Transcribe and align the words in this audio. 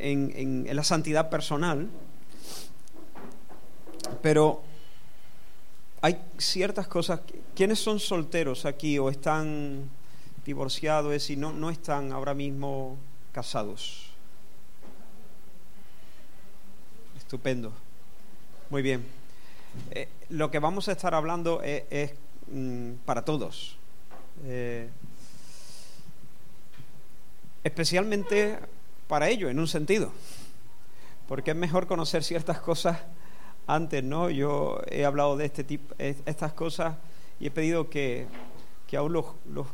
en, 0.00 0.66
la 0.74 0.84
santidad 0.84 1.30
personal, 1.30 1.88
pero 4.22 4.62
hay 6.00 6.18
ciertas 6.38 6.88
cosas. 6.88 7.20
¿Quiénes 7.54 7.78
son 7.78 8.00
solteros 8.00 8.64
aquí 8.64 8.98
o 8.98 9.10
están 9.10 9.90
divorciados? 10.44 11.12
Es 11.12 11.22
decir, 11.22 11.38
no, 11.38 11.52
no 11.52 11.70
están 11.70 12.12
ahora 12.12 12.34
mismo 12.34 12.96
casados. 13.32 14.10
Estupendo. 17.16 17.72
Muy 18.70 18.82
bien. 18.82 19.04
Eh, 19.90 20.08
lo 20.30 20.50
que 20.50 20.58
vamos 20.58 20.88
a 20.88 20.92
estar 20.92 21.14
hablando 21.14 21.62
es, 21.62 22.12
mm, 22.50 22.92
para 23.04 23.24
todos. 23.24 23.76
Eh, 24.44 24.88
especialmente 27.62 28.58
para 29.10 29.28
ello, 29.28 29.50
en 29.50 29.58
un 29.58 29.66
sentido. 29.66 30.12
Porque 31.26 31.50
es 31.50 31.56
mejor 31.56 31.88
conocer 31.88 32.22
ciertas 32.22 32.60
cosas 32.60 32.96
antes, 33.66 34.04
¿no? 34.04 34.30
Yo 34.30 34.80
he 34.88 35.04
hablado 35.04 35.36
de 35.36 35.46
este 35.46 35.64
tipo, 35.64 35.96
estas 35.98 36.52
cosas 36.52 36.96
y 37.40 37.48
he 37.48 37.50
pedido 37.50 37.90
que, 37.90 38.28
que 38.86 38.96
aún 38.96 39.12
los, 39.12 39.26
los 39.52 39.66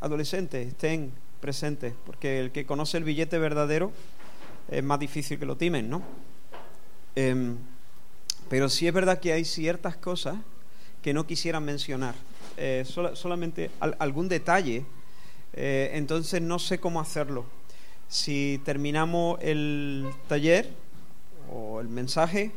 adolescentes 0.00 0.68
estén 0.68 1.12
presentes, 1.40 1.94
porque 2.04 2.40
el 2.40 2.52
que 2.52 2.66
conoce 2.66 2.98
el 2.98 3.04
billete 3.04 3.38
verdadero 3.38 3.90
es 4.70 4.84
más 4.84 5.00
difícil 5.00 5.38
que 5.38 5.46
lo 5.46 5.56
timen, 5.56 5.88
¿no? 5.88 6.02
Em, 7.16 7.56
pero 8.50 8.68
sí 8.68 8.86
es 8.86 8.92
verdad 8.92 9.18
que 9.18 9.32
hay 9.32 9.46
ciertas 9.46 9.96
cosas 9.96 10.36
que 11.00 11.14
no 11.14 11.26
quisiera 11.26 11.58
mencionar. 11.58 12.14
Eh, 12.58 12.84
solamente 13.14 13.70
algún 13.80 14.28
detalle. 14.28 14.84
Eh, 15.54 15.90
entonces 15.94 16.42
no 16.42 16.58
sé 16.58 16.78
cómo 16.78 17.00
hacerlo. 17.00 17.46
Si 18.08 18.60
terminamos 18.64 19.38
el 19.42 20.08
taller 20.28 20.70
o 21.52 21.80
el 21.80 21.88
mensaje 21.88 22.52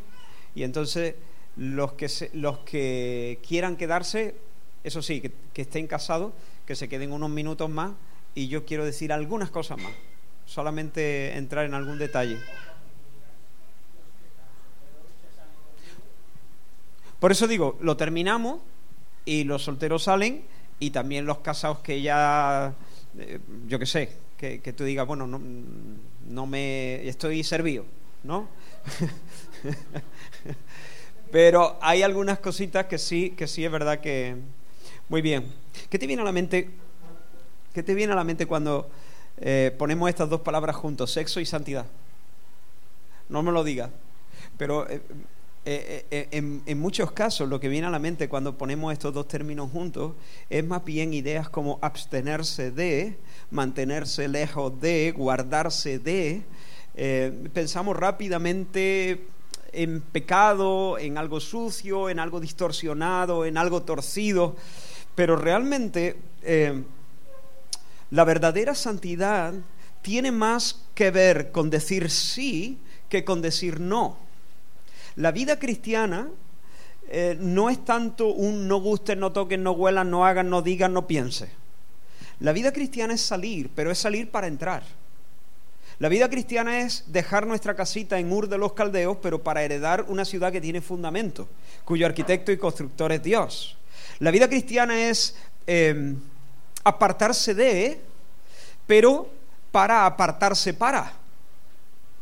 y 0.56 0.64
entonces 0.64 1.16
los 1.58 1.94
que, 1.94 2.10
los 2.34 2.60
que 2.60 3.40
quieran 3.46 3.76
quedarse, 3.76 4.36
eso 4.84 5.02
sí, 5.02 5.22
que, 5.22 5.32
que 5.54 5.64
estén 5.64 5.88
casados, 5.88 6.34
que 6.66 6.76
se 6.76 6.88
queden 6.88 7.12
unos 7.12 7.30
minutos 7.30 7.70
más 7.70 7.92
y 8.34 8.48
yo 8.48 8.66
quiero 8.66 8.86
decir 8.86 9.12
algunas 9.12 9.52
cosas 9.52 9.78
más. 9.78 9.92
Solamente 10.46 11.38
entrar 11.38 11.66
en 11.66 11.74
algún 11.74 12.00
detalle. 12.00 12.38
Por 17.20 17.32
eso 17.32 17.48
digo, 17.48 17.78
lo 17.82 17.98
terminamos 17.98 18.62
y 19.26 19.44
los 19.44 19.64
solteros 19.64 20.04
salen 20.04 20.44
y 20.80 20.90
también 20.90 21.26
los 21.26 21.40
casados 21.40 21.80
que 21.80 22.02
ya, 22.02 22.74
eh, 23.20 23.40
yo 23.68 23.78
qué 23.78 23.86
sé, 23.86 24.18
que, 24.42 24.74
tú 24.74 24.84
digas, 24.84 25.06
bueno, 25.06 25.28
no, 25.28 25.40
no 26.28 26.48
me 26.48 27.08
estoy 27.08 27.44
servido, 27.44 27.86
¿no? 28.24 28.48
Pero 31.32 31.78
hay 31.80 32.02
algunas 32.02 32.40
cositas 32.40 32.88
que 32.88 32.98
sí, 32.98 33.32
que 33.38 33.48
sí 33.48 33.64
es 33.64 33.72
verdad 33.72 34.02
que... 34.02 34.36
Muy 35.10 35.22
bien. 35.22 35.46
¿Qué 35.90 36.00
te 36.00 36.08
viene 36.08 36.24
a 36.24 36.26
la 36.26 36.32
mente? 36.32 36.70
¿Qué 37.74 37.84
te 37.84 37.94
viene 37.94 38.14
a 38.14 38.16
la 38.16 38.24
mente 38.24 38.48
cuando 38.48 38.90
eh, 39.38 39.76
ponemos 39.78 40.10
estas 40.10 40.30
dos 40.30 40.42
palabras 40.42 40.76
juntos, 40.76 41.12
sexo 41.12 41.40
y 41.40 41.46
santidad? 41.46 41.86
No 43.30 43.44
me 43.44 43.52
lo 43.52 43.64
digas. 43.64 43.92
Pero 44.58 44.90
eh, 44.90 45.02
eh, 45.64 46.08
eh, 46.10 46.28
eh, 46.32 46.62
en, 46.66 46.80
muchos 46.80 47.12
casos 47.12 47.48
lo 47.48 47.60
que 47.60 47.68
viene 47.68 47.86
a 47.86 47.92
la 47.92 48.00
mente 48.00 48.28
cuando 48.28 48.58
ponemos 48.58 48.92
estos 48.92 49.14
dos 49.14 49.28
términos 49.28 49.70
juntos 49.70 50.14
es 50.50 50.66
más 50.66 50.84
bien 50.84 51.14
ideas 51.14 51.50
como 51.50 51.78
abstenerse 51.84 52.72
de, 52.72 53.20
mantenerse 53.52 54.28
lejos 54.28 54.82
de, 54.82 55.14
guardarse 55.16 56.00
de. 56.00 56.42
pensamos 57.54 57.96
rápidamente 57.96 59.28
en 59.72 60.02
pecado, 60.02 60.98
en 60.98 61.20
algo 61.20 61.40
sucio, 61.40 62.10
en 62.10 62.18
algo 62.18 62.40
distorsionado, 62.40 63.46
en 63.46 63.56
algo 63.56 63.84
torcido, 63.84 64.56
pero 65.14 65.36
realmente 65.36 66.18
la 68.10 68.24
verdadera 68.24 68.74
santidad 68.74 69.54
tiene 70.02 70.32
más 70.32 70.88
que 70.96 71.12
ver 71.12 71.52
con 71.52 71.70
decir 71.70 72.10
sí 72.10 72.80
que 73.10 73.24
con 73.24 73.44
decir 73.44 73.80
no. 73.80 74.31
La 75.16 75.32
vida 75.32 75.60
cristiana 75.60 76.30
eh, 77.10 77.36
no 77.40 77.70
es 77.70 77.84
tanto 77.84 78.28
un 78.28 78.68
no 78.68 78.80
gusten, 78.80 79.20
no 79.20 79.32
toquen, 79.32 79.64
no 79.64 79.72
huelan, 79.72 80.10
no 80.10 80.26
hagan, 80.26 80.50
no 80.50 80.62
digan, 80.62 80.94
no 80.94 81.08
piense. 81.08 81.50
La 82.40 82.54
vida 82.54 82.72
cristiana 82.72 83.14
es 83.14 83.22
salir, 83.22 83.70
pero 83.76 83.92
es 83.92 83.98
salir 83.98 84.32
para 84.32 84.48
entrar. 84.48 84.84
La 86.00 86.10
vida 86.10 86.30
cristiana 86.30 86.80
es 86.80 87.04
dejar 87.08 87.46
nuestra 87.46 87.76
casita 87.76 88.18
en 88.18 88.32
Ur 88.32 88.48
de 88.48 88.58
los 88.58 88.74
Caldeos, 88.74 89.18
pero 89.22 89.44
para 89.44 89.62
heredar 89.62 90.06
una 90.08 90.26
ciudad 90.26 90.52
que 90.52 90.60
tiene 90.60 90.82
fundamento, 90.82 91.48
cuyo 91.86 92.08
arquitecto 92.08 92.52
y 92.52 92.58
constructor 92.58 93.12
es 93.12 93.22
Dios. 93.22 93.78
La 94.18 94.32
vida 94.32 94.48
cristiana 94.48 95.10
es 95.10 95.36
em, 95.68 96.18
apartarse 96.84 97.54
de, 97.54 98.02
pero 98.88 99.30
para 99.72 100.08
apartarse 100.08 100.74
para. 100.74 101.14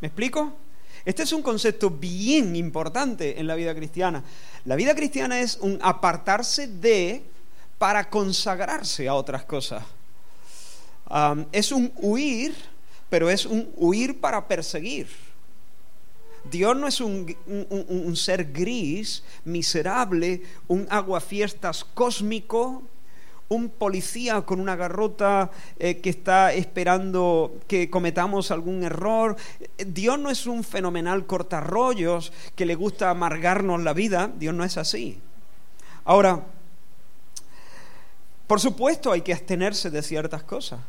¿Me 0.02 0.08
explico? 0.08 0.54
Este 1.06 1.24
es 1.24 1.32
un 1.32 1.42
concepto 1.42 1.90
bien 1.90 2.56
importante 2.56 3.40
en 3.40 3.48
la 3.48 3.56
vida 3.56 3.74
cristiana. 3.74 4.24
La 4.66 4.76
vida 4.76 4.96
cristiana 4.96 5.40
es 5.40 5.58
un 5.62 5.80
apartarse 5.82 6.68
de 6.68 7.24
para 7.78 8.10
consagrarse 8.10 9.08
a 9.08 9.14
otras 9.14 9.46
cosas. 9.46 9.84
es 11.52 11.72
un 11.72 11.92
huir, 11.98 12.54
pero 13.10 13.30
es 13.30 13.46
un 13.46 13.70
huir 13.76 14.20
para 14.20 14.48
perseguir. 14.48 15.08
Dios 16.50 16.76
no 16.76 16.88
es 16.88 17.02
un, 17.02 17.36
un 17.48 18.16
ser 18.16 18.52
gris, 18.52 19.24
miserable, 19.46 20.42
un 20.68 20.88
aguafiestas 20.90 21.84
cósmico 21.84 22.84
un 23.50 23.70
policía 23.70 24.42
con 24.42 24.60
una 24.60 24.76
garrota 24.76 25.52
eh, 25.78 25.98
que 25.98 26.10
está 26.10 26.54
esperando 26.54 27.58
que 27.68 27.90
cometamos 27.90 28.52
algún 28.52 28.84
error. 28.84 29.36
Dios 29.78 30.20
no 30.20 30.30
es 30.30 30.46
un 30.46 30.64
fenomenal 30.64 31.26
cortarrollos 31.26 32.32
que 32.56 32.66
le 32.66 32.76
gusta 32.76 33.10
amargarnos 33.10 33.82
la 33.82 33.94
vida. 33.94 34.32
Dios 34.38 34.54
no 34.54 34.64
es 34.64 34.78
así. 34.78 35.20
Ahora, 36.06 36.44
por 38.48 38.60
supuesto 38.60 39.12
hay 39.12 39.22
que 39.22 39.34
abstenerse 39.34 39.90
de 39.90 40.02
ciertas 40.02 40.44
cosas. 40.44 40.80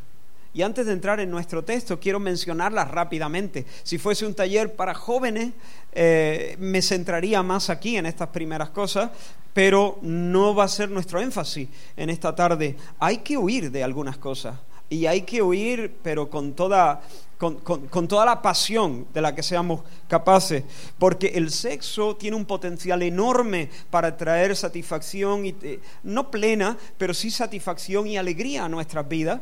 Y 0.52 0.62
antes 0.62 0.86
de 0.86 0.92
entrar 0.92 1.20
en 1.20 1.30
nuestro 1.30 1.62
texto, 1.62 2.00
quiero 2.00 2.18
mencionarlas 2.18 2.90
rápidamente. 2.90 3.66
Si 3.84 3.98
fuese 3.98 4.26
un 4.26 4.34
taller 4.34 4.74
para 4.74 4.94
jóvenes, 4.94 5.52
eh, 5.92 6.56
me 6.58 6.82
centraría 6.82 7.42
más 7.42 7.70
aquí 7.70 7.96
en 7.96 8.06
estas 8.06 8.28
primeras 8.28 8.70
cosas, 8.70 9.10
pero 9.52 9.98
no 10.02 10.54
va 10.54 10.64
a 10.64 10.68
ser 10.68 10.90
nuestro 10.90 11.20
énfasis 11.20 11.68
en 11.96 12.10
esta 12.10 12.34
tarde. 12.34 12.76
Hay 12.98 13.18
que 13.18 13.36
huir 13.36 13.70
de 13.70 13.82
algunas 13.84 14.16
cosas 14.18 14.56
y 14.88 15.06
hay 15.06 15.22
que 15.22 15.42
huir, 15.42 15.96
pero 16.02 16.28
con 16.28 16.52
toda, 16.54 17.00
con, 17.38 18.08
toda 18.08 18.24
la 18.24 18.42
pasión 18.42 19.06
de 19.14 19.20
la 19.20 19.34
que 19.34 19.42
seamos 19.42 19.82
capaces, 20.08 20.64
porque 20.98 21.28
el 21.28 21.50
sexo 21.50 22.16
tiene 22.16 22.36
un 22.36 22.44
potencial 22.44 23.02
enorme 23.02 23.70
para 23.88 24.16
traer 24.16 24.56
satisfacción, 24.56 25.46
y, 25.46 25.54
eh, 25.62 25.80
no 26.02 26.30
plena, 26.30 26.76
pero 26.98 27.14
sí 27.14 27.30
satisfacción 27.30 28.08
y 28.08 28.18
alegría 28.18 28.64
a 28.64 28.68
nuestras 28.68 29.08
vidas 29.08 29.40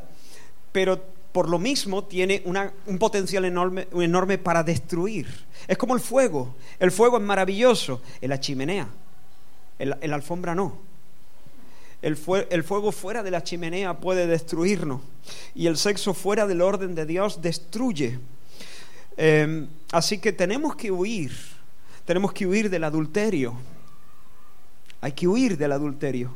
pero 0.72 1.02
por 1.32 1.48
lo 1.48 1.58
mismo 1.58 2.04
tiene 2.04 2.42
un 2.86 2.98
potencial 2.98 3.44
enorme, 3.44 3.88
enorme 3.92 4.38
para 4.38 4.62
destruir. 4.62 5.26
Es 5.66 5.76
como 5.76 5.94
el 5.94 6.00
fuego. 6.00 6.54
El 6.78 6.90
fuego 6.90 7.18
es 7.18 7.22
maravilloso 7.22 8.00
en 8.20 8.30
la 8.30 8.40
chimenea, 8.40 8.88
en 9.78 10.10
la, 10.10 10.14
alfombra 10.16 10.54
no. 10.54 10.78
El, 12.00 12.16
fuego 12.16 12.92
fuera 12.92 13.22
de 13.22 13.30
la 13.30 13.42
chimenea 13.42 13.98
puede 13.98 14.26
destruirnos 14.26 15.00
y 15.54 15.66
el 15.66 15.76
sexo 15.76 16.14
fuera 16.14 16.46
del 16.46 16.62
orden 16.62 16.94
de 16.94 17.06
Dios 17.06 17.42
destruye. 17.42 18.18
Em, 19.16 19.68
así 19.90 20.18
que 20.18 20.32
tenemos 20.32 20.76
que 20.76 20.92
huir, 20.92 21.32
tenemos 22.04 22.32
que 22.32 22.46
huir 22.46 22.70
del 22.70 22.84
adulterio. 22.84 23.54
Hay 25.00 25.12
que 25.12 25.26
huir 25.26 25.56
del 25.56 25.72
adulterio. 25.72 26.32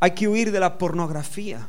Hay 0.00 0.12
que 0.12 0.28
huir 0.28 0.52
de 0.52 0.60
la 0.60 0.78
pornografía 0.78 1.66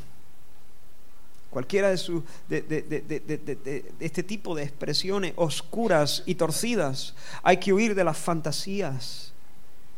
cualquiera 1.49 1.89
de, 1.89 1.97
su, 1.97 2.23
de, 2.47 3.83
este 3.99 4.21
tipo 4.21 4.53
de 4.53 4.63
expresiones 4.63 5.33
oscuras 5.37 6.21
y 6.27 6.35
torcidas. 6.35 7.15
Hay 7.41 7.57
que 7.57 7.73
huir 7.73 7.95
de 7.95 8.03
las 8.03 8.17
fantasías, 8.17 9.33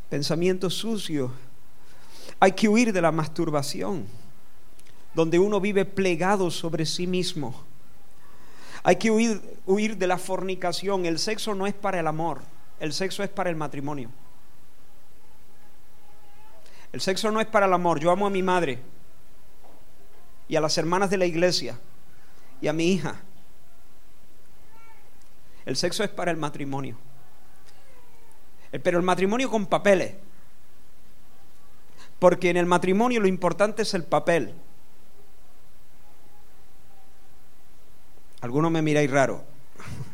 pensamientos 0.09 0.73
sucios. 0.73 1.31
Hay 2.39 2.53
que 2.53 2.67
huir 2.67 2.93
de 2.93 3.01
la 3.01 3.11
masturbación, 3.11 4.05
donde 5.13 5.39
uno 5.39 5.59
vive 5.59 5.85
plegado 5.85 6.51
sobre 6.51 6.85
sí 6.85 7.07
mismo. 7.07 7.63
Hay 8.83 8.95
que 8.95 9.11
huir, 9.11 9.41
huir 9.65 9.97
de 9.97 10.07
la 10.07 10.17
fornicación. 10.17 11.05
El 11.05 11.19
sexo 11.19 11.53
no 11.53 11.67
es 11.67 11.73
para 11.73 11.99
el 11.99 12.07
amor, 12.07 12.41
el 12.79 12.93
sexo 12.93 13.23
es 13.23 13.29
para 13.29 13.49
el 13.49 13.55
matrimonio. 13.55 14.09
El 16.91 17.01
sexo 17.01 17.29
no 17.29 17.39
es 17.39 17.47
para 17.47 17.67
el 17.67 17.73
amor. 17.73 17.99
Yo 17.99 18.09
amo 18.09 18.25
a 18.25 18.31
mi 18.31 18.41
madre, 18.41 18.79
y 20.49 20.55
a 20.55 20.61
las 20.61 20.77
hermanas 20.77 21.09
de 21.09 21.17
la 21.17 21.27
iglesia 21.27 21.79
y 22.59 22.67
a 22.67 22.73
mi 22.73 22.91
hija. 22.91 23.21
El 25.65 25.77
sexo 25.77 26.03
es 26.03 26.09
para 26.09 26.31
el 26.31 26.37
matrimonio. 26.37 26.97
Eh, 28.71 28.79
pero 28.79 28.97
el 28.97 29.03
matrimonio 29.03 29.49
con 29.49 29.65
papeles. 29.65 30.15
Porque 32.19 32.49
en 32.49 32.57
el 32.57 32.65
matrimonio 32.65 33.19
lo 33.19 33.27
importante 33.27 33.83
es 33.83 33.93
el 33.93 34.03
papel. 34.03 34.53
Algunos 38.41 38.71
me 38.71 38.81
miráis 38.81 39.09
raro. 39.09 39.43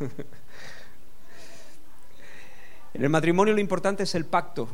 en 2.94 3.02
el 3.02 3.10
matrimonio 3.10 3.54
lo 3.54 3.60
importante 3.60 4.04
es 4.04 4.14
el 4.14 4.24
pacto. 4.24 4.68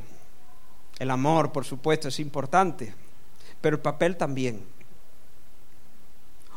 El 0.99 1.11
amor, 1.11 1.53
por 1.53 1.65
supuesto, 1.65 2.09
es 2.09 2.21
importante. 2.21 2.95
Pero 3.61 3.77
el 3.77 3.83
papel 3.83 4.17
también. 4.17 4.65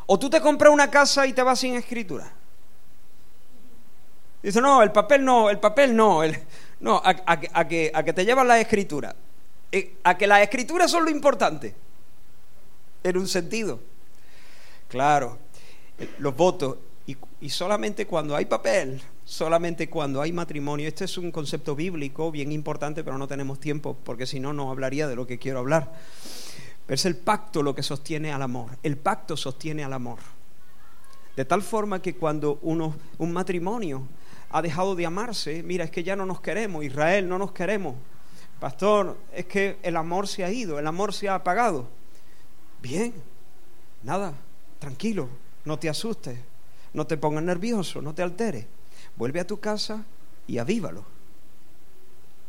O 0.06 0.20
tú 0.20 0.30
te 0.30 0.40
compras 0.42 0.72
una 0.72 0.92
casa 0.92 1.26
y 1.26 1.34
te 1.34 1.42
vas 1.42 1.60
sin 1.60 1.76
escritura. 1.76 2.32
Dice, 4.44 4.62
no, 4.62 4.84
el 4.84 4.92
papel 4.92 5.26
no, 5.26 5.50
el 5.50 5.60
papel 5.60 5.96
no, 5.96 6.22
no, 6.80 7.02
a, 7.04 7.40
que, 7.68 7.92
a 7.94 8.04
que 8.04 8.14
te 8.14 8.26
llevan 8.26 8.48
la 8.48 8.60
escritura. 8.60 9.16
Eh, 9.72 9.98
a 10.04 10.18
que 10.18 10.28
las 10.28 10.42
escrituras 10.42 10.92
son 10.92 11.06
lo 11.06 11.12
importante. 11.12 11.74
En 13.04 13.18
un 13.18 13.28
sentido. 13.28 13.80
Claro, 14.88 15.38
los 16.20 16.36
votos. 16.36 16.78
Y, 17.08 17.18
y 17.42 17.50
solamente 17.50 18.08
cuando 18.08 18.36
hay 18.36 18.46
papel, 18.46 19.02
solamente 19.26 19.90
cuando 19.90 20.22
hay 20.22 20.32
matrimonio. 20.32 20.88
Este 20.88 21.06
es 21.06 21.18
un 21.18 21.32
concepto 21.32 21.76
bíblico 21.76 22.32
bien 22.32 22.52
importante, 22.52 23.04
pero 23.04 23.18
no 23.18 23.28
tenemos 23.28 23.60
tiempo, 23.60 23.98
porque 24.04 24.26
si 24.26 24.40
no, 24.40 24.54
no 24.54 24.72
hablaría 24.72 25.08
de 25.08 25.16
lo 25.16 25.28
que 25.28 25.40
quiero 25.40 25.60
hablar. 25.60 25.92
Pero 26.86 26.96
es 26.96 27.06
el 27.06 27.18
pacto 27.18 27.64
lo 27.64 27.74
que 27.74 27.84
sostiene 27.84 28.32
al 28.32 28.44
amor. 28.44 28.78
El 28.84 28.98
pacto 28.98 29.36
sostiene 29.36 29.84
al 29.84 29.94
amor. 29.94 30.20
De 31.36 31.44
tal 31.44 31.62
forma 31.62 32.02
que 32.02 32.16
cuando 32.16 32.60
uno, 32.62 32.96
un 33.18 33.34
matrimonio 33.34 34.04
ha 34.50 34.62
dejado 34.62 34.96
de 34.96 35.06
amarse, 35.06 35.64
mira, 35.64 35.86
es 35.86 35.92
que 35.92 36.04
ya 36.04 36.16
no 36.16 36.26
nos 36.26 36.42
queremos, 36.42 36.84
Israel, 36.84 37.28
no 37.28 37.38
nos 37.38 37.52
queremos. 37.52 37.96
Pastor, 38.60 39.18
es 39.34 39.46
que 39.46 39.78
el 39.84 39.98
amor 39.98 40.28
se 40.28 40.44
ha 40.44 40.52
ido, 40.52 40.80
el 40.80 40.88
amor 40.88 41.14
se 41.14 41.28
ha 41.28 41.36
apagado. 41.36 41.88
Bien, 42.82 43.14
nada, 44.04 44.34
tranquilo, 44.80 45.28
no 45.66 45.78
te 45.78 45.90
asustes, 45.90 46.38
no 46.94 47.06
te 47.06 47.18
pongas 47.18 47.44
nervioso, 47.44 48.02
no 48.02 48.14
te 48.14 48.22
alteres. 48.22 48.66
Vuelve 49.16 49.40
a 49.40 49.48
tu 49.48 49.60
casa 49.60 50.04
y 50.48 50.58
avívalo. 50.58 51.04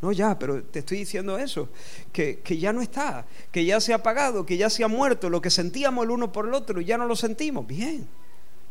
No, 0.01 0.11
ya, 0.11 0.37
pero 0.37 0.63
te 0.63 0.79
estoy 0.79 0.99
diciendo 0.99 1.39
eso, 1.39 1.69
que, 2.13 2.39
que, 2.39 2.57
ya 2.59 2.71
no 2.71 2.81
está, 2.81 3.25
que 3.51 3.65
ya 3.65 3.81
se 3.81 3.93
ha 3.93 3.97
apagado, 3.97 4.45
que 4.45 4.55
ya 4.55 4.69
se 4.69 4.83
ha 4.83 4.87
muerto, 4.87 5.29
lo 5.29 5.41
que 5.41 5.49
sentíamos 5.49 6.05
el 6.05 6.11
uno 6.11 6.31
por 6.31 6.47
el 6.47 6.53
otro, 6.53 6.79
ya 6.81 6.99
no 6.99 7.07
lo 7.07 7.15
sentimos. 7.15 7.65
Bien, 7.65 8.07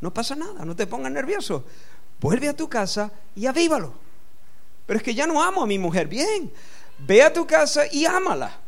no 0.01 0.15
pasa 0.15 0.37
nada, 0.37 0.65
no 0.65 0.77
te 0.77 0.87
pongas 0.87 1.11
nervioso. 1.11 1.65
Vuelve 2.21 2.49
a 2.49 2.57
tu 2.57 2.69
casa 2.69 3.13
y 3.35 3.47
avívalo. 3.47 3.93
Pero 4.87 4.99
es 4.99 5.03
que 5.03 5.15
ya 5.15 5.27
no 5.27 5.43
amo 5.43 5.63
a 5.63 5.67
mi 5.67 5.79
mujer. 5.79 6.07
Bien, 6.07 6.51
ve 6.99 7.23
a 7.23 7.33
tu 7.33 7.47
casa 7.47 7.83
y 7.91 8.07
ámala. 8.07 8.59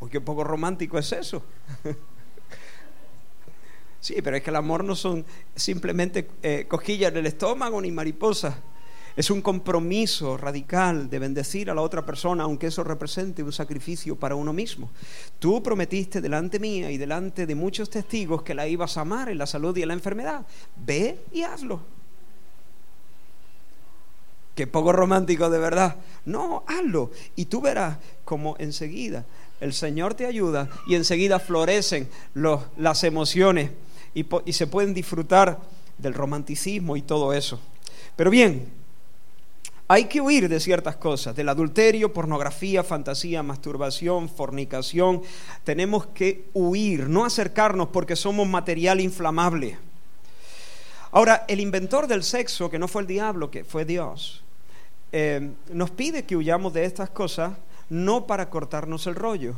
Uy, 0.00 0.10
qué 0.10 0.20
poco 0.20 0.44
romántico 0.44 0.98
es 0.98 1.12
eso. 1.12 1.42
sí, 4.00 4.20
pero 4.22 4.36
es 4.36 4.42
que 4.42 4.50
el 4.50 4.56
amor 4.56 4.84
no 4.84 4.94
son 4.94 5.24
simplemente 5.54 6.28
eh, 6.42 6.66
cosquillas 6.68 7.12
en 7.12 7.18
el 7.18 7.26
estómago 7.26 7.80
ni 7.80 7.90
mariposas. 7.90 8.54
Es 9.16 9.30
un 9.30 9.40
compromiso 9.40 10.36
radical 10.36 11.08
de 11.08 11.18
bendecir 11.18 11.70
a 11.70 11.74
la 11.74 11.80
otra 11.80 12.04
persona, 12.04 12.44
aunque 12.44 12.66
eso 12.66 12.84
represente 12.84 13.42
un 13.42 13.52
sacrificio 13.52 14.14
para 14.14 14.34
uno 14.34 14.52
mismo. 14.52 14.90
Tú 15.38 15.62
prometiste 15.62 16.20
delante 16.20 16.58
mía 16.58 16.90
y 16.90 16.98
delante 16.98 17.46
de 17.46 17.54
muchos 17.54 17.88
testigos 17.88 18.42
que 18.42 18.54
la 18.54 18.68
ibas 18.68 18.98
a 18.98 19.00
amar 19.00 19.30
en 19.30 19.38
la 19.38 19.46
salud 19.46 19.74
y 19.76 19.82
en 19.82 19.88
la 19.88 19.94
enfermedad. 19.94 20.46
Ve 20.84 21.18
y 21.32 21.42
hazlo. 21.42 21.80
Qué 24.54 24.66
poco 24.66 24.92
romántico 24.92 25.48
de 25.48 25.58
verdad. 25.58 25.96
No, 26.26 26.64
hazlo. 26.66 27.10
Y 27.36 27.46
tú 27.46 27.62
verás 27.62 27.96
como 28.24 28.56
enseguida 28.58 29.24
el 29.60 29.72
Señor 29.72 30.14
te 30.14 30.26
ayuda 30.26 30.68
y 30.86 30.94
enseguida 30.94 31.38
florecen 31.38 32.08
las 32.34 33.04
emociones 33.04 33.70
y, 34.14 34.26
y 34.44 34.52
se 34.52 34.66
pueden 34.66 34.94
disfrutar 34.94 35.60
del 35.98 36.14
romanticismo 36.14 36.96
y 36.96 37.02
todo 37.02 37.32
eso. 37.32 37.60
Pero 38.16 38.30
bien, 38.30 38.70
hay 39.88 40.06
que 40.06 40.20
huir 40.20 40.48
de 40.48 40.58
ciertas 40.58 40.96
cosas, 40.96 41.36
del 41.36 41.48
adulterio, 41.48 42.12
pornografía, 42.12 42.82
fantasía, 42.82 43.42
masturbación, 43.42 44.28
fornicación. 44.28 45.22
Tenemos 45.62 46.06
que 46.06 46.46
huir, 46.54 47.08
no 47.08 47.24
acercarnos 47.24 47.88
porque 47.88 48.16
somos 48.16 48.48
material 48.48 49.00
inflamable. 49.00 49.78
Ahora, 51.12 51.44
el 51.46 51.60
inventor 51.60 52.08
del 52.08 52.24
sexo, 52.24 52.68
que 52.68 52.80
no 52.80 52.88
fue 52.88 53.02
el 53.02 53.08
diablo, 53.08 53.50
que 53.50 53.64
fue 53.64 53.84
Dios, 53.84 54.42
eh, 55.12 55.52
nos 55.70 55.90
pide 55.92 56.24
que 56.24 56.36
huyamos 56.36 56.72
de 56.72 56.84
estas 56.84 57.10
cosas 57.10 57.52
no 57.88 58.26
para 58.26 58.50
cortarnos 58.50 59.06
el 59.06 59.14
rollo, 59.14 59.54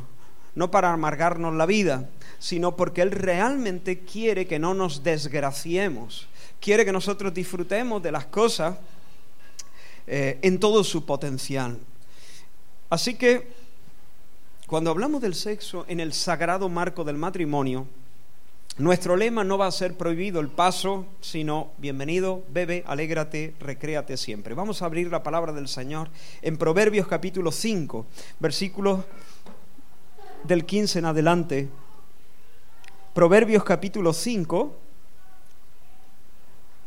no 0.53 0.69
para 0.69 0.93
amargarnos 0.93 1.55
la 1.55 1.65
vida, 1.65 2.07
sino 2.37 2.75
porque 2.75 3.01
Él 3.01 3.11
realmente 3.11 4.01
quiere 4.01 4.45
que 4.45 4.59
no 4.59 4.75
nos 4.75 5.03
desgraciemos, 5.03 6.27
quiere 6.61 6.85
que 6.85 6.91
nosotros 6.91 7.33
disfrutemos 7.33 8.03
de 8.03 8.11
las 8.11 8.25
cosas 8.25 8.75
eh, 10.11 10.39
en 10.41 10.59
todo 10.59 10.83
su 10.83 11.05
potencial. 11.05 11.77
Así 12.89 13.13
que 13.13 13.47
cuando 14.65 14.89
hablamos 14.89 15.21
del 15.21 15.35
sexo 15.35 15.85
en 15.87 15.99
el 15.99 16.13
sagrado 16.13 16.67
marco 16.67 17.03
del 17.03 17.15
matrimonio, 17.15 17.85
nuestro 18.79 19.15
lema 19.15 19.43
no 19.43 19.59
va 19.59 19.67
a 19.67 19.71
ser 19.71 19.95
prohibido 19.95 20.39
el 20.39 20.47
paso, 20.47 21.05
sino 21.21 21.73
bienvenido, 21.77 22.43
bebe, 22.49 22.83
alégrate, 22.87 23.53
recréate 23.59 24.17
siempre. 24.17 24.55
Vamos 24.55 24.81
a 24.81 24.85
abrir 24.85 25.11
la 25.11 25.21
palabra 25.21 25.53
del 25.53 25.67
Señor 25.67 26.09
en 26.41 26.57
Proverbios 26.57 27.05
capítulo 27.05 27.51
5, 27.51 28.07
versículos 28.39 29.05
del 30.43 30.65
15 30.65 30.97
en 30.97 31.05
adelante. 31.05 31.69
Proverbios 33.13 33.63
capítulo 33.63 34.11
5, 34.11 34.75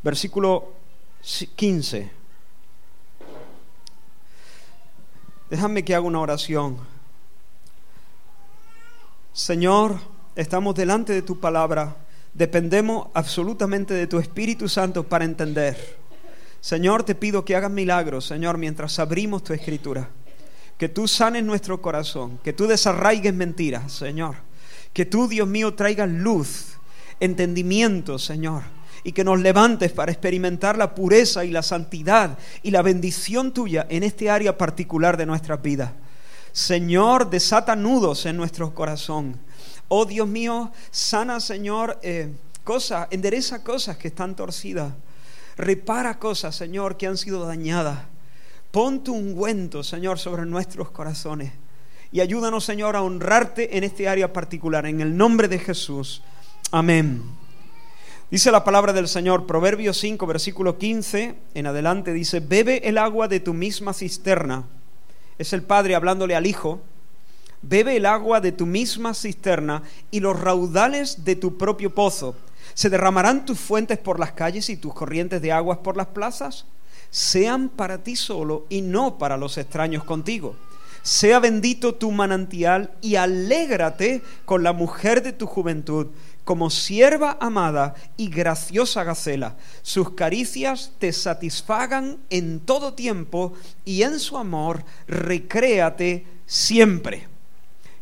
versículo 0.02 0.72
15. 1.54 2.21
Déjame 5.52 5.84
que 5.84 5.94
haga 5.94 6.06
una 6.06 6.18
oración. 6.18 6.78
Señor, 9.34 9.98
estamos 10.34 10.74
delante 10.74 11.12
de 11.12 11.20
tu 11.20 11.40
palabra. 11.40 11.94
Dependemos 12.32 13.08
absolutamente 13.12 13.92
de 13.92 14.06
tu 14.06 14.18
Espíritu 14.18 14.66
Santo 14.66 15.06
para 15.06 15.26
entender. 15.26 15.98
Señor, 16.62 17.02
te 17.02 17.14
pido 17.14 17.44
que 17.44 17.54
hagas 17.54 17.70
milagros, 17.70 18.24
Señor, 18.24 18.56
mientras 18.56 18.98
abrimos 18.98 19.44
tu 19.44 19.52
escritura. 19.52 20.08
Que 20.78 20.88
tú 20.88 21.06
sanes 21.06 21.44
nuestro 21.44 21.82
corazón, 21.82 22.40
que 22.42 22.54
tú 22.54 22.66
desarraigues 22.66 23.34
mentiras, 23.34 23.92
Señor. 23.92 24.36
Que 24.94 25.04
tú, 25.04 25.28
Dios 25.28 25.46
mío, 25.46 25.74
traigas 25.74 26.08
luz, 26.08 26.78
entendimiento, 27.20 28.18
Señor 28.18 28.62
y 29.04 29.12
que 29.12 29.24
nos 29.24 29.40
levantes 29.40 29.92
para 29.92 30.12
experimentar 30.12 30.78
la 30.78 30.94
pureza 30.94 31.44
y 31.44 31.50
la 31.50 31.62
santidad 31.62 32.38
y 32.62 32.70
la 32.70 32.82
bendición 32.82 33.52
tuya 33.52 33.86
en 33.88 34.02
este 34.02 34.30
área 34.30 34.56
particular 34.56 35.16
de 35.16 35.26
nuestras 35.26 35.60
vidas. 35.60 35.90
Señor, 36.52 37.30
desata 37.30 37.74
nudos 37.74 38.26
en 38.26 38.36
nuestro 38.36 38.74
corazón. 38.74 39.38
Oh 39.88 40.04
Dios 40.04 40.28
mío, 40.28 40.70
sana, 40.90 41.40
Señor, 41.40 41.98
eh, 42.02 42.32
cosas, 42.64 43.08
endereza 43.10 43.64
cosas 43.64 43.96
que 43.96 44.08
están 44.08 44.36
torcidas. 44.36 44.92
Repara 45.56 46.18
cosas, 46.18 46.54
Señor, 46.54 46.96
que 46.96 47.06
han 47.06 47.16
sido 47.16 47.46
dañadas. 47.46 48.00
Pon 48.70 49.04
tu 49.04 49.14
ungüento, 49.14 49.82
Señor, 49.82 50.18
sobre 50.18 50.46
nuestros 50.46 50.90
corazones. 50.90 51.52
Y 52.10 52.20
ayúdanos, 52.20 52.64
Señor, 52.64 52.96
a 52.96 53.02
honrarte 53.02 53.76
en 53.76 53.84
este 53.84 54.08
área 54.08 54.32
particular. 54.32 54.86
En 54.86 55.00
el 55.00 55.16
nombre 55.16 55.48
de 55.48 55.58
Jesús. 55.58 56.22
Amén. 56.70 57.41
Dice 58.32 58.50
la 58.50 58.64
palabra 58.64 58.94
del 58.94 59.08
Señor, 59.08 59.46
Proverbios 59.46 59.98
5, 59.98 60.26
versículo 60.26 60.78
15 60.78 61.34
en 61.52 61.66
adelante, 61.66 62.14
dice, 62.14 62.40
bebe 62.40 62.88
el 62.88 62.96
agua 62.96 63.28
de 63.28 63.40
tu 63.40 63.52
misma 63.52 63.92
cisterna. 63.92 64.64
Es 65.36 65.52
el 65.52 65.62
Padre 65.62 65.94
hablándole 65.94 66.34
al 66.34 66.46
Hijo. 66.46 66.80
Bebe 67.60 67.94
el 67.94 68.06
agua 68.06 68.40
de 68.40 68.50
tu 68.50 68.64
misma 68.64 69.12
cisterna 69.12 69.82
y 70.10 70.20
los 70.20 70.40
raudales 70.40 71.26
de 71.26 71.36
tu 71.36 71.58
propio 71.58 71.94
pozo. 71.94 72.34
¿Se 72.72 72.88
derramarán 72.88 73.44
tus 73.44 73.60
fuentes 73.60 73.98
por 73.98 74.18
las 74.18 74.32
calles 74.32 74.70
y 74.70 74.78
tus 74.78 74.94
corrientes 74.94 75.42
de 75.42 75.52
aguas 75.52 75.76
por 75.84 75.98
las 75.98 76.06
plazas? 76.06 76.64
Sean 77.10 77.68
para 77.68 78.02
ti 78.02 78.16
solo 78.16 78.64
y 78.70 78.80
no 78.80 79.18
para 79.18 79.36
los 79.36 79.58
extraños 79.58 80.04
contigo. 80.04 80.56
Sea 81.02 81.38
bendito 81.38 81.96
tu 81.96 82.12
manantial 82.12 82.92
y 83.02 83.16
alégrate 83.16 84.22
con 84.46 84.62
la 84.62 84.72
mujer 84.72 85.22
de 85.22 85.32
tu 85.32 85.46
juventud 85.46 86.06
como 86.44 86.70
sierva 86.70 87.36
amada 87.40 87.94
y 88.16 88.28
graciosa 88.28 89.04
gacela. 89.04 89.56
Sus 89.82 90.10
caricias 90.10 90.92
te 90.98 91.12
satisfagan 91.12 92.18
en 92.30 92.60
todo 92.60 92.94
tiempo 92.94 93.52
y 93.84 94.02
en 94.02 94.18
su 94.18 94.36
amor 94.36 94.84
recréate 95.06 96.26
siempre. 96.46 97.28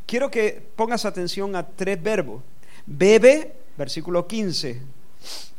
Quiero 0.07 0.31
que 0.31 0.63
pongas 0.75 1.05
atención 1.05 1.55
a 1.55 1.67
tres 1.67 2.03
verbos. 2.03 2.43
Bebe, 2.87 3.55
versículo 3.77 4.27
15. 4.27 4.81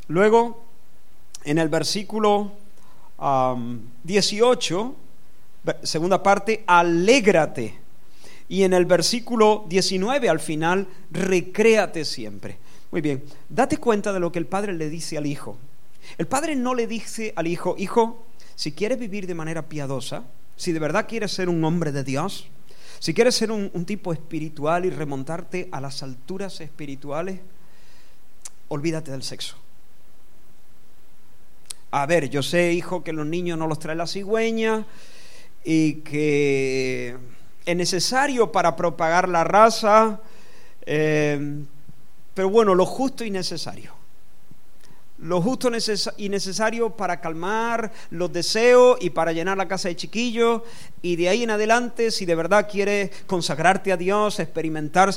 Luego, 0.07 0.65
en 1.43 1.57
el 1.57 1.69
versículo 1.69 2.51
18, 4.03 4.95
segunda 5.83 6.21
parte, 6.21 6.63
alégrate. 6.67 7.79
Y 8.49 8.63
en 8.63 8.73
el 8.73 8.85
versículo 8.85 9.65
19 9.69 10.27
al 10.27 10.41
final, 10.41 10.87
recréate 11.11 12.03
siempre. 12.03 12.57
Muy 12.91 12.99
bien, 12.99 13.23
date 13.47 13.77
cuenta 13.77 14.11
de 14.11 14.19
lo 14.19 14.31
que 14.31 14.39
el 14.39 14.45
padre 14.45 14.73
le 14.73 14.89
dice 14.89 15.17
al 15.17 15.25
hijo. 15.25 15.57
El 16.17 16.27
padre 16.27 16.55
no 16.55 16.75
le 16.75 16.87
dice 16.87 17.31
al 17.37 17.47
hijo, 17.47 17.75
hijo, 17.77 18.25
si 18.55 18.73
quieres 18.73 18.99
vivir 18.99 19.27
de 19.27 19.35
manera 19.35 19.69
piadosa, 19.69 20.25
si 20.57 20.73
de 20.73 20.79
verdad 20.79 21.07
quieres 21.07 21.31
ser 21.31 21.47
un 21.47 21.63
hombre 21.63 21.91
de 21.91 22.03
Dios, 22.03 22.49
si 22.99 23.13
quieres 23.13 23.33
ser 23.35 23.51
un, 23.51 23.85
tipo 23.85 24.13
espiritual 24.13 24.85
y 24.85 24.89
remontarte 24.89 25.69
a 25.71 25.81
las 25.81 26.03
alturas 26.03 26.61
espirituales, 26.61 27.39
olvídate 28.67 29.09
del 29.09 29.23
sexo. 29.23 29.55
A 31.91 32.05
ver, 32.05 32.29
yo 32.29 32.43
sé, 32.43 32.73
hijo, 32.73 33.03
que 33.03 33.13
los 33.13 33.25
niños 33.25 33.57
no 33.57 33.67
los 33.67 33.79
trae 33.79 33.95
la 33.95 34.05
cigüeña 34.05 34.85
y 35.63 35.95
que 36.01 37.17
es 37.65 37.75
necesario 37.75 38.51
para 38.51 38.75
propagar 38.75 39.27
la 39.27 39.43
raza, 39.43 40.21
eh, 40.85 41.63
pero 42.33 42.49
bueno, 42.49 42.75
lo 42.75 42.85
justo 42.85 43.23
y 43.23 43.31
necesario. 43.31 44.01
Lo 45.21 45.39
justo 45.39 45.69
y 46.17 46.29
necesario 46.29 46.89
para 46.89 47.21
calmar 47.21 47.91
los 48.09 48.33
deseos 48.33 48.97
y 49.01 49.11
para 49.11 49.31
llenar 49.31 49.55
la 49.55 49.67
casa 49.67 49.87
de 49.87 49.95
chiquillos. 49.95 50.63
Y 51.03 51.15
de 51.15 51.29
ahí 51.29 51.43
en 51.43 51.51
adelante, 51.51 52.09
si 52.09 52.25
de 52.25 52.33
verdad 52.33 52.67
quieres 52.69 53.11
consagrarte 53.27 53.91
a 53.91 53.97
Dios, 53.97 54.39
experimentar 54.39 55.13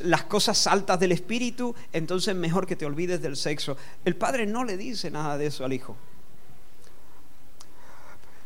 las 0.00 0.24
cosas 0.24 0.66
altas 0.66 1.00
del 1.00 1.12
Espíritu, 1.12 1.74
entonces 1.94 2.36
mejor 2.36 2.66
que 2.66 2.76
te 2.76 2.84
olvides 2.84 3.22
del 3.22 3.36
sexo. 3.36 3.78
El 4.04 4.16
padre 4.16 4.44
no 4.44 4.62
le 4.62 4.76
dice 4.76 5.10
nada 5.10 5.38
de 5.38 5.46
eso 5.46 5.64
al 5.64 5.72
hijo. 5.72 5.96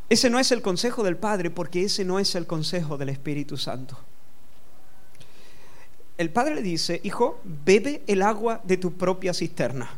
Ese 0.08 0.30
no 0.30 0.38
es 0.38 0.52
el 0.52 0.60
consejo 0.60 1.04
del 1.04 1.16
Padre 1.16 1.50
porque 1.50 1.84
ese 1.84 2.04
no 2.04 2.18
es 2.18 2.34
el 2.34 2.46
consejo 2.46 2.98
del 2.98 3.10
Espíritu 3.10 3.56
Santo. 3.56 3.96
El 6.20 6.28
Padre 6.28 6.56
le 6.56 6.60
dice, 6.60 7.00
hijo, 7.02 7.40
bebe 7.44 8.02
el 8.06 8.20
agua 8.20 8.60
de 8.62 8.76
tu 8.76 8.92
propia 8.92 9.32
cisterna. 9.32 9.88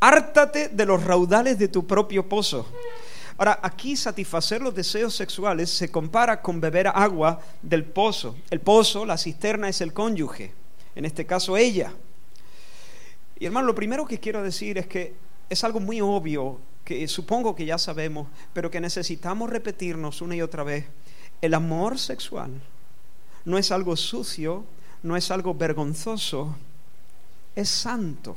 Hártate 0.00 0.70
de 0.70 0.84
los 0.84 1.04
raudales 1.04 1.56
de 1.56 1.68
tu 1.68 1.86
propio 1.86 2.28
pozo. 2.28 2.66
Ahora, 3.38 3.60
aquí 3.62 3.94
satisfacer 3.94 4.60
los 4.60 4.74
deseos 4.74 5.14
sexuales 5.14 5.70
se 5.70 5.88
compara 5.88 6.42
con 6.42 6.60
beber 6.60 6.88
agua 6.88 7.40
del 7.62 7.84
pozo. 7.84 8.34
El 8.50 8.58
pozo, 8.58 9.06
la 9.06 9.16
cisterna, 9.16 9.68
es 9.68 9.80
el 9.82 9.92
cónyuge, 9.92 10.52
en 10.96 11.04
este 11.04 11.24
caso 11.24 11.56
ella. 11.56 11.92
Y 13.38 13.46
hermano, 13.46 13.68
lo 13.68 13.74
primero 13.76 14.06
que 14.06 14.18
quiero 14.18 14.42
decir 14.42 14.78
es 14.78 14.88
que 14.88 15.14
es 15.48 15.62
algo 15.62 15.78
muy 15.78 16.00
obvio 16.00 16.58
que 16.84 17.06
supongo 17.06 17.54
que 17.54 17.66
ya 17.66 17.78
sabemos, 17.78 18.26
pero 18.52 18.68
que 18.68 18.80
necesitamos 18.80 19.48
repetirnos 19.48 20.22
una 20.22 20.34
y 20.34 20.42
otra 20.42 20.64
vez. 20.64 20.86
El 21.40 21.54
amor 21.54 22.00
sexual 22.00 22.50
no 23.44 23.58
es 23.58 23.70
algo 23.70 23.96
sucio, 23.96 24.64
no 25.04 25.16
es 25.16 25.30
algo 25.30 25.54
vergonzoso, 25.54 26.56
es 27.54 27.68
santo, 27.68 28.34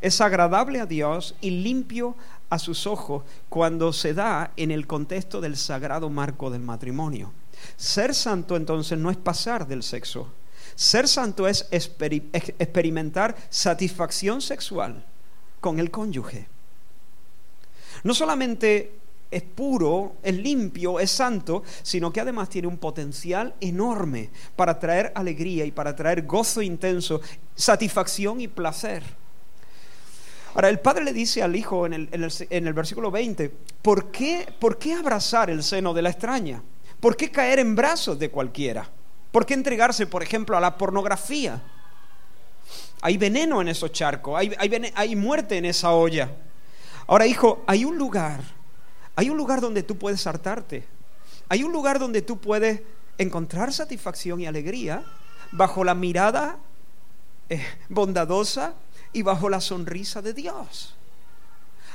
es 0.00 0.20
agradable 0.20 0.80
a 0.80 0.86
Dios 0.86 1.34
y 1.40 1.50
limpio 1.50 2.16
a 2.50 2.58
sus 2.58 2.86
ojos 2.86 3.22
cuando 3.48 3.92
se 3.92 4.14
da 4.14 4.50
en 4.56 4.70
el 4.70 4.86
contexto 4.86 5.40
del 5.40 5.56
sagrado 5.56 6.10
marco 6.10 6.50
del 6.50 6.60
matrimonio. 6.60 7.32
Ser 7.76 8.14
santo 8.14 8.56
entonces 8.56 8.98
no 8.98 9.10
es 9.10 9.16
pasar 9.16 9.66
del 9.66 9.82
sexo. 9.82 10.28
Ser 10.74 11.08
santo 11.08 11.48
es 11.48 11.66
experimentar 11.70 13.36
satisfacción 13.48 14.40
sexual 14.40 15.04
con 15.60 15.78
el 15.78 15.90
cónyuge. 15.90 16.48
No 18.02 18.12
solamente 18.12 18.97
es 19.30 19.42
puro, 19.42 20.14
es 20.22 20.34
limpio, 20.34 20.98
es 21.00 21.10
santo, 21.10 21.62
sino 21.82 22.12
que 22.12 22.20
además 22.20 22.48
tiene 22.48 22.68
un 22.68 22.78
potencial 22.78 23.54
enorme 23.60 24.30
para 24.56 24.78
traer 24.78 25.12
alegría 25.14 25.64
y 25.64 25.70
para 25.70 25.94
traer 25.94 26.22
gozo 26.22 26.62
intenso, 26.62 27.20
satisfacción 27.54 28.40
y 28.40 28.48
placer. 28.48 29.02
Ahora, 30.54 30.70
el 30.70 30.80
padre 30.80 31.04
le 31.04 31.12
dice 31.12 31.42
al 31.42 31.54
hijo 31.54 31.86
en 31.86 31.92
el, 31.92 32.72
versículo 32.72 33.10
20, 33.10 33.50
¿por 33.82 34.10
qué, 34.10 34.46
¿por 34.58 34.78
qué 34.78 34.94
abrazar 34.94 35.50
el 35.50 35.62
seno 35.62 35.92
de 35.92 36.02
la 36.02 36.10
extraña? 36.10 36.62
¿Por 36.98 37.16
qué 37.16 37.30
caer 37.30 37.58
en 37.58 37.76
brazos 37.76 38.18
de 38.18 38.30
cualquiera? 38.30 38.88
¿Por 39.30 39.44
qué 39.44 39.54
entregarse, 39.54 40.06
por 40.06 40.22
ejemplo, 40.22 40.56
a 40.56 40.60
la 40.60 40.76
pornografía? 40.76 41.62
Hay 43.02 43.18
veneno 43.18 43.60
en 43.60 43.68
esos 43.68 43.92
charcos, 43.92 44.36
hay, 44.36 44.52
hay 44.94 45.14
muerte 45.14 45.58
en 45.58 45.66
esa 45.66 45.92
olla. 45.92 46.30
Ahora, 47.06 47.26
hijo, 47.26 47.62
hay 47.66 47.84
un 47.84 47.96
lugar, 47.96 48.40
hay 49.18 49.30
un 49.30 49.36
lugar 49.36 49.60
donde 49.60 49.82
tú 49.82 49.98
puedes 49.98 50.24
hartarte. 50.28 50.84
Hay 51.48 51.64
un 51.64 51.72
lugar 51.72 51.98
donde 51.98 52.22
tú 52.22 52.38
puedes 52.38 52.82
encontrar 53.18 53.72
satisfacción 53.72 54.40
y 54.40 54.46
alegría 54.46 55.02
bajo 55.50 55.82
la 55.82 55.92
mirada 55.92 56.60
eh, 57.48 57.60
bondadosa 57.88 58.74
y 59.12 59.22
bajo 59.22 59.48
la 59.48 59.60
sonrisa 59.60 60.22
de 60.22 60.34
Dios. 60.34 60.94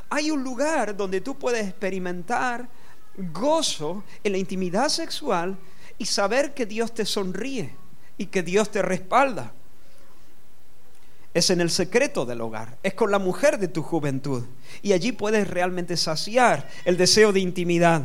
Hay 0.10 0.32
un 0.32 0.44
lugar 0.44 0.98
donde 0.98 1.22
tú 1.22 1.40
puedes 1.40 1.66
experimentar 1.66 2.68
gozo 3.16 4.04
en 4.22 4.34
la 4.34 4.38
intimidad 4.38 4.90
sexual 4.90 5.58
y 5.98 6.08
saber 6.08 6.54
que 6.54 6.66
Dios 6.66 6.94
te 6.94 7.06
sonríe 7.06 7.74
y 8.18 8.26
que 8.26 8.44
Dios 8.44 8.70
te 8.70 8.82
respalda 8.82 9.54
es 11.34 11.50
en 11.50 11.62
el 11.62 11.72
secreto 11.72 12.26
del 12.26 12.42
hogar, 12.42 12.78
es 12.84 12.94
con 12.94 13.10
la 13.10 13.20
mujer 13.20 13.58
de 13.58 13.68
tu 13.68 13.82
juventud. 13.82 14.44
Y 14.82 14.94
allí 14.94 15.12
puedes 15.12 15.48
realmente 15.48 15.98
saciar 15.98 16.70
el 16.86 16.96
deseo 16.98 17.34
de 17.34 17.40
intimidad. 17.40 18.04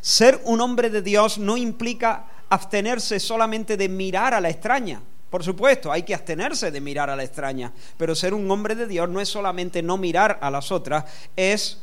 Ser 0.00 0.40
un 0.44 0.60
hombre 0.60 0.90
de 0.90 1.02
Dios 1.02 1.38
no 1.38 1.56
implica 1.56 2.26
abstenerse 2.48 3.18
solamente 3.18 3.76
de 3.76 3.88
mirar 3.88 4.34
a 4.34 4.40
la 4.40 4.50
extraña. 4.50 5.00
Por 5.30 5.42
supuesto, 5.42 5.90
hay 5.90 6.02
que 6.02 6.14
abstenerse 6.14 6.70
de 6.70 6.80
mirar 6.80 7.10
a 7.10 7.16
la 7.16 7.24
extraña, 7.24 7.72
pero 7.96 8.14
ser 8.14 8.32
un 8.32 8.48
hombre 8.50 8.74
de 8.74 8.86
Dios 8.86 9.08
no 9.08 9.20
es 9.20 9.28
solamente 9.28 9.82
no 9.82 9.96
mirar 9.96 10.38
a 10.40 10.50
las 10.50 10.70
otras, 10.70 11.04
es 11.34 11.78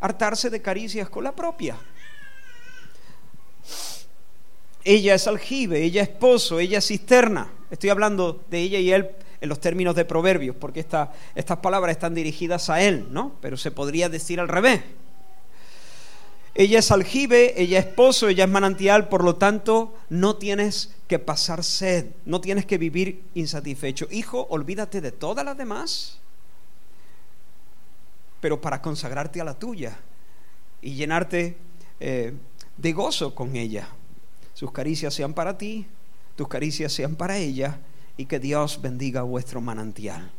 hartarse 0.00 0.50
de 0.50 0.62
caricias 0.62 1.08
con 1.08 1.24
la 1.24 1.32
propia. 1.32 1.76
Ella 4.84 5.14
es 5.14 5.26
aljibe, 5.26 5.82
ella 5.82 6.02
es 6.02 6.08
esposo, 6.10 6.58
ella 6.58 6.78
es 6.78 6.86
cisterna. 6.86 7.50
Estoy 7.70 7.90
hablando 7.90 8.44
de 8.48 8.60
ella 8.60 8.78
y 8.78 8.92
él 8.92 9.10
en 9.40 9.48
los 9.48 9.60
términos 9.60 9.94
de 9.94 10.04
proverbios, 10.04 10.56
porque 10.56 10.80
estas 10.80 11.58
palabras 11.62 11.92
están 11.92 12.14
dirigidas 12.14 12.68
a 12.68 12.82
él, 12.82 13.08
¿no? 13.10 13.36
Pero 13.40 13.56
se 13.56 13.70
podría 13.70 14.08
decir 14.08 14.38
al 14.38 14.48
revés. 14.48 14.82
Ella 16.54 16.80
es 16.80 16.90
aljibe, 16.90 17.60
ella 17.60 17.78
es 17.78 17.86
pozo, 17.86 18.28
ella 18.28 18.44
es 18.44 18.50
manantial, 18.50 19.08
por 19.08 19.24
lo 19.24 19.36
tanto 19.36 19.94
no 20.08 20.36
tienes 20.36 20.94
que 21.06 21.18
pasar 21.18 21.64
sed, 21.64 22.06
no 22.26 22.40
tienes 22.40 22.66
que 22.66 22.76
vivir 22.76 23.22
insatisfecho. 23.34 24.08
Hijo, 24.10 24.46
olvídate 24.50 25.00
de 25.00 25.12
todas 25.12 25.44
las 25.44 25.56
demás, 25.56 26.18
pero 28.40 28.60
para 28.60 28.82
consagrarte 28.82 29.40
a 29.40 29.44
la 29.44 29.58
tuya 29.58 29.96
y 30.82 30.94
llenarte 30.94 31.56
eh, 32.00 32.34
de 32.76 32.92
gozo 32.92 33.34
con 33.34 33.56
ella. 33.56 33.88
Sus 34.52 34.72
caricias 34.72 35.14
sean 35.14 35.32
para 35.32 35.56
ti, 35.56 35.86
tus 36.36 36.48
caricias 36.48 36.92
sean 36.92 37.14
para 37.14 37.38
ella 37.38 37.78
y 38.20 38.26
que 38.26 38.38
Dios 38.38 38.82
bendiga 38.82 39.22
vuestro 39.22 39.62
manantial. 39.62 40.30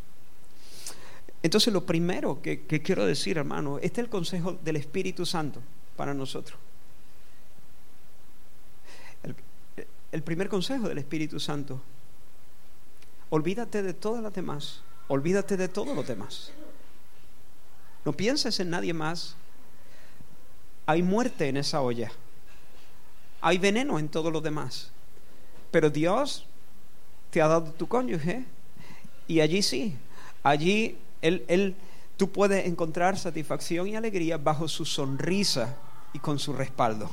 Entonces 1.42 1.74
lo 1.74 1.84
primero 1.84 2.40
que, 2.40 2.62
quiero 2.84 3.08
decir, 3.08 3.40
hermano, 3.40 3.80
este 3.80 4.02
es 4.02 4.06
el 4.06 4.10
consejo 4.12 4.60
del 4.64 4.76
Espíritu 4.76 5.26
Santo 5.26 5.64
para 5.98 6.14
nosotros. 6.14 6.60
El, 9.24 9.36
el 10.12 10.22
primer 10.22 10.48
consejo 10.48 10.90
del 10.90 11.00
Espíritu 11.00 11.40
Santo, 11.40 11.82
olvídate 13.32 13.82
de 13.82 13.96
todas 13.96 14.22
las 14.22 14.36
demás, 14.36 14.84
olvídate 15.08 15.58
de 15.58 15.68
todos 15.68 15.96
los 15.96 16.06
demás. 16.06 16.52
No 18.06 18.14
pienses 18.14 18.60
en 18.60 18.70
nadie 18.70 18.94
más. 18.94 19.36
Hay 20.86 21.02
muerte 21.02 21.50
en 21.50 21.58
esa 21.58 21.82
olla. 21.82 22.12
Hay 23.42 23.58
veneno 23.58 23.98
en 23.98 24.08
todos 24.08 24.32
los 24.32 24.44
demás. 24.44 24.92
Pero 25.72 25.90
Dios 25.90 26.46
te 27.32 27.42
ha 27.42 27.48
dado 27.48 27.72
tu 27.72 27.88
cónyuge. 27.88 28.46
Y 29.28 29.40
allí 29.40 29.64
sí, 29.64 29.96
allí 30.44 30.98
él, 31.22 31.44
él, 31.48 31.76
tú 32.18 32.30
puedes 32.30 32.68
encontrar 32.68 33.18
satisfacción 33.18 33.88
y 33.88 33.96
alegría 33.96 34.38
bajo 34.38 34.68
su 34.68 34.86
sonrisa 34.86 35.76
y 36.14 36.20
con 36.20 36.38
su 36.38 36.54
respaldo. 36.54 37.10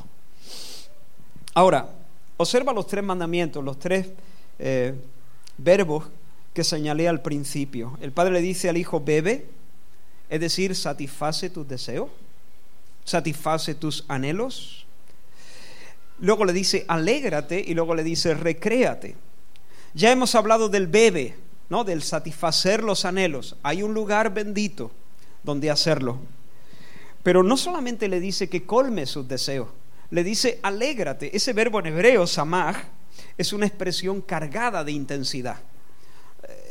Ahora, 1.54 1.88
observa 2.36 2.72
los 2.72 2.86
tres 2.86 3.04
mandamientos, 3.04 3.64
los 3.64 3.78
tres 3.78 4.08
eh, 4.58 4.94
verbos 5.56 6.04
que 6.52 6.64
señalé 6.64 7.08
al 7.08 7.22
principio. 7.22 7.96
El 8.00 8.12
padre 8.12 8.32
le 8.32 8.40
dice 8.40 8.68
al 8.68 8.76
hijo, 8.76 9.00
bebe, 9.00 9.46
es 10.28 10.40
decir, 10.40 10.74
satisface 10.74 11.50
tus 11.50 11.66
deseos, 11.66 12.10
satisface 13.04 13.74
tus 13.74 14.04
anhelos. 14.08 14.86
Luego 16.20 16.44
le 16.44 16.52
dice, 16.52 16.84
alégrate 16.88 17.62
y 17.64 17.74
luego 17.74 17.94
le 17.94 18.02
dice, 18.02 18.34
recréate. 18.34 19.16
Ya 19.94 20.12
hemos 20.12 20.34
hablado 20.34 20.68
del 20.68 20.86
bebe, 20.86 21.36
¿no? 21.68 21.84
Del 21.84 22.02
satisfacer 22.02 22.82
los 22.82 23.04
anhelos. 23.04 23.56
Hay 23.62 23.82
un 23.82 23.94
lugar 23.94 24.32
bendito 24.32 24.90
donde 25.42 25.70
hacerlo. 25.70 26.18
Pero 27.22 27.42
no 27.42 27.56
solamente 27.56 28.08
le 28.08 28.20
dice 28.20 28.48
que 28.48 28.64
colme 28.64 29.06
sus 29.06 29.28
deseos, 29.28 29.68
le 30.10 30.24
dice 30.24 30.60
alégrate. 30.62 31.36
Ese 31.36 31.52
verbo 31.52 31.80
en 31.80 31.86
hebreo, 31.86 32.26
samaj, 32.26 32.76
es 33.36 33.52
una 33.52 33.66
expresión 33.66 34.20
cargada 34.20 34.84
de 34.84 34.92
intensidad. 34.92 35.58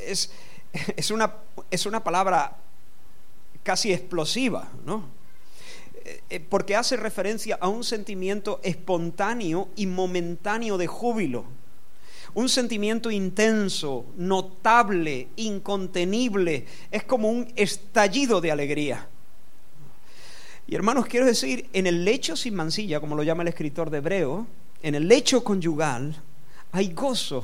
Es, 0.05 0.31
es, 0.95 1.11
una, 1.11 1.33
es 1.69 1.85
una 1.85 2.03
palabra 2.03 2.57
casi 3.63 3.91
explosiva, 3.91 4.69
¿no? 4.85 5.03
Eh, 6.05 6.21
eh, 6.29 6.39
porque 6.39 6.75
hace 6.75 6.95
referencia 6.95 7.57
a 7.59 7.67
un 7.67 7.83
sentimiento 7.83 8.61
espontáneo 8.63 9.67
y 9.75 9.87
momentáneo 9.87 10.77
de 10.77 10.87
júbilo. 10.87 11.43
Un 12.37 12.49
sentimiento 12.49 13.09
intenso, 13.09 14.05
notable, 14.15 15.29
incontenible. 15.37 16.67
Es 16.91 17.03
como 17.03 17.31
un 17.31 17.51
estallido 17.55 18.41
de 18.41 18.51
alegría. 18.51 19.07
Y 20.67 20.75
hermanos, 20.75 21.07
quiero 21.07 21.25
decir, 21.25 21.67
en 21.73 21.87
el 21.87 22.05
lecho 22.05 22.35
sin 22.35 22.53
mancilla, 22.53 22.99
como 22.99 23.15
lo 23.15 23.23
llama 23.23 23.41
el 23.41 23.47
escritor 23.47 23.89
de 23.89 23.97
Hebreo, 23.97 24.45
en 24.83 24.93
el 24.93 25.07
lecho 25.07 25.43
conyugal 25.43 26.15
hay 26.71 26.93
gozo, 26.93 27.43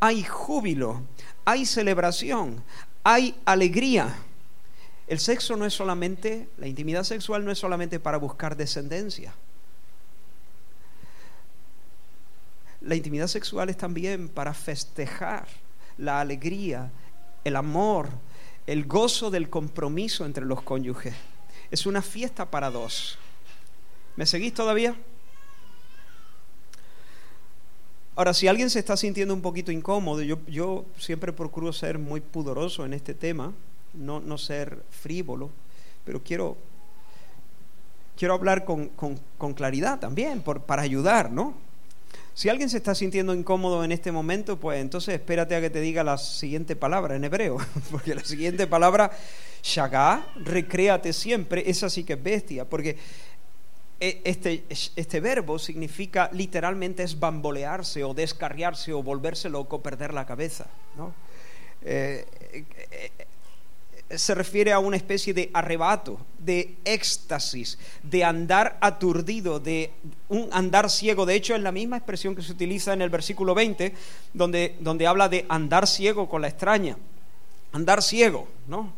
hay 0.00 0.24
júbilo, 0.24 1.02
hay 1.44 1.64
celebración, 1.64 2.60
hay 3.04 3.36
alegría. 3.44 4.16
El 5.06 5.20
sexo 5.20 5.54
no 5.54 5.64
es 5.64 5.74
solamente, 5.74 6.48
la 6.58 6.66
intimidad 6.66 7.04
sexual 7.04 7.44
no 7.44 7.52
es 7.52 7.58
solamente 7.60 8.00
para 8.00 8.18
buscar 8.18 8.56
descendencia. 8.56 9.32
La 12.84 12.94
intimidad 12.94 13.28
sexual 13.28 13.70
es 13.70 13.78
también 13.78 14.28
para 14.28 14.52
festejar 14.52 15.46
la 15.96 16.20
alegría, 16.20 16.90
el 17.42 17.56
amor, 17.56 18.08
el 18.66 18.84
gozo 18.84 19.30
del 19.30 19.48
compromiso 19.48 20.26
entre 20.26 20.44
los 20.44 20.60
cónyuges. 20.60 21.14
Es 21.70 21.86
una 21.86 22.02
fiesta 22.02 22.50
para 22.50 22.70
dos. 22.70 23.18
¿Me 24.16 24.26
seguís 24.26 24.52
todavía? 24.52 24.94
Ahora, 28.16 28.34
si 28.34 28.48
alguien 28.48 28.68
se 28.68 28.80
está 28.80 28.98
sintiendo 28.98 29.32
un 29.32 29.40
poquito 29.40 29.72
incómodo, 29.72 30.20
yo, 30.22 30.84
siempre 30.98 31.32
procuro 31.32 31.72
ser 31.72 31.98
muy 31.98 32.20
pudoroso 32.20 32.84
en 32.84 32.92
este 32.92 33.14
tema, 33.14 33.52
no, 33.94 34.20
no 34.20 34.36
ser 34.36 34.84
frívolo, 34.90 35.50
pero 36.04 36.22
quiero, 36.22 36.58
quiero 38.16 38.34
hablar 38.34 38.66
con, 38.66 38.88
con, 38.88 39.54
claridad 39.54 39.98
también, 39.98 40.42
para 40.42 40.82
ayudar, 40.82 41.32
¿no? 41.32 41.54
Si 42.34 42.48
alguien 42.48 42.68
se 42.68 42.78
está 42.78 42.96
sintiendo 42.96 43.32
incómodo 43.32 43.84
en 43.84 43.92
este 43.92 44.10
momento, 44.10 44.58
pues 44.58 44.80
entonces 44.80 45.14
espérate 45.14 45.54
a 45.54 45.60
que 45.60 45.70
te 45.70 45.80
diga 45.80 46.02
la 46.02 46.18
siguiente 46.18 46.74
palabra 46.74 47.14
en 47.14 47.22
hebreo, 47.22 47.58
porque 47.92 48.14
la 48.14 48.24
siguiente 48.24 48.66
palabra, 48.66 49.12
shagá, 49.62 50.26
recréate 50.36 51.12
siempre, 51.12 51.62
esa 51.70 51.88
sí 51.88 52.02
que 52.02 52.14
es 52.14 52.22
bestia, 52.22 52.64
porque 52.64 52.98
e, 54.00 54.20
este, 54.24 54.64
este, 54.68 55.20
verbo 55.20 55.60
significa 55.60 56.28
literalmente 56.32 57.04
es 57.04 57.20
bambolearse 57.20 58.02
o 58.02 58.12
descarriarse 58.12 58.92
o 58.92 59.02
volverse 59.02 59.48
loco, 59.48 59.80
perder 59.80 60.12
la 60.12 60.26
cabeza. 60.26 60.66
Eh, 61.82 62.26
eh, 62.52 62.64
eh, 62.90 63.26
se 64.18 64.34
refiere 64.34 64.72
a 64.72 64.78
una 64.78 64.96
especie 64.96 65.34
de 65.34 65.50
arrebato, 65.52 66.18
de 66.38 66.76
éxtasis, 66.84 67.78
de 68.02 68.24
andar 68.24 68.78
aturdido, 68.80 69.60
de 69.60 69.90
un 70.28 70.48
andar 70.52 70.90
ciego. 70.90 71.26
De 71.26 71.34
hecho, 71.34 71.54
es 71.54 71.62
la 71.62 71.72
misma 71.72 71.96
expresión 71.96 72.34
que 72.34 72.42
se 72.42 72.52
utiliza 72.52 72.92
en 72.92 73.02
el 73.02 73.10
versículo 73.10 73.54
20, 73.54 73.94
donde, 74.32 74.76
donde 74.80 75.06
habla 75.06 75.28
de 75.28 75.46
andar 75.48 75.86
ciego 75.86 76.28
con 76.28 76.42
la 76.42 76.48
extraña. 76.48 76.96
Andar 77.72 78.02
ciego, 78.02 78.48
¿no? 78.68 78.92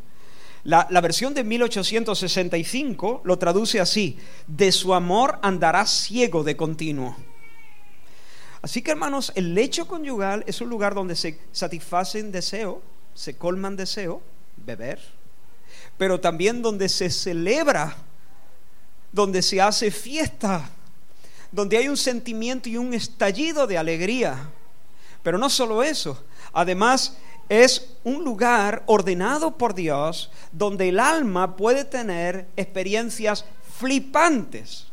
La, 0.66 1.00
versión 1.00 1.32
de 1.32 1.44
1865 1.44 3.20
lo 3.22 3.38
traduce 3.38 3.78
así, 3.78 4.18
de 4.48 4.72
su 4.72 4.94
amor 4.94 5.38
andará 5.40 5.86
ciego 5.86 6.42
de 6.42 6.56
continuo. 6.56 7.16
Así 8.62 8.82
que 8.82 8.90
hermanos, 8.90 9.30
el 9.36 9.54
lecho 9.54 9.86
conyugal 9.86 10.42
es 10.48 10.60
un 10.60 10.68
lugar 10.68 10.96
donde 10.96 11.14
se 11.14 11.38
satisfacen 11.52 12.32
deseo, 12.32 12.82
se 13.14 13.36
colman 13.36 13.76
deseo, 13.76 14.22
beber, 14.56 15.00
pero 15.96 16.20
también 16.20 16.62
donde 16.62 16.88
se 16.88 17.10
celebra, 17.10 17.96
donde 19.12 19.42
se 19.42 19.60
hace 19.60 19.90
fiesta, 19.90 20.68
donde 21.50 21.78
hay 21.78 21.88
un 21.88 21.96
sentimiento 21.96 22.68
y 22.68 22.76
un 22.76 22.92
estallido 22.92 23.66
de 23.66 23.78
alegría. 23.78 24.50
Pero 25.22 25.38
no 25.38 25.48
solo 25.48 25.82
eso, 25.82 26.22
además 26.52 27.16
es 27.48 27.94
un 28.04 28.24
lugar 28.24 28.82
ordenado 28.86 29.56
por 29.56 29.74
Dios 29.74 30.30
donde 30.52 30.88
el 30.88 30.98
alma 30.98 31.56
puede 31.56 31.84
tener 31.84 32.46
experiencias 32.56 33.44
flipantes. 33.78 34.86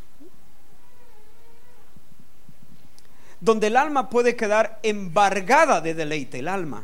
Donde 3.39 3.67
el 3.67 3.76
alma 3.76 4.10
puede 4.10 4.36
quedar 4.36 4.80
embargada 4.84 5.82
de 5.82 5.93
deleite, 5.93 6.39
el 6.39 6.47
alma. 6.47 6.84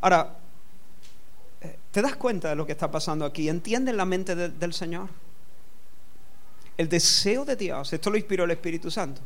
Ahora, 0.00 0.35
¿te 1.96 2.02
das 2.02 2.16
cuenta 2.16 2.50
de 2.50 2.56
lo 2.56 2.66
que 2.66 2.72
está 2.72 2.90
pasando 2.90 3.24
aquí? 3.24 3.48
¿Entiendes 3.48 3.94
la 3.94 4.04
mente 4.04 4.36
del 4.36 4.74
Señor? 4.74 5.08
El 6.76 6.90
deseo 6.90 7.46
de 7.46 7.56
Dios, 7.56 7.90
esto 7.90 8.10
lo 8.10 8.18
inspiró 8.18 8.44
el 8.44 8.50
Espíritu 8.50 8.90
Santo. 8.90 9.22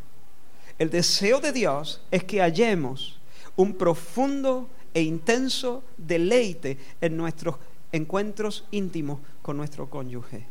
El 0.78 0.88
deseo 0.88 1.40
de 1.40 1.50
Dios 1.50 2.00
es 2.12 2.22
que 2.22 2.40
hallemos 2.40 3.18
un 3.56 3.74
profundo 3.74 4.68
e 4.94 5.02
intenso 5.02 5.83
deleite 5.96 6.78
en 7.00 7.16
nuestros 7.16 7.56
encuentros 7.90 8.64
íntimos 8.70 9.18
con 9.42 9.56
nuestro 9.56 9.90
cónyuge. 9.90 10.46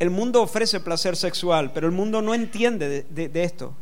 El 0.00 0.10
mundo 0.10 0.42
ofrece 0.42 0.80
placer 0.80 1.14
sexual, 1.14 1.72
pero 1.72 1.86
el 1.86 1.92
mundo 1.92 2.20
no 2.20 2.34
entiende 2.34 3.04
de, 3.08 3.44
esto. 3.44 3.76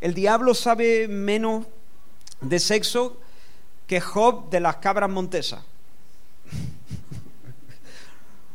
El 0.00 0.14
diablo 0.14 0.54
sabe 0.54 1.08
menos 1.08 1.66
de 2.40 2.60
sexo 2.60 3.20
que 3.86 4.00
Job 4.00 4.50
de 4.50 4.60
las 4.60 4.76
cabras 4.76 5.10
montesas. 5.10 5.62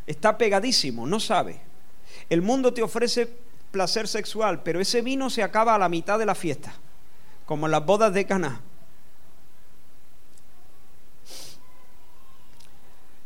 Está 0.07 0.37
pegadísimo, 0.37 1.05
no 1.05 1.19
sabe. 1.19 1.61
El 2.29 2.41
mundo 2.41 2.73
te 2.73 2.81
ofrece 2.81 3.31
placer 3.71 4.07
sexual, 4.07 4.63
pero 4.63 4.79
ese 4.79 5.01
vino 5.01 5.29
se 5.29 5.43
acaba 5.43 5.75
a 5.75 5.79
la 5.79 5.89
mitad 5.89 6.17
de 6.17 6.25
la 6.25 6.35
fiesta, 6.35 6.73
como 7.45 7.67
en 7.67 7.71
las 7.71 7.85
bodas 7.85 8.13
de 8.13 8.25
Caná. 8.25 8.61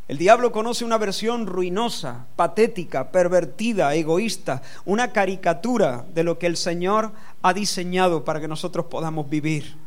El 0.06 0.18
diablo 0.18 0.52
conoce 0.52 0.84
una 0.84 0.98
versión 0.98 1.46
ruinosa, 1.46 2.26
patética, 2.36 3.10
pervertida, 3.10 3.94
egoísta, 3.94 4.60
una 4.84 5.12
caricatura 5.12 6.04
de 6.12 6.24
lo 6.24 6.38
que 6.38 6.46
el 6.46 6.58
Señor 6.58 7.12
ha 7.40 7.54
diseñado 7.54 8.22
para 8.22 8.38
que 8.38 8.48
nosotros 8.48 8.86
podamos 8.86 9.30
vivir. 9.30 9.83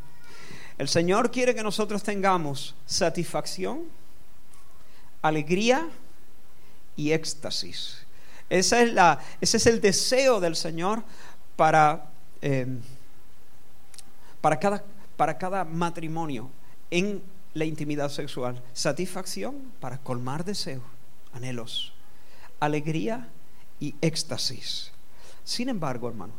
El 0.77 0.87
Señor 0.87 1.31
quiere 1.31 1.55
que 1.55 1.63
nosotros 1.63 2.03
tengamos 2.03 2.75
satisfacción, 2.85 3.85
alegría 5.21 5.87
y 6.95 7.11
éxtasis. 7.11 8.05
Esa 8.49 8.81
es 8.81 8.93
la, 8.93 9.19
ese 9.41 9.57
es 9.57 9.65
el 9.65 9.81
deseo 9.81 10.39
del 10.39 10.55
Señor 10.55 11.03
para, 11.55 12.09
em, 12.41 12.79
para, 14.39 14.59
cada, 14.59 14.83
para 15.17 15.37
cada 15.37 15.63
matrimonio 15.63 16.49
en 16.91 17.21
la 17.53 17.65
intimidad 17.65 18.09
sexual. 18.09 18.61
Satisfacción 18.73 19.73
para 19.79 19.97
colmar 19.97 20.45
deseos, 20.45 20.83
anhelos, 21.33 21.93
alegría 22.59 23.27
y 23.79 23.95
éxtasis. 24.01 24.91
Sin 25.43 25.69
embargo, 25.69 26.07
hermanos, 26.07 26.35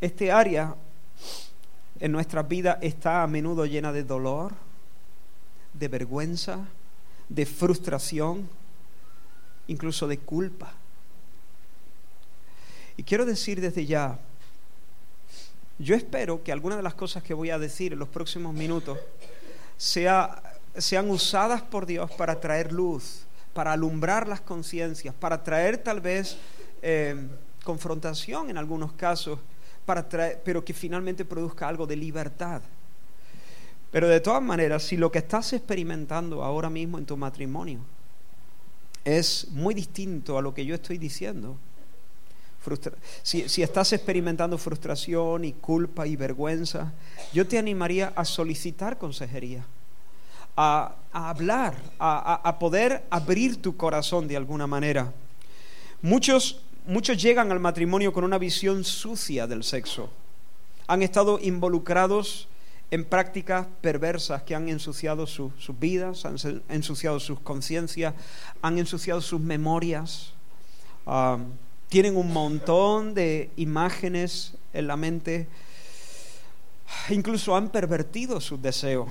este 0.00 0.30
área 0.30 0.76
en 2.00 2.12
nuestra 2.12 2.42
vida 2.42 2.78
está 2.80 3.22
a 3.22 3.26
menudo 3.26 3.66
llena 3.66 3.92
de 3.92 4.04
dolor, 4.04 4.52
de 5.72 5.88
vergüenza, 5.88 6.66
de 7.28 7.46
frustración, 7.46 8.48
incluso 9.66 10.06
de 10.06 10.18
culpa. 10.18 10.72
Y 12.96 13.02
quiero 13.02 13.26
decir 13.26 13.60
desde 13.60 13.86
ya, 13.86 14.18
yo 15.78 15.94
espero 15.94 16.42
que 16.42 16.50
algunas 16.50 16.78
de 16.78 16.82
las 16.82 16.94
cosas 16.94 17.22
que 17.22 17.34
voy 17.34 17.50
a 17.50 17.58
decir 17.58 17.92
en 17.92 17.98
los 17.98 18.08
próximos 18.08 18.54
minutos 18.54 18.98
sean 19.76 21.10
usadas 21.10 21.62
por 21.62 21.86
Dios 21.86 22.10
para 22.12 22.40
traer 22.40 22.72
luz, 22.72 23.22
para 23.54 23.72
alumbrar 23.72 24.26
las 24.26 24.40
conciencias, 24.40 25.14
para 25.14 25.44
traer 25.44 25.78
tal 25.78 26.00
vez 26.00 26.36
eh, 26.82 27.28
confrontación 27.62 28.50
en 28.50 28.58
algunos 28.58 28.92
casos, 28.92 29.38
para 29.88 30.06
traer, 30.06 30.42
pero 30.44 30.62
que 30.62 30.74
finalmente 30.74 31.24
produzca 31.24 31.66
algo 31.66 31.86
de 31.86 31.96
libertad. 31.96 32.60
Pero 33.90 34.06
de 34.06 34.20
todas 34.20 34.42
maneras, 34.42 34.82
si 34.82 34.98
lo 34.98 35.10
que 35.10 35.20
estás 35.20 35.54
experimentando 35.54 36.44
ahora 36.44 36.68
mismo 36.68 36.98
en 36.98 37.06
tu 37.06 37.16
matrimonio 37.16 37.80
es 39.02 39.48
muy 39.50 39.72
distinto 39.72 40.36
a 40.36 40.42
lo 40.42 40.52
que 40.52 40.66
yo 40.66 40.74
estoy 40.74 40.98
diciendo, 40.98 41.56
si, 43.22 43.62
estás 43.62 43.94
experimentando 43.94 44.58
frustración 44.58 45.46
y 45.46 45.54
culpa 45.54 46.06
y 46.06 46.16
vergüenza, 46.16 46.92
yo 47.32 47.46
te 47.46 47.56
animaría 47.56 48.12
a 48.14 48.26
solicitar 48.26 48.98
consejería, 48.98 49.64
a, 50.54 50.96
hablar, 51.14 51.76
a, 51.98 52.58
poder 52.58 53.04
abrir 53.08 53.62
tu 53.62 53.74
corazón 53.74 54.28
de 54.28 54.36
alguna 54.36 54.66
manera. 54.66 55.14
Muchos, 56.02 56.60
muchos 56.88 57.22
llegan 57.22 57.52
al 57.52 57.60
matrimonio 57.60 58.12
con 58.14 58.24
una 58.24 58.38
visión 58.38 58.82
sucia 58.82 59.46
del 59.46 59.62
sexo. 59.62 60.08
Han 60.86 61.02
estado 61.02 61.38
involucrados 61.40 62.48
en 62.90 63.04
prácticas 63.04 63.66
perversas 63.82 64.42
que 64.42 64.54
han 64.54 64.70
ensuciado 64.70 65.26
sus 65.26 65.52
vidas, 65.78 66.24
han 66.24 66.36
ensuciado 66.70 67.20
sus 67.20 67.40
conciencias, 67.40 68.14
han 68.62 68.78
ensuciado 68.78 69.20
sus 69.20 69.38
memorias. 69.38 70.32
Ah, 71.06 71.36
tienen 71.90 72.16
un 72.16 72.32
montón 72.32 73.12
de 73.12 73.50
imágenes 73.56 74.54
en 74.72 74.86
la 74.86 74.96
mente, 74.96 75.46
incluso 77.10 77.54
han 77.54 77.68
pervertido 77.68 78.40
sus 78.40 78.60
deseos. 78.62 79.08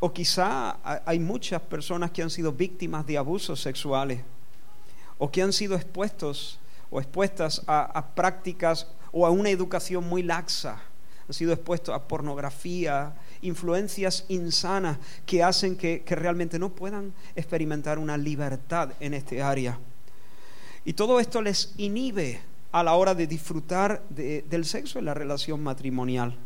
O 0.00 0.12
quizá 0.12 0.78
hay 1.04 1.20
muchas 1.20 1.62
personas 1.62 2.10
que 2.10 2.22
han 2.22 2.30
sido 2.30 2.52
víctimas 2.52 3.06
de 3.06 3.18
abusos 3.18 3.60
sexuales, 3.60 4.20
o 5.18 5.30
que 5.30 5.42
han 5.42 5.52
sido 5.52 5.76
expuestos 5.76 6.58
o 6.90 7.00
expuestas 7.00 7.62
a 7.66 8.06
prácticas 8.14 8.86
o 9.12 9.26
a 9.26 9.30
una 9.30 9.50
educación 9.50 10.08
muy 10.08 10.22
laxa 10.22 10.82
han 11.30 11.34
sido 11.34 11.52
expuestos 11.52 11.94
a 11.94 12.08
pornografía, 12.08 13.14
influencias 13.42 14.24
insanas 14.26 14.98
que 15.24 15.44
hacen 15.44 15.76
que, 15.76 16.02
realmente 16.08 16.58
no 16.58 16.70
puedan 16.70 17.14
experimentar 17.36 18.00
una 18.00 18.16
libertad 18.16 18.90
en 18.98 19.14
este 19.14 19.40
área. 19.40 19.78
Y 20.84 20.94
todo 20.94 21.20
esto 21.20 21.40
les 21.40 21.72
inhibe 21.76 22.40
a 22.72 22.82
la 22.82 22.94
hora 22.94 23.14
de 23.14 23.28
disfrutar 23.28 24.02
del 24.08 24.64
sexo 24.64 24.98
en 24.98 25.04
la 25.04 25.14
relación 25.14 25.62
matrimonial. 25.62 26.36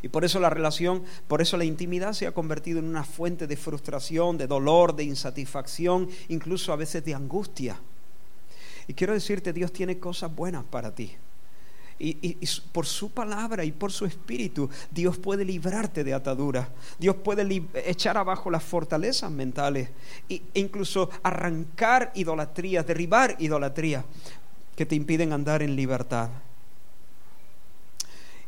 Y 0.00 0.08
por 0.08 0.24
eso 0.24 0.40
la 0.40 0.48
relación, 0.48 1.04
por 1.28 1.42
eso 1.42 1.58
la 1.58 1.66
intimidad 1.66 2.14
se 2.14 2.26
ha 2.26 2.32
convertido 2.32 2.78
en 2.78 2.86
una 2.86 3.04
fuente 3.04 3.46
de 3.46 3.56
frustración, 3.58 4.38
de 4.38 4.46
dolor, 4.46 4.96
de 4.96 5.04
insatisfacción, 5.04 6.08
incluso 6.28 6.72
a 6.72 6.76
veces 6.76 7.04
de 7.04 7.12
angustia. 7.12 7.78
Y 8.86 8.94
quiero 8.94 9.12
decirte, 9.12 9.52
Dios 9.52 9.72
tiene 9.72 9.98
cosas 9.98 10.34
buenas 10.34 10.64
para 10.64 10.94
ti. 10.94 11.14
Y, 11.96 12.36
por 12.72 12.86
su 12.86 13.12
palabra 13.12 13.64
y 13.64 13.70
por 13.70 13.92
su 13.92 14.04
espíritu, 14.04 14.68
Dios 14.90 15.16
puede 15.16 15.44
librarte 15.44 16.02
de 16.02 16.12
ataduras. 16.12 16.68
Dios 16.98 17.16
puede 17.16 17.62
echar 17.86 18.18
abajo 18.18 18.50
las 18.50 18.64
fortalezas 18.64 19.30
mentales 19.30 19.90
e 20.28 20.42
incluso 20.54 21.08
arrancar 21.22 22.10
idolatría, 22.14 22.82
derribar 22.82 23.36
idolatría 23.38 24.04
que 24.74 24.84
te 24.84 24.96
impiden 24.96 25.32
andar 25.32 25.62
en 25.62 25.76
libertad. 25.76 26.30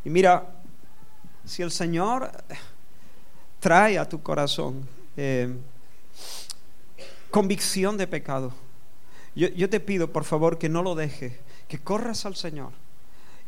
Y 0.05 0.11
mira, 0.11 0.45
si 1.45 1.63
el 1.63 1.71
Señor 1.71 2.31
trae 3.61 3.99
a 3.99 4.09
tu 4.09 4.23
corazón 4.23 4.89
eh, 5.17 5.55
convicción 7.31 7.97
de 7.97 8.07
pecado, 8.07 8.53
yo, 9.37 9.69
te 9.69 9.81
pido 9.81 10.13
por 10.13 10.25
favor 10.25 10.59
que 10.59 10.71
no 10.71 10.83
lo 10.83 10.95
dejes, 10.95 11.35
que 11.69 11.79
corras 11.79 12.25
al 12.25 12.37
Señor 12.37 12.73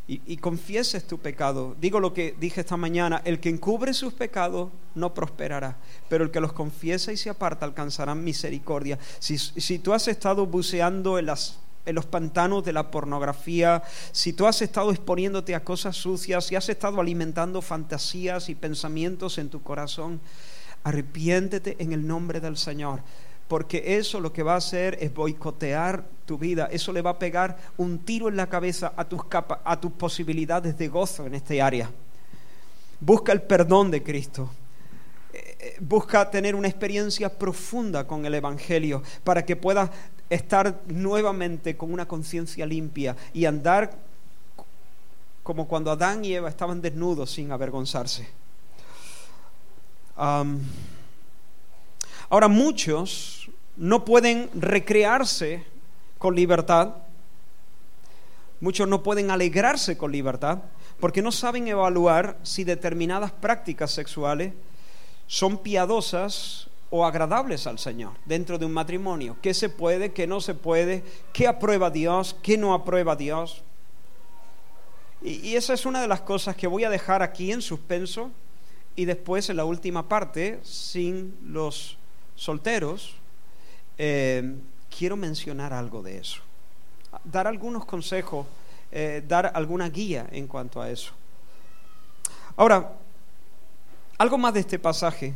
y, 0.07 0.37
confieses 0.37 1.05
tu 1.05 1.19
pecado. 1.19 1.75
Digo 1.79 1.99
lo 1.99 2.13
que 2.13 2.35
dije 2.39 2.61
esta 2.61 2.77
mañana, 2.77 3.21
el 3.25 3.39
que 3.39 3.49
encubre 3.49 3.93
sus 3.93 4.13
pecados 4.13 4.69
no 4.95 5.13
prosperará, 5.13 5.77
pero 6.07 6.23
el 6.23 6.31
que 6.31 6.41
los 6.41 6.53
confiesa 6.53 7.11
y 7.11 7.17
se 7.17 7.29
aparta 7.29 7.65
alcanzará 7.65 8.15
misericordia. 8.15 8.97
Si, 9.19 9.79
tú 9.79 9.93
has 9.93 10.07
estado 10.07 10.47
buceando 10.47 11.19
en 11.19 11.25
los 11.27 12.05
pantanos 12.09 12.63
de 12.63 12.73
la 12.73 12.89
pornografía, 12.89 13.83
si 14.11 14.33
tú 14.33 14.47
has 14.47 14.61
estado 14.63 14.91
exponiéndote 14.91 15.53
a 15.53 15.63
cosas 15.63 15.95
sucias, 15.95 16.45
si 16.45 16.55
has 16.55 16.69
estado 16.69 16.99
alimentando 17.01 17.61
fantasías 17.61 18.49
y 18.49 18.55
pensamientos 18.55 19.37
en 19.37 19.49
tu 19.49 19.61
corazón, 19.61 20.21
arrepiéntete 20.83 21.75
en 21.79 21.93
el 21.93 22.07
nombre 22.07 22.39
del 22.39 22.57
Señor 22.57 23.01
porque 23.49 23.97
eso 23.97 24.21
lo 24.21 24.31
que 24.31 24.43
va 24.43 24.53
a 24.53 24.57
hacer 24.57 24.95
es 25.01 25.11
boicotear 25.11 26.05
tu 26.25 26.37
vida, 26.37 26.69
eso 26.71 26.93
le 26.93 27.01
va 27.01 27.09
a 27.09 27.19
pegar 27.19 27.57
un 27.77 27.97
tiro 27.97 28.29
en 28.29 28.37
la 28.37 28.47
cabeza 28.47 28.93
a 28.95 29.03
tus, 29.03 29.21
a 29.31 29.79
tus 29.81 29.91
posibilidades 29.93 30.77
de 30.77 30.87
gozo 30.87 31.25
en 31.25 31.33
este 31.33 31.59
área. 31.59 31.89
Busca 32.99 33.31
el 33.31 33.41
perdón 33.41 33.89
de 33.89 34.03
Cristo. 34.03 34.51
Eh, 35.33 35.57
eh, 35.59 35.77
busca 35.79 36.29
tener 36.29 36.53
una 36.53 36.67
experiencia 36.67 37.39
profunda 37.39 38.05
con 38.05 38.23
el 38.23 38.35
Evangelio 38.35 39.01
para 39.23 39.43
que 39.43 39.55
puedas 39.55 39.89
estar 40.29 40.81
nuevamente 40.85 41.75
con 41.75 41.91
una 41.91 42.07
conciencia 42.07 42.67
limpia 42.67 43.15
y 43.33 43.45
andar 43.45 43.97
como 45.41 45.67
cuando 45.67 45.89
Adán 45.89 46.23
y 46.23 46.35
Eva 46.35 46.49
estaban 46.49 46.81
desnudos 46.81 47.31
sin 47.31 47.51
avergonzarse. 47.51 48.29
ahora 50.15 50.53
muchos 52.47 53.38
no 53.79 54.03
pueden 54.03 54.49
recrearse 54.53 55.63
con 56.17 56.35
libertad, 56.35 56.95
muchos 58.59 58.89
no 58.89 59.03
pueden 59.03 59.31
alegrarse 59.31 59.97
con 59.97 60.11
libertad, 60.11 60.59
porque 60.99 61.21
no 61.21 61.31
saben 61.31 61.65
evaluar 61.69 62.37
si 62.43 62.65
determinadas 62.65 63.31
prácticas 63.31 63.91
sexuales 63.91 64.53
son 65.27 65.59
piadosas 65.59 66.69
o 66.89 67.05
agradables 67.05 67.67
al 67.67 67.79
Señor 67.79 68.11
dentro 68.25 68.57
de 68.57 68.65
un 68.65 68.73
matrimonio. 68.73 69.37
¿Qué 69.41 69.53
se 69.53 69.69
puede, 69.69 70.11
qué 70.11 70.27
no 70.27 70.41
se 70.41 70.55
puede? 70.55 71.01
¿Qué 71.31 71.47
aprueba 71.47 71.89
Dios? 71.89 72.35
¿Qué 72.43 72.57
no 72.57 72.73
aprueba 72.73 73.15
Dios? 73.15 73.63
Y, 75.21 75.55
esa 75.55 75.73
es 75.73 75.85
una 75.85 76.01
de 76.01 76.07
las 76.09 76.19
cosas 76.21 76.57
que 76.57 76.67
voy 76.67 76.83
a 76.83 76.89
dejar 76.89 77.23
aquí 77.23 77.53
en 77.53 77.61
suspenso 77.61 78.29
y 78.97 79.05
después 79.05 79.49
en 79.49 79.55
la 79.55 79.63
última 79.63 80.09
parte, 80.09 80.59
sin 80.63 81.37
los 81.45 81.97
solteros, 82.35 83.18
eh, 83.99 84.55
quiero 84.89 85.17
mencionar 85.17 85.73
algo 85.73 86.01
de 86.01 86.17
eso. 86.17 86.41
Dar 87.25 87.47
algunos 87.47 87.85
consejos, 87.85 88.47
eh, 88.91 89.23
dar 89.27 89.51
alguna 89.53 89.89
guía 89.89 90.27
en 90.31 90.47
cuanto 90.47 90.81
a 90.81 90.89
eso. 90.89 91.11
Ahora, 92.55 92.93
algo 94.17 94.37
más 94.37 94.53
de 94.53 94.61
este 94.61 94.79
pasaje. 94.79 95.33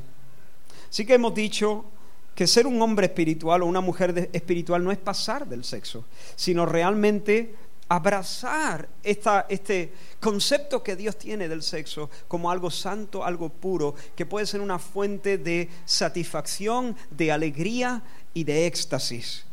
Sí 0.89 1.05
que 1.05 1.15
hemos 1.15 1.35
dicho 1.35 1.85
que 2.33 2.47
ser 2.47 2.65
un 2.65 2.81
hombre 2.81 3.07
espiritual 3.07 3.63
o 3.63 3.65
una 3.65 3.81
mujer 3.81 4.29
espiritual 4.31 4.83
no 4.83 4.91
es 4.91 4.97
pasar 4.97 5.45
del 5.45 5.63
sexo, 5.63 6.05
sino 6.35 6.65
realmente 6.65 7.55
abrazar 7.89 8.89
este 9.03 9.93
concepto 10.19 10.81
que 10.81 10.95
Dios 10.95 11.17
tiene 11.17 11.47
del 11.47 11.61
sexo 11.61 12.09
como 12.27 12.49
algo 12.49 12.71
santo, 12.71 13.23
algo 13.23 13.49
puro, 13.49 13.93
que 14.15 14.25
puede 14.25 14.45
ser 14.45 14.61
una 14.61 14.79
fuente 14.79 15.37
de 15.37 15.69
satisfacción, 15.85 16.95
de 17.11 17.31
alegría 17.31 18.01
y 18.33 18.43
de 18.43 18.65
éxtasis. 18.65 19.45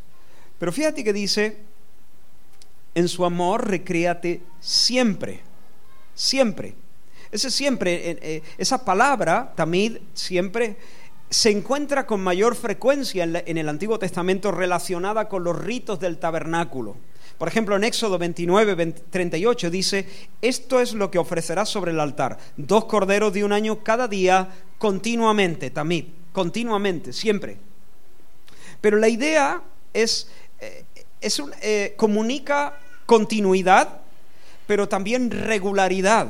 Pero 0.57 0.71
fíjate 0.71 1.03
que 1.03 1.13
dice, 1.13 1.57
en 2.93 3.07
su 3.07 3.25
amor 3.25 3.67
recréate 3.67 4.41
siempre, 4.59 5.41
siempre. 6.13 6.75
Ese 7.31 7.49
siempre, 7.49 8.11
eh, 8.11 8.19
eh, 8.21 8.41
esa 8.57 8.83
palabra, 8.83 9.53
tamid, 9.55 9.97
siempre, 10.13 10.77
se 11.29 11.49
encuentra 11.49 12.05
con 12.05 12.21
mayor 12.21 12.55
frecuencia 12.55 13.23
en, 13.23 13.57
el 13.57 13.69
Antiguo 13.69 13.97
Testamento 13.97 14.51
relacionada 14.51 15.29
con 15.29 15.45
los 15.45 15.57
ritos 15.57 15.99
del 15.99 16.17
tabernáculo. 16.17 16.97
Por 17.37 17.47
ejemplo, 17.47 17.77
en 17.77 17.85
Éxodo 17.85 18.17
29, 18.17 18.93
38 19.09 19.69
dice, 19.69 20.05
esto 20.41 20.81
es 20.81 20.93
lo 20.93 21.09
que 21.09 21.17
ofrecerás 21.19 21.69
sobre 21.69 21.91
el 21.91 22.01
altar, 22.01 22.37
dos 22.57 22.85
corderos 22.85 23.31
de 23.31 23.45
un 23.45 23.53
año 23.53 23.81
cada 23.81 24.09
día, 24.09 24.49
continuamente, 24.77 25.69
tamid, 25.69 26.05
continuamente, 26.33 27.13
siempre. 27.13 27.70
Pero 28.81 28.97
la 28.97 29.07
idea 29.07 29.61
es, 29.93 30.27
eh, 30.59 30.83
es 31.21 31.41
eh, 31.61 31.93
comunica 31.95 32.77
continuidad, 33.05 34.01
pero 34.65 34.89
también 34.89 35.29
regularidad. 35.29 36.27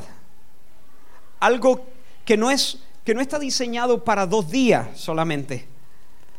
Algo 1.39 1.85
que 2.25 2.37
no, 2.37 2.51
es, 2.51 2.79
que 3.05 3.15
no 3.15 3.21
está 3.21 3.39
diseñado 3.39 4.03
para 4.03 4.27
dos 4.27 4.51
días 4.51 4.87
solamente. 4.95 5.65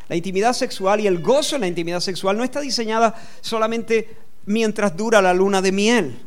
La 0.09 0.16
intimidad 0.16 0.53
sexual 0.53 1.01
y 1.01 1.07
el 1.07 1.22
gozo 1.22 1.55
en 1.57 1.62
la 1.62 1.68
intimidad 1.68 2.01
sexual 2.01 2.37
no 2.37 2.44
está 2.44 2.61
diseñada 2.61 3.14
solamente 3.40 4.16
mientras 4.44 4.96
dura 4.96 5.22
la 5.22 5.33
luna 5.33 5.62
de 5.62 5.72
miel. 5.72 6.18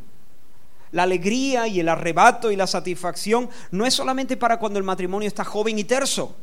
La 0.92 1.04
alegría 1.04 1.68
y 1.68 1.80
el 1.80 1.90
arrebato 1.90 2.52
y 2.52 2.56
la 2.56 2.68
satisfacción 2.68 3.50
no 3.70 3.86
es 3.86 3.94
solamente 3.94 4.38
para 4.38 4.58
cuando 4.58 4.80
el 4.80 4.86
matrimonio 4.86 5.28
está 5.28 5.44
joven 5.44 5.78
y 5.78 5.84
terso 5.84 6.36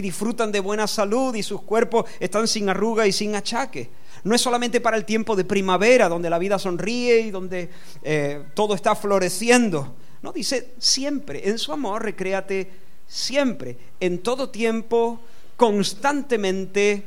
disfrutan 0.00 0.52
de 0.52 0.60
buena 0.60 0.86
salud 0.86 1.34
y 1.34 1.42
sus 1.42 1.62
cuerpos 1.62 2.04
están 2.18 2.46
sin 2.48 2.68
arruga 2.68 3.06
y 3.06 3.12
sin 3.12 3.34
achaque. 3.34 3.90
No 4.24 4.34
es 4.34 4.40
solamente 4.40 4.80
para 4.80 4.96
el 4.96 5.04
tiempo 5.04 5.34
de 5.34 5.44
primavera, 5.44 6.08
donde 6.08 6.30
la 6.30 6.38
vida 6.38 6.58
sonríe 6.58 7.20
y 7.20 7.30
donde 7.30 7.70
eh, 8.02 8.44
todo 8.54 8.74
está 8.74 8.94
floreciendo. 8.94 9.94
No, 10.22 10.32
dice 10.32 10.74
siempre, 10.78 11.48
en 11.48 11.58
su 11.58 11.72
amor, 11.72 12.02
recréate 12.02 12.70
siempre, 13.06 13.76
en 13.98 14.18
todo 14.18 14.50
tiempo, 14.50 15.20
constantemente. 15.56 17.04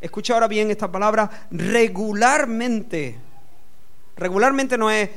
Escucha 0.00 0.34
ahora 0.34 0.48
bien 0.48 0.70
esta 0.70 0.90
palabra, 0.90 1.46
regularmente. 1.50 3.18
Regularmente 4.16 4.78
no 4.78 4.90
es 4.90 5.10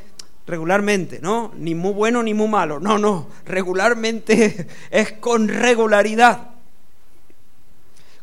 regularmente, 0.47 1.19
¿no? 1.21 1.53
Ni 1.55 1.73
muy 1.75 1.93
bueno 1.93 2.21
ni 2.21 2.33
muy 2.33 2.47
malo. 2.47 2.79
No, 2.79 2.97
no, 2.97 3.27
regularmente 3.45 4.67
es 4.91 5.13
con 5.13 5.47
regularidad. 5.47 6.54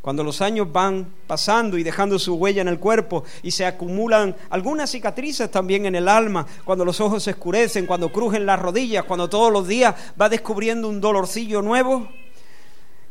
Cuando 0.02 0.24
los 0.24 0.42
años 0.42 0.70
van 0.70 1.14
pasando 1.28 1.78
y 1.78 1.84
dejando 1.84 2.18
su 2.18 2.34
huella 2.34 2.60
en 2.60 2.66
el 2.66 2.80
cuerpo 2.80 3.22
y 3.40 3.52
se 3.52 3.64
acumulan 3.64 4.34
algunas 4.50 4.90
cicatrices 4.90 5.48
también 5.48 5.86
en 5.86 5.94
el 5.94 6.08
alma, 6.08 6.44
cuando 6.64 6.84
los 6.84 7.00
ojos 7.00 7.22
se 7.22 7.30
oscurecen, 7.30 7.86
cuando 7.86 8.10
crujen 8.10 8.44
las 8.44 8.58
rodillas, 8.58 9.04
cuando 9.04 9.30
todos 9.30 9.52
los 9.52 9.68
días 9.68 9.94
va 10.20 10.28
descubriendo 10.28 10.88
un 10.88 11.00
dolorcillo 11.00 11.62
nuevo. 11.62 12.08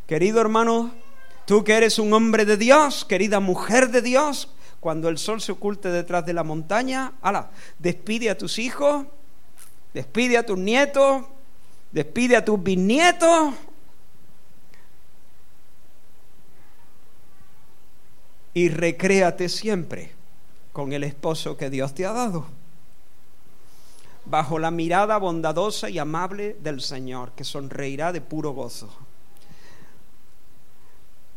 Querido 0.06 0.42
hermano, 0.42 0.92
tú 1.46 1.64
que 1.64 1.76
eres 1.76 1.98
un 1.98 2.14
hombre 2.14 2.44
de 2.44 2.58
Dios, 2.58 3.06
querida 3.06 3.40
mujer 3.40 3.90
de 3.90 4.02
Dios, 4.02 4.54
cuando 4.82 5.08
el 5.08 5.18
sol 5.18 5.40
se 5.40 5.54
oculte 5.54 5.90
detrás 5.90 6.26
de 6.26 6.34
la 6.34 6.44
montaña, 6.44 7.14
ala, 7.22 7.52
despide 7.80 8.30
a 8.30 8.38
tus 8.38 8.60
hijos, 8.60 9.06
despide 9.94 10.38
a 10.38 10.46
tus 10.46 10.58
nietos, 10.58 11.24
despide 11.94 12.36
a 12.36 12.44
tus 12.44 12.62
bisnietos 12.62 13.54
y 18.54 18.70
recréate 18.70 19.50
siempre 19.50 20.12
con 20.74 20.94
el 20.94 21.04
esposo 21.04 21.58
que 21.58 21.70
Dios 21.70 21.94
te 21.94 22.06
ha 22.06 22.12
dado, 22.12 22.46
bajo 24.26 24.60
la 24.60 24.72
mirada 24.72 25.18
bondadosa 25.18 25.90
y 25.90 26.00
amable 26.00 26.56
del 26.62 26.82
Señor, 26.82 27.32
que 27.34 27.44
sonreirá 27.44 28.12
de 28.12 28.22
puro 28.22 28.52
gozo. 28.52 28.90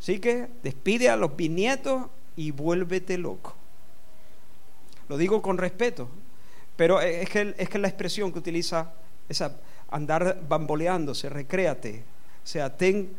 Así 0.01 0.19
que 0.19 0.49
despide 0.63 1.09
a 1.09 1.17
los 1.17 1.35
bisnietos 1.35 2.07
y 2.37 2.51
vuélvete 2.51 3.17
loco. 3.17 3.55
Lo 5.09 5.17
digo 5.17 5.41
con 5.41 5.59
respeto, 5.59 6.09
pero 6.77 7.01
es 7.01 7.29
que, 7.31 7.55
es 7.57 7.69
que 7.69 7.79
la 7.79 7.89
expresión 7.89 8.33
que 8.33 8.39
utiliza 8.39 8.93
esa 9.29 9.57
andar 9.91 10.43
bamboleándose, 10.49 11.29
recréate, 11.29 12.05
o 12.43 12.47
sea, 12.47 12.77
ten 12.77 13.15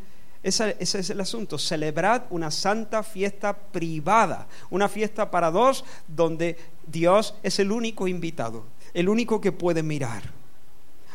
ese, 0.45 0.77
es 0.79 1.09
el 1.09 1.19
asunto. 1.19 1.57
Celebrad 1.57 2.23
una 2.29 2.51
santa 2.51 3.01
fiesta 3.01 3.57
privada, 3.57 4.47
una 4.69 4.87
fiesta 4.87 5.31
para 5.31 5.49
dos 5.49 5.83
donde 6.07 6.55
Dios 6.85 7.33
es 7.41 7.57
el 7.57 7.71
único 7.71 8.07
invitado, 8.07 8.63
el 8.93 9.09
único 9.09 9.41
que 9.41 9.51
puede 9.51 9.81
mirar. 9.81 10.21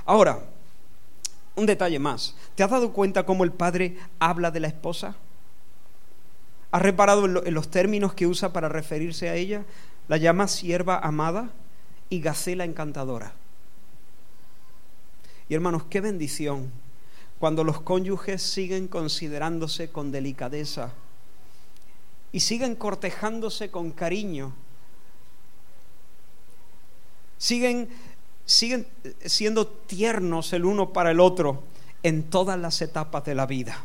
Ahora, 0.04 0.40
un 1.54 1.64
detalle 1.64 2.00
más. 2.00 2.34
¿Te 2.56 2.64
has 2.64 2.70
dado 2.70 2.92
cuenta 2.92 3.24
cómo 3.24 3.44
el 3.44 3.52
padre 3.52 3.98
habla 4.18 4.50
de 4.50 4.58
la 4.58 4.66
esposa? 4.66 5.14
¿Has 6.72 6.82
reparado 6.82 7.44
en 7.44 7.54
los 7.54 7.70
términos 7.70 8.14
que 8.14 8.26
usa 8.26 8.52
para 8.52 8.68
referirse 8.68 9.28
a 9.28 9.36
ella? 9.36 9.64
La 10.08 10.16
llama 10.16 10.48
sierva 10.48 10.98
amada 10.98 11.50
y 12.08 12.20
gacela 12.20 12.64
encantadora. 12.64 13.32
Y 15.48 15.54
hermanos, 15.54 15.84
qué 15.88 16.00
bendición 16.00 16.72
cuando 17.40 17.64
los 17.64 17.80
cónyuges 17.80 18.42
siguen 18.42 18.86
considerándose 18.86 19.90
con 19.90 20.12
delicadeza 20.12 20.92
y 22.32 22.40
siguen 22.40 22.76
cortejándose 22.76 23.70
con 23.70 23.92
cariño, 23.92 24.52
siguen, 27.38 27.88
siguen 28.44 28.86
siendo 29.24 29.66
tiernos 29.66 30.52
el 30.52 30.66
uno 30.66 30.92
para 30.92 31.12
el 31.12 31.18
otro 31.18 31.62
en 32.02 32.24
todas 32.24 32.58
las 32.58 32.82
etapas 32.82 33.24
de 33.24 33.34
la 33.34 33.46
vida. 33.46 33.84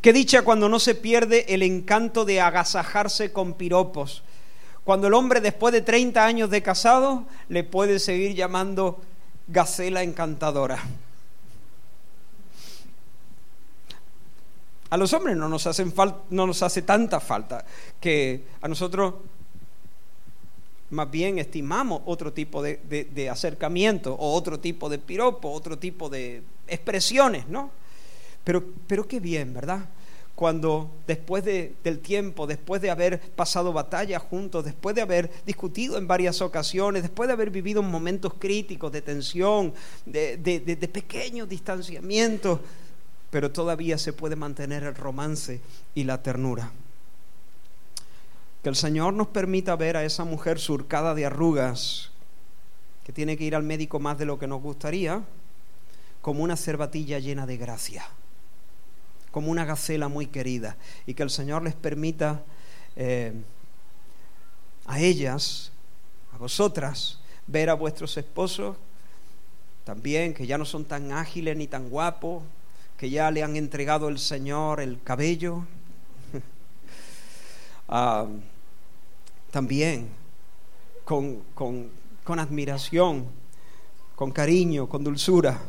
Qué 0.00 0.12
dicha 0.12 0.42
cuando 0.42 0.68
no 0.68 0.80
se 0.80 0.96
pierde 0.96 1.54
el 1.54 1.62
encanto 1.62 2.24
de 2.24 2.40
agasajarse 2.40 3.32
con 3.32 3.54
piropos. 3.54 4.24
Cuando 4.82 5.06
el 5.06 5.14
hombre 5.14 5.40
después 5.40 5.72
de 5.72 5.82
30 5.82 6.24
años 6.24 6.50
de 6.50 6.64
casado 6.64 7.26
le 7.48 7.62
puede 7.62 8.00
seguir 8.00 8.34
llamando 8.34 9.00
gacela 9.46 10.02
encantadora. 10.02 10.82
A 14.90 14.96
los 14.96 15.12
hombres 15.12 15.36
no 15.36 15.48
nos, 15.48 15.66
hacen 15.68 15.94
no 16.30 16.46
nos 16.46 16.62
hace 16.64 16.82
tanta 16.82 17.20
falta 17.20 17.64
que 18.00 18.42
a 18.60 18.66
nosotros 18.66 19.14
más 20.90 21.08
bien 21.08 21.38
estimamos 21.38 22.02
otro 22.06 22.32
tipo 22.32 22.60
de, 22.60 23.30
acercamiento 23.30 24.14
o 24.14 24.34
otro 24.34 24.58
tipo 24.58 24.88
de 24.88 24.98
piropo, 24.98 25.50
otro 25.50 25.78
tipo 25.78 26.08
de 26.08 26.42
expresiones, 26.66 27.48
¿no? 27.48 27.70
Pero, 28.42 28.64
pero 28.88 29.06
qué 29.06 29.20
bien, 29.20 29.54
¿verdad? 29.54 29.88
Cuando 30.34 30.90
después 31.06 31.44
del 31.44 31.98
tiempo, 32.00 32.48
después 32.48 32.82
de 32.82 32.90
haber 32.90 33.20
pasado 33.20 33.72
batalla 33.72 34.18
juntos, 34.18 34.64
después 34.64 34.96
de 34.96 35.02
haber 35.02 35.30
discutido 35.46 35.98
en 35.98 36.08
varias 36.08 36.40
ocasiones, 36.40 37.02
después 37.02 37.28
de 37.28 37.34
haber 37.34 37.50
vivido 37.50 37.82
momentos 37.82 38.34
críticos 38.38 38.90
de 38.90 39.02
tensión, 39.02 39.72
de, 40.04 40.36
de 40.36 40.88
pequeños 40.88 41.48
distanciamientos, 41.48 42.58
pero 43.30 43.52
todavía 43.52 43.96
se 43.96 44.12
puede 44.12 44.36
mantener 44.36 44.82
el 44.82 44.94
romance 44.94 45.60
y 45.94 46.04
la 46.04 46.22
ternura. 46.22 46.70
Que 48.62 48.68
el 48.68 48.76
Señor 48.76 49.14
nos 49.14 49.28
permita 49.28 49.76
ver 49.76 49.96
a 49.96 50.04
esa 50.04 50.24
mujer 50.24 50.58
surcada 50.58 51.14
de 51.14 51.26
arrugas, 51.26 52.10
que 53.04 53.12
tiene 53.12 53.36
que 53.36 53.44
ir 53.44 53.54
al 53.54 53.62
médico 53.62 54.00
más 54.00 54.18
de 54.18 54.26
lo 54.26 54.38
que 54.38 54.46
nos 54.46 54.60
gustaría, 54.60 55.22
como 56.20 56.42
una 56.42 56.56
cervatilla 56.56 57.18
llena 57.18 57.46
de 57.46 57.56
gracia, 57.56 58.04
como 59.30 59.50
una 59.50 59.64
gacela 59.64 60.08
muy 60.08 60.26
querida, 60.26 60.76
y 61.06 61.14
que 61.14 61.22
el 61.22 61.30
Señor 61.30 61.62
les 61.62 61.74
permita 61.74 62.42
eh, 62.96 63.32
a 64.86 65.00
ellas, 65.00 65.72
a 66.34 66.38
vosotras, 66.38 67.20
ver 67.46 67.70
a 67.70 67.74
vuestros 67.74 68.16
esposos 68.16 68.76
también, 69.84 70.34
que 70.34 70.46
ya 70.46 70.58
no 70.58 70.64
son 70.64 70.84
tan 70.84 71.12
ágiles 71.12 71.56
ni 71.56 71.66
tan 71.66 71.88
guapos, 71.88 72.42
que 73.00 73.08
ya 73.08 73.30
le 73.30 73.42
han 73.42 73.56
entregado 73.56 74.10
el 74.10 74.18
Señor 74.18 74.78
el 74.78 75.02
cabello. 75.02 75.64
Ah, 77.92 78.24
también 79.50 80.10
con, 81.04 81.42
con 81.54 82.38
admiración, 82.38 83.26
con 84.14 84.30
cariño, 84.30 84.88
con 84.88 85.02
dulzura. 85.02 85.60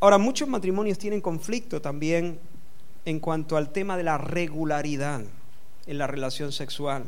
Ahora, 0.00 0.18
muchos 0.18 0.48
matrimonios 0.48 0.98
tienen 0.98 1.20
conflicto 1.20 1.80
también 1.80 2.40
en 3.04 3.20
cuanto 3.20 3.56
al 3.56 3.70
tema 3.70 3.96
de 3.96 4.02
la 4.02 4.18
regularidad 4.18 5.22
en 5.86 5.98
la 5.98 6.08
relación 6.08 6.50
sexual. 6.50 7.04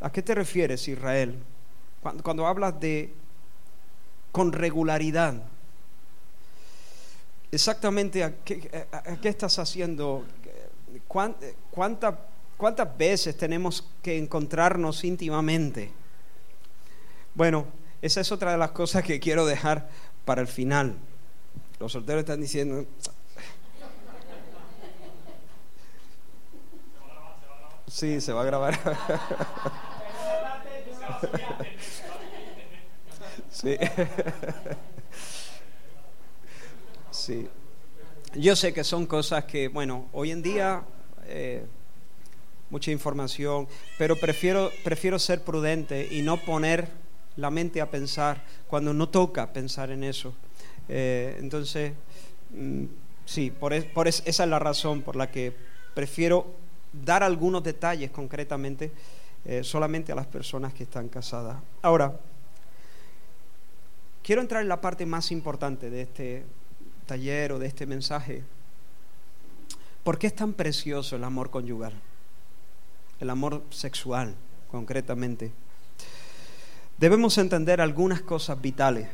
¿A 0.00 0.10
qué 0.10 0.22
te 0.22 0.34
refieres, 0.34 0.88
Israel? 0.88 1.36
Cuando 2.22 2.46
hablas 2.46 2.80
de 2.80 3.12
con 4.32 4.52
regularidad. 4.52 5.34
Exactamente 7.52 8.24
a 8.24 8.34
qué, 8.42 8.70
estás 9.24 9.58
haciendo, 9.58 10.24
¿Cuántas, 11.06 12.14
cuántas 12.56 12.96
veces 12.96 13.36
tenemos 13.36 13.86
que 14.02 14.16
encontrarnos 14.16 15.04
íntimamente. 15.04 15.92
Bueno, 17.34 17.66
esa 18.00 18.22
es 18.22 18.32
otra 18.32 18.52
de 18.52 18.58
las 18.58 18.70
cosas 18.70 19.04
que 19.04 19.20
quiero 19.20 19.44
dejar 19.44 19.90
para 20.24 20.40
el 20.40 20.48
final. 20.48 20.96
Los 21.78 21.92
solteros 21.92 22.20
están 22.20 22.40
diciendo... 22.40 22.86
Sí, 27.88 28.22
se 28.22 28.32
va 28.32 28.40
a 28.40 28.44
grabar. 28.44 28.78
Sí. 33.50 33.76
sí. 37.10 37.48
Yo 38.34 38.56
sé 38.56 38.72
que 38.72 38.84
son 38.84 39.06
cosas 39.06 39.44
que, 39.44 39.68
bueno, 39.68 40.06
hoy 40.12 40.30
en 40.30 40.42
día 40.42 40.82
eh, 41.26 41.64
mucha 42.70 42.90
información, 42.90 43.68
pero 43.98 44.16
prefiero, 44.16 44.70
prefiero 44.82 45.18
ser 45.18 45.42
prudente 45.42 46.08
y 46.10 46.22
no 46.22 46.38
poner 46.38 46.88
la 47.36 47.50
mente 47.50 47.80
a 47.80 47.90
pensar 47.90 48.42
cuando 48.66 48.94
no 48.94 49.08
toca 49.08 49.52
pensar 49.52 49.90
en 49.90 50.04
eso. 50.04 50.34
Eh, 50.88 51.36
entonces, 51.38 51.92
mm, 52.50 52.84
sí, 53.26 53.50
por, 53.50 53.84
por 53.92 54.08
esa 54.08 54.22
es 54.24 54.38
la 54.48 54.58
razón 54.58 55.02
por 55.02 55.16
la 55.16 55.30
que 55.30 55.52
prefiero 55.94 56.46
dar 56.92 57.22
algunos 57.22 57.62
detalles 57.62 58.10
concretamente 58.10 58.92
eh, 59.44 59.64
solamente 59.64 60.12
a 60.12 60.14
las 60.14 60.26
personas 60.26 60.72
que 60.72 60.84
están 60.84 61.08
casadas. 61.08 61.56
Ahora, 61.82 62.18
Quiero 64.22 64.40
entrar 64.40 64.62
en 64.62 64.68
la 64.68 64.80
parte 64.80 65.04
más 65.04 65.32
importante 65.32 65.90
de 65.90 66.02
este 66.02 66.44
taller 67.06 67.52
o 67.52 67.58
de 67.58 67.66
este 67.66 67.86
mensaje. 67.86 68.44
¿Por 70.04 70.16
qué 70.16 70.28
es 70.28 70.36
tan 70.36 70.52
precioso 70.52 71.16
el 71.16 71.24
amor 71.24 71.50
conyugal? 71.50 71.92
El 73.18 73.30
amor 73.30 73.64
sexual, 73.70 74.36
concretamente. 74.70 75.50
Debemos 76.98 77.36
entender 77.38 77.80
algunas 77.80 78.22
cosas 78.22 78.60
vitales. 78.60 79.08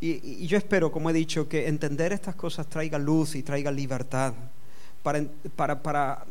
Y, 0.00 0.46
yo 0.46 0.58
espero, 0.58 0.90
como 0.90 1.10
he 1.10 1.12
dicho, 1.12 1.48
que 1.48 1.68
entender 1.68 2.12
estas 2.12 2.34
cosas 2.34 2.66
traiga 2.68 2.98
luz 2.98 3.36
y 3.36 3.44
traiga 3.44 3.70
libertad 3.70 4.34
para, 5.04 5.24
para, 5.54 6.24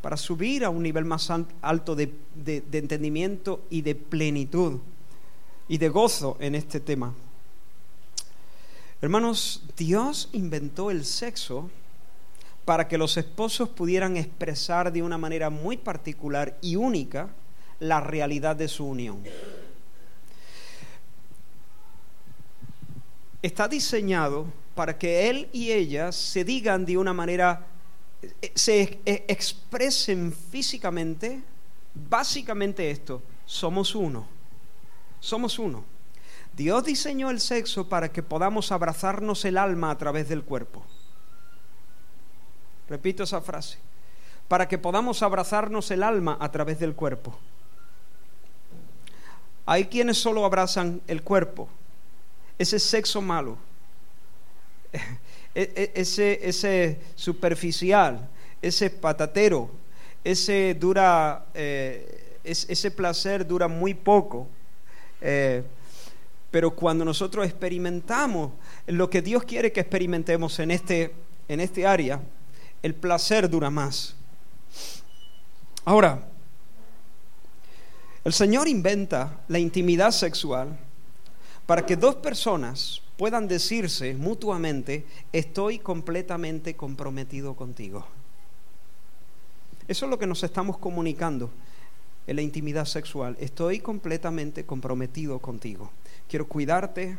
para, 0.00 0.16
subir 0.16 0.64
a 0.64 0.70
un 0.70 0.82
nivel 0.82 1.04
más 1.04 1.30
alto 1.60 1.94
de 1.94 2.14
entendimiento 2.72 3.64
y 3.68 3.82
de 3.82 3.94
plenitud 3.94 4.80
y 5.70 5.78
de 5.78 5.88
gozo 5.88 6.36
en 6.40 6.56
este 6.56 6.80
tema. 6.80 7.14
Hermanos, 9.00 9.62
Dios 9.76 10.28
inventó 10.32 10.90
el 10.90 11.04
sexo 11.04 11.70
para 12.64 12.88
que 12.88 12.98
los 12.98 13.16
esposos 13.16 13.68
pudieran 13.68 14.16
expresar 14.16 14.92
de 14.92 15.00
una 15.00 15.16
manera 15.16 15.48
muy 15.48 15.76
particular 15.76 16.58
y 16.60 16.74
única 16.74 17.28
la 17.78 18.00
realidad 18.00 18.56
de 18.56 18.66
su 18.66 18.84
unión. 18.84 19.22
Está 23.40 23.68
diseñado 23.68 24.46
para 24.74 24.98
que 24.98 25.30
él 25.30 25.48
y 25.52 25.70
ella 25.70 26.10
se 26.10 26.42
digan 26.42 26.84
de 26.84 26.98
una 26.98 27.12
manera, 27.12 27.64
se 28.56 28.98
expresen 29.06 30.32
físicamente, 30.32 31.40
básicamente 31.94 32.90
esto, 32.90 33.22
somos 33.46 33.94
uno, 33.94 34.39
somos 35.20 35.58
uno. 35.58 35.84
Dios 36.54 36.84
diseñó 36.84 37.30
el 37.30 37.40
sexo 37.40 37.88
para 37.88 38.10
que 38.10 38.22
podamos 38.22 38.72
abrazarnos 38.72 39.44
el 39.44 39.56
alma 39.56 39.90
a 39.90 39.98
través 39.98 40.28
del 40.28 40.42
cuerpo. 40.42 40.84
Repito 42.88 43.22
esa 43.22 43.40
frase. 43.40 43.78
Para 44.48 44.66
que 44.66 44.76
podamos 44.78 45.22
abrazarnos 45.22 45.90
el 45.92 46.02
alma 46.02 46.36
a 46.40 46.50
través 46.50 46.80
del 46.80 46.94
cuerpo. 46.94 47.38
Hay 49.64 49.86
quienes 49.86 50.18
solo 50.18 50.44
abrazan 50.44 51.00
el 51.06 51.22
cuerpo. 51.22 51.68
Ese 52.58 52.78
sexo 52.78 53.22
malo. 53.22 53.56
E, 55.52 55.62
e, 55.74 55.92
ese, 56.00 56.38
ese 56.48 57.00
superficial. 57.14 58.28
Ese 58.62 58.90
patatero. 58.90 59.70
Ese 60.24 60.74
dura. 60.74 61.46
Eh, 61.54 62.38
ese 62.44 62.90
placer 62.90 63.46
dura 63.46 63.68
muy 63.68 63.94
poco. 63.94 64.48
Eh, 65.20 65.62
pero 66.50 66.72
cuando 66.72 67.04
nosotros 67.04 67.46
experimentamos 67.46 68.52
lo 68.86 69.08
que 69.08 69.22
Dios 69.22 69.44
quiere 69.44 69.72
que 69.72 69.80
experimentemos 69.80 70.58
en 70.58 70.70
este, 70.72 71.14
en 71.48 71.60
este 71.60 71.86
área, 71.86 72.20
el 72.82 72.94
placer 72.94 73.48
dura 73.48 73.70
más. 73.70 74.16
Ahora, 75.84 76.26
el 78.24 78.32
Señor 78.32 78.68
inventa 78.68 79.40
la 79.48 79.58
intimidad 79.58 80.10
sexual 80.10 80.78
para 81.66 81.86
que 81.86 81.96
dos 81.96 82.16
personas 82.16 83.00
puedan 83.16 83.46
decirse 83.46 84.14
mutuamente, 84.14 85.06
estoy 85.32 85.78
completamente 85.78 86.74
comprometido 86.74 87.54
contigo. 87.54 88.06
Eso 89.86 90.06
es 90.06 90.10
lo 90.10 90.18
que 90.18 90.26
nos 90.26 90.42
estamos 90.42 90.78
comunicando 90.78 91.50
en 92.30 92.36
la 92.36 92.42
intimidad 92.42 92.84
sexual. 92.84 93.36
Estoy 93.40 93.80
completamente 93.80 94.64
comprometido 94.64 95.40
contigo 95.40 95.90
quiero 96.30 96.46
cuidarte, 96.46 97.18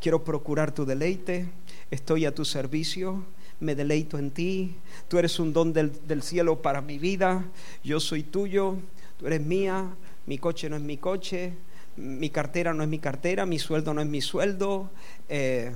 quiero 0.00 0.22
procurar 0.22 0.70
tu 0.70 0.86
deleite, 0.86 1.48
estoy 1.90 2.24
a 2.24 2.32
tu 2.32 2.44
servicio, 2.44 3.24
me 3.58 3.74
deleito 3.74 4.16
en 4.16 4.30
ti, 4.30 4.76
tú 5.08 5.18
eres 5.18 5.40
un 5.40 5.52
don 5.52 5.72
del, 5.72 6.22
cielo 6.22 6.62
para 6.62 6.80
mi 6.80 6.98
vida, 6.98 7.44
yo 7.82 7.98
soy 7.98 8.22
tuyo, 8.22 8.76
tú 9.18 9.26
eres 9.26 9.40
mía, 9.40 9.88
mi 10.26 10.38
coche 10.38 10.70
no 10.70 10.76
es 10.76 10.82
mi 10.82 10.98
coche, 10.98 11.54
mi 11.96 12.30
cartera 12.30 12.72
no 12.72 12.84
es 12.84 12.88
mi 12.88 13.00
cartera, 13.00 13.44
mi 13.44 13.58
sueldo 13.58 13.92
no 13.92 14.00
es 14.00 14.06
mi 14.06 14.20
sueldo. 14.20 14.88
Eh, 15.28 15.72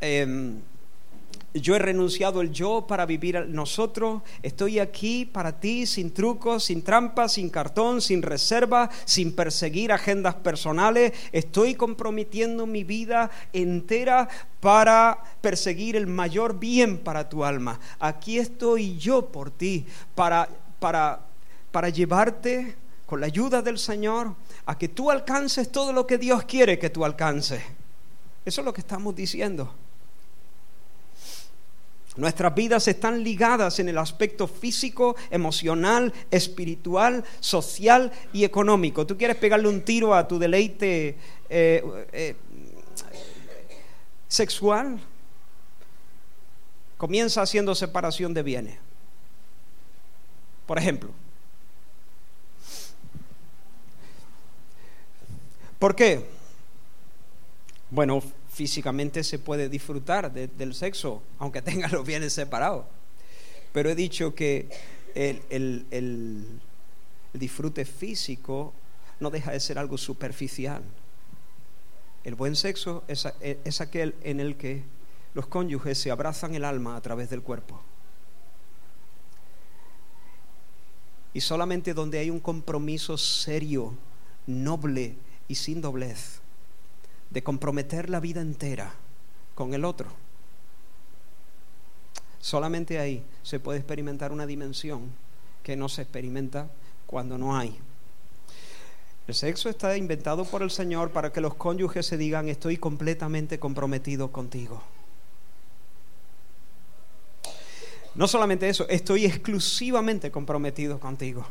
em, 0.00 0.60
yo 1.54 1.74
he 1.74 1.78
renunciado 1.80 2.40
el 2.40 2.52
yo 2.52 2.86
para 2.86 3.06
vivir 3.06 3.46
nosotros. 3.48 4.22
Estoy 4.42 4.78
aquí 4.78 5.24
para 5.24 5.58
ti 5.58 5.86
sin 5.86 6.12
trucos, 6.12 6.64
sin 6.64 6.82
trampas, 6.82 7.32
sin 7.32 7.50
cartón, 7.50 8.00
sin 8.00 8.22
reserva, 8.22 8.88
sin 9.04 9.34
perseguir 9.34 9.92
agendas 9.92 10.36
personales. 10.36 11.12
Estoy 11.32 11.74
comprometiendo 11.74 12.66
mi 12.66 12.84
vida 12.84 13.30
entera 13.52 14.28
para 14.60 15.18
perseguir 15.40 15.96
el 15.96 16.06
mayor 16.06 16.58
bien 16.58 16.98
para 16.98 17.28
tu 17.28 17.44
alma. 17.44 17.80
Aquí 17.98 18.38
estoy 18.38 18.96
yo 18.98 19.26
por 19.26 19.50
ti 19.50 19.86
para, 20.14 20.48
para, 20.78 21.20
para 21.72 21.88
llevarte 21.88 22.76
con 23.06 23.20
la 23.20 23.26
ayuda 23.26 23.60
del 23.60 23.78
Señor 23.78 24.36
a 24.66 24.78
que 24.78 24.88
tú 24.88 25.10
alcances 25.10 25.72
todo 25.72 25.92
lo 25.92 26.06
que 26.06 26.16
Dios 26.16 26.44
quiere 26.44 26.78
que 26.78 26.90
tú 26.90 27.04
alcances. 27.04 27.60
Eso 28.44 28.60
es 28.60 28.64
lo 28.64 28.72
que 28.72 28.82
estamos 28.82 29.16
diciendo. 29.16 29.74
Nuestras 32.16 32.54
vidas 32.54 32.88
están 32.88 33.22
ligadas 33.22 33.78
en 33.78 33.88
el 33.88 33.96
aspecto 33.96 34.48
físico, 34.48 35.14
emocional, 35.30 36.12
espiritual, 36.30 37.24
social 37.38 38.10
y 38.32 38.44
económico. 38.44 39.06
¿Tú 39.06 39.16
quieres 39.16 39.36
pegarle 39.36 39.68
un 39.68 39.82
tiro 39.82 40.12
a 40.14 40.26
tu 40.26 40.38
deleite 40.38 41.16
eh, 41.48 42.06
eh, 42.12 42.36
sexual? 44.26 44.98
Comienza 46.96 47.42
haciendo 47.42 47.74
separación 47.76 48.34
de 48.34 48.42
bienes. 48.42 48.78
Por 50.66 50.78
ejemplo. 50.78 51.10
¿Por 55.78 55.94
qué? 55.94 56.28
Bueno, 57.90 58.22
físicamente 58.60 59.24
se 59.24 59.38
puede 59.38 59.70
disfrutar 59.70 60.30
del 60.30 60.74
sexo, 60.74 61.22
aunque 61.38 61.62
tenga 61.70 61.88
los 61.88 62.06
bienes 62.06 62.34
separados. 62.34 62.84
Pero 63.72 63.88
he 63.88 63.94
dicho 63.94 64.34
que 64.34 64.68
el, 65.14 66.60
disfrute 67.32 67.86
físico 67.86 68.74
no 69.18 69.30
deja 69.30 69.52
de 69.52 69.60
ser 69.60 69.78
algo 69.78 69.96
superficial. 69.96 70.82
El 72.22 72.34
buen 72.34 72.54
sexo 72.54 73.02
es, 73.08 73.80
aquel 73.80 74.14
en 74.24 74.40
el 74.40 74.56
que 74.56 74.82
los 75.32 75.46
cónyuges 75.46 75.96
se 75.96 76.10
abrazan 76.10 76.54
el 76.54 76.66
alma 76.66 76.96
a 76.96 77.00
través 77.00 77.30
del 77.30 77.40
cuerpo. 77.40 77.80
Y 81.32 81.40
solamente 81.40 81.94
donde 81.94 82.18
hay 82.18 82.28
un 82.28 82.40
compromiso 82.40 83.16
serio, 83.16 83.94
noble 84.46 85.16
y 85.48 85.54
sin 85.54 85.80
doblez, 85.80 86.39
de 87.30 87.42
comprometer 87.42 88.10
la 88.10 88.20
vida 88.20 88.40
entera 88.40 88.92
con 89.54 89.74
el 89.74 89.84
otro. 89.84 90.08
Solamente 92.40 92.98
ahí 92.98 93.22
se 93.42 93.60
puede 93.60 93.78
experimentar 93.78 94.32
una 94.32 94.46
dimensión 94.46 95.10
que 95.62 95.76
no 95.76 95.88
se 95.88 96.02
experimenta 96.02 96.68
cuando 97.06 97.38
no 97.38 97.56
hay. 97.56 97.78
El 99.26 99.34
sexo 99.34 99.68
está 99.68 99.96
inventado 99.96 100.44
por 100.44 100.62
el 100.62 100.70
Señor 100.70 101.10
para 101.10 101.32
que 101.32 101.40
los 101.40 101.54
cónyuges 101.54 102.06
se 102.06 102.16
digan 102.16 102.48
estoy 102.48 102.78
completamente 102.78 103.58
comprometido 103.58 104.32
contigo. 104.32 104.82
No 108.14 108.26
solamente 108.26 108.68
eso, 108.68 108.88
estoy 108.88 109.24
exclusivamente 109.26 110.30
comprometido 110.30 110.98
contigo. 110.98 111.46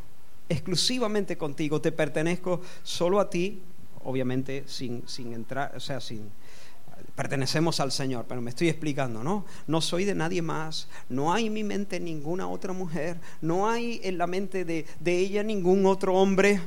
Exclusivamente 0.49 1.37
contigo. 1.37 1.79
Te 1.79 1.91
pertenezco 1.91 2.61
solo 2.83 3.19
a 3.19 3.29
ti 3.29 3.61
obviamente 4.03 4.63
sin, 4.67 5.07
sin 5.07 5.33
entrar, 5.33 5.73
o 5.75 5.79
sea, 5.79 5.99
sin, 5.99 6.31
pertenecemos 7.15 7.79
al 7.79 7.91
Señor, 7.91 8.25
pero 8.27 8.41
me 8.41 8.49
estoy 8.49 8.69
explicando, 8.69 9.23
¿no? 9.23 9.45
No 9.67 9.81
soy 9.81 10.05
de 10.05 10.15
nadie 10.15 10.41
más, 10.41 10.87
no 11.09 11.33
hay 11.33 11.47
en 11.47 11.53
mi 11.53 11.63
mente 11.63 11.99
ninguna 11.99 12.47
otra 12.47 12.73
mujer, 12.73 13.19
no 13.41 13.69
hay 13.69 13.99
en 14.03 14.17
la 14.17 14.27
mente 14.27 14.65
de, 14.65 14.85
de 14.99 15.17
ella 15.17 15.43
ningún 15.43 15.85
otro 15.85 16.15
hombre. 16.15 16.61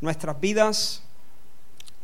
Nuestras 0.00 0.38
vidas 0.40 1.02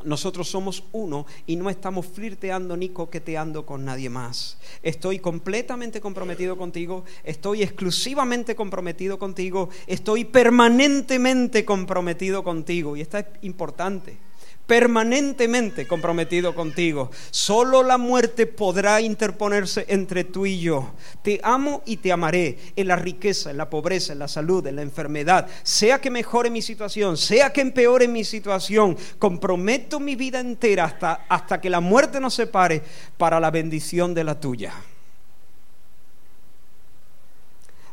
nosotros 0.04 0.48
somos 0.48 0.84
uno 0.92 1.26
y 1.46 1.56
no 1.56 1.70
estamos 1.70 2.06
flirteando 2.06 2.76
ni 2.76 2.88
coqueteando 2.88 3.64
con 3.66 3.84
nadie 3.84 4.10
más. 4.10 4.58
Estoy 4.82 5.18
completamente 5.18 6.00
comprometido 6.00 6.56
contigo, 6.56 7.04
estoy 7.24 7.62
exclusivamente 7.62 8.54
comprometido 8.54 9.18
contigo, 9.18 9.68
estoy 9.86 10.24
permanentemente 10.24 11.64
comprometido 11.64 12.42
contigo. 12.42 12.96
Y 12.96 13.00
esto 13.00 13.18
es 13.18 13.26
importante 13.42 14.18
permanentemente 14.66 15.86
comprometido 15.86 16.54
contigo. 16.54 17.10
Solo 17.30 17.82
la 17.82 17.98
muerte 17.98 18.46
podrá 18.46 19.00
interponerse 19.00 19.84
entre 19.88 20.24
tú 20.24 20.46
y 20.46 20.60
yo. 20.60 20.94
Te 21.22 21.40
amo 21.42 21.82
y 21.84 21.98
te 21.98 22.12
amaré 22.12 22.58
en 22.76 22.88
la 22.88 22.96
riqueza, 22.96 23.50
en 23.50 23.56
la 23.56 23.68
pobreza, 23.68 24.12
en 24.12 24.20
la 24.20 24.28
salud, 24.28 24.66
en 24.66 24.76
la 24.76 24.82
enfermedad. 24.82 25.48
Sea 25.62 26.00
que 26.00 26.10
mejore 26.10 26.50
mi 26.50 26.62
situación, 26.62 27.16
sea 27.16 27.52
que 27.52 27.60
empeore 27.60 28.08
mi 28.08 28.24
situación, 28.24 28.96
comprometo 29.18 30.00
mi 30.00 30.16
vida 30.16 30.40
entera 30.40 30.84
hasta, 30.84 31.26
hasta 31.28 31.60
que 31.60 31.70
la 31.70 31.80
muerte 31.80 32.20
nos 32.20 32.34
separe 32.34 32.82
para 33.16 33.40
la 33.40 33.50
bendición 33.50 34.14
de 34.14 34.24
la 34.24 34.38
tuya. 34.40 34.72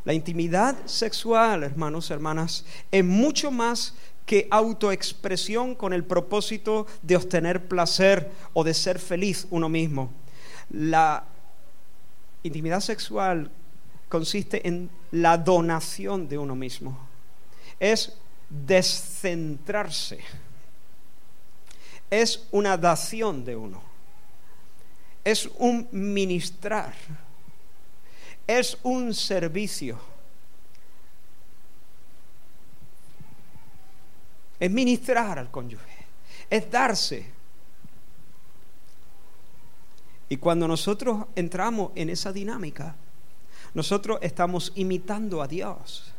La 0.05 0.13
intimidad 0.13 0.75
sexual, 0.85 1.63
hermanos, 1.63 2.09
hermanas, 2.09 2.65
es 2.91 3.03
mucho 3.03 3.51
más 3.51 3.95
que 4.29 4.47
autoexpresión 4.51 5.73
con 5.73 5.91
el 5.91 6.03
propósito 6.03 6.85
de 7.01 7.15
obtener 7.15 7.67
placer 7.67 8.29
o 8.53 8.63
de 8.63 8.75
ser 8.75 8.99
feliz 8.99 9.47
uno 9.49 9.69
mismo. 9.69 10.11
La 10.69 11.25
intimidad 12.43 12.79
sexual 12.79 13.49
consiste 14.07 14.67
en 14.67 14.91
la 15.09 15.35
donación 15.35 16.29
de 16.29 16.37
uno 16.37 16.53
mismo. 16.53 16.95
Es 17.79 18.19
descentrarse. 18.51 20.19
Es 22.11 22.45
una 22.51 22.77
dación 22.77 23.43
de 23.43 23.55
uno. 23.55 23.81
es 25.23 25.49
un 25.57 25.87
ministrar, 25.91 26.93
es 28.45 28.77
un 28.83 29.11
servicio. 29.15 30.08
Es 34.59 34.69
ministrar 34.69 35.39
al 35.39 35.49
cónyuge, 35.51 36.05
es 36.49 36.69
darse. 36.69 37.25
Y 40.27 40.37
cuando 40.37 40.67
nosotros 40.67 41.25
entramos 41.35 41.91
en 41.95 42.09
esa 42.09 42.31
dinámica, 42.31 42.95
nosotros 43.73 44.19
estamos 44.21 44.71
imitando 44.75 45.41
a 45.41 45.47
Dios. 45.47 46.13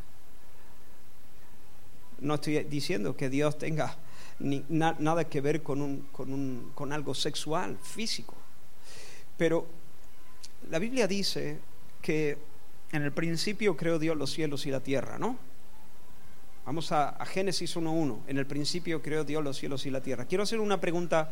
No 2.20 2.34
estoy 2.34 2.64
diciendo 2.64 3.16
que 3.16 3.30
Dios 3.30 3.57
tenga 3.59 3.97
nada 4.41 5.24
que 5.24 5.41
ver 5.41 5.62
con, 5.62 5.80
un, 5.80 6.09
con, 6.12 6.32
un, 6.32 6.72
con 6.74 6.93
algo 6.93 7.14
sexual, 7.14 7.78
físico. 7.82 8.34
Pero 9.36 9.66
la 10.70 10.78
Biblia 10.78 11.07
dice 11.07 11.59
que 12.03 12.38
en 12.93 13.03
el 13.03 13.12
principio 13.12 13.76
creó 13.76 13.99
Dios 13.99 14.16
los 14.16 14.30
cielos 14.32 14.66
y 14.66 14.70
la 14.70 14.80
tierra, 14.80 15.18
¿no? 15.18 15.38
Vamos 16.67 16.93
a, 16.93 17.11
a 17.11 17.27
Génesis 17.27 17.77
1.1. 17.77 18.21
En 18.27 18.39
el 18.39 18.47
principio 18.47 19.03
creó 19.03 19.25
Dios 19.25 19.43
los 19.43 19.57
cielos 19.57 19.87
y 19.87 19.91
la 19.91 20.01
tierra. 20.01 20.25
Quiero 20.27 20.45
hacer 20.45 20.61
una 20.61 20.81
pregunta, 20.81 21.31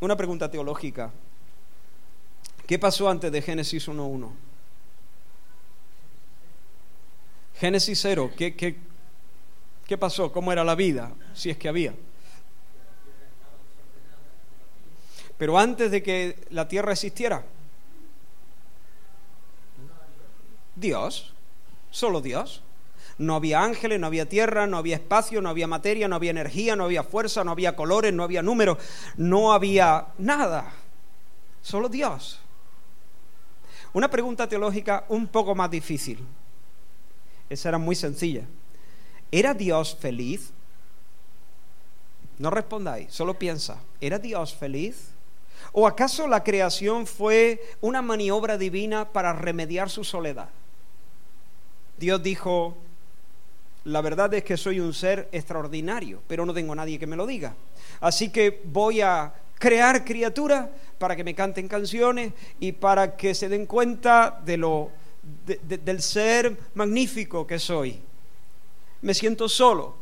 una 0.00 0.16
pregunta 0.16 0.50
teológica. 0.50 1.12
¿Qué 2.66 2.78
pasó 2.78 3.08
antes 3.08 3.30
de 3.30 3.42
Génesis 3.42 3.88
1.1? 3.88 4.30
Génesis 7.58 7.98
0, 8.02 8.32
¿qué, 8.36 8.54
qué, 8.54 8.76
qué 9.86 9.96
pasó? 9.96 10.30
¿Cómo 10.30 10.52
era 10.52 10.62
la 10.62 10.74
vida? 10.74 11.12
Si 11.32 11.48
es 11.48 11.56
que 11.56 11.68
había. 11.68 11.94
Pero 15.38 15.58
antes 15.58 15.90
de 15.90 16.02
que 16.02 16.44
la 16.50 16.68
tierra 16.68 16.92
existiera, 16.92 17.44
Dios, 20.74 21.32
solo 21.90 22.20
Dios. 22.20 22.62
No 23.18 23.34
había 23.34 23.62
ángeles, 23.62 23.98
no 23.98 24.06
había 24.06 24.28
tierra, 24.28 24.66
no 24.66 24.76
había 24.76 24.96
espacio, 24.96 25.40
no 25.40 25.48
había 25.48 25.66
materia, 25.66 26.06
no 26.06 26.16
había 26.16 26.30
energía, 26.30 26.76
no 26.76 26.84
había 26.84 27.02
fuerza, 27.02 27.44
no 27.44 27.50
había 27.50 27.74
colores, 27.74 28.12
no 28.12 28.22
había 28.22 28.42
números, 28.42 28.78
no 29.16 29.52
había 29.52 30.08
nada. 30.18 30.72
Solo 31.62 31.88
Dios. 31.88 32.40
Una 33.94 34.10
pregunta 34.10 34.46
teológica 34.46 35.04
un 35.08 35.26
poco 35.26 35.54
más 35.54 35.70
difícil. 35.70 36.18
Esa 37.48 37.70
era 37.70 37.78
muy 37.78 37.94
sencilla. 37.94 38.42
¿Era 39.30 39.54
Dios 39.54 39.96
feliz? 39.98 40.52
No 42.38 42.50
respondáis, 42.50 43.12
solo 43.12 43.38
piensa. 43.38 43.80
¿Era 44.00 44.18
Dios 44.18 44.54
feliz? 44.54 45.08
¿O 45.72 45.86
acaso 45.86 46.28
la 46.28 46.44
creación 46.44 47.06
fue 47.06 47.62
una 47.80 48.02
maniobra 48.02 48.58
divina 48.58 49.10
para 49.10 49.32
remediar 49.32 49.88
su 49.88 50.04
soledad? 50.04 50.50
Dios 51.96 52.22
dijo, 52.22 52.76
la 53.86 54.00
verdad 54.00 54.32
es 54.34 54.42
que 54.42 54.56
soy 54.56 54.80
un 54.80 54.92
ser 54.92 55.28
extraordinario, 55.30 56.20
pero 56.26 56.44
no 56.44 56.52
tengo 56.52 56.74
nadie 56.74 56.98
que 56.98 57.06
me 57.06 57.16
lo 57.16 57.26
diga. 57.26 57.54
Así 58.00 58.30
que 58.30 58.62
voy 58.64 59.00
a 59.00 59.32
crear 59.58 60.04
criaturas 60.04 60.68
para 60.98 61.14
que 61.14 61.22
me 61.22 61.34
canten 61.34 61.68
canciones 61.68 62.32
y 62.58 62.72
para 62.72 63.16
que 63.16 63.34
se 63.34 63.48
den 63.48 63.66
cuenta 63.66 64.40
de 64.44 64.56
lo 64.56 64.90
del 65.62 66.02
ser 66.02 66.56
magnífico 66.74 67.46
que 67.46 67.58
soy. 67.58 68.00
Me 69.02 69.14
siento 69.14 69.48
solo. 69.48 69.94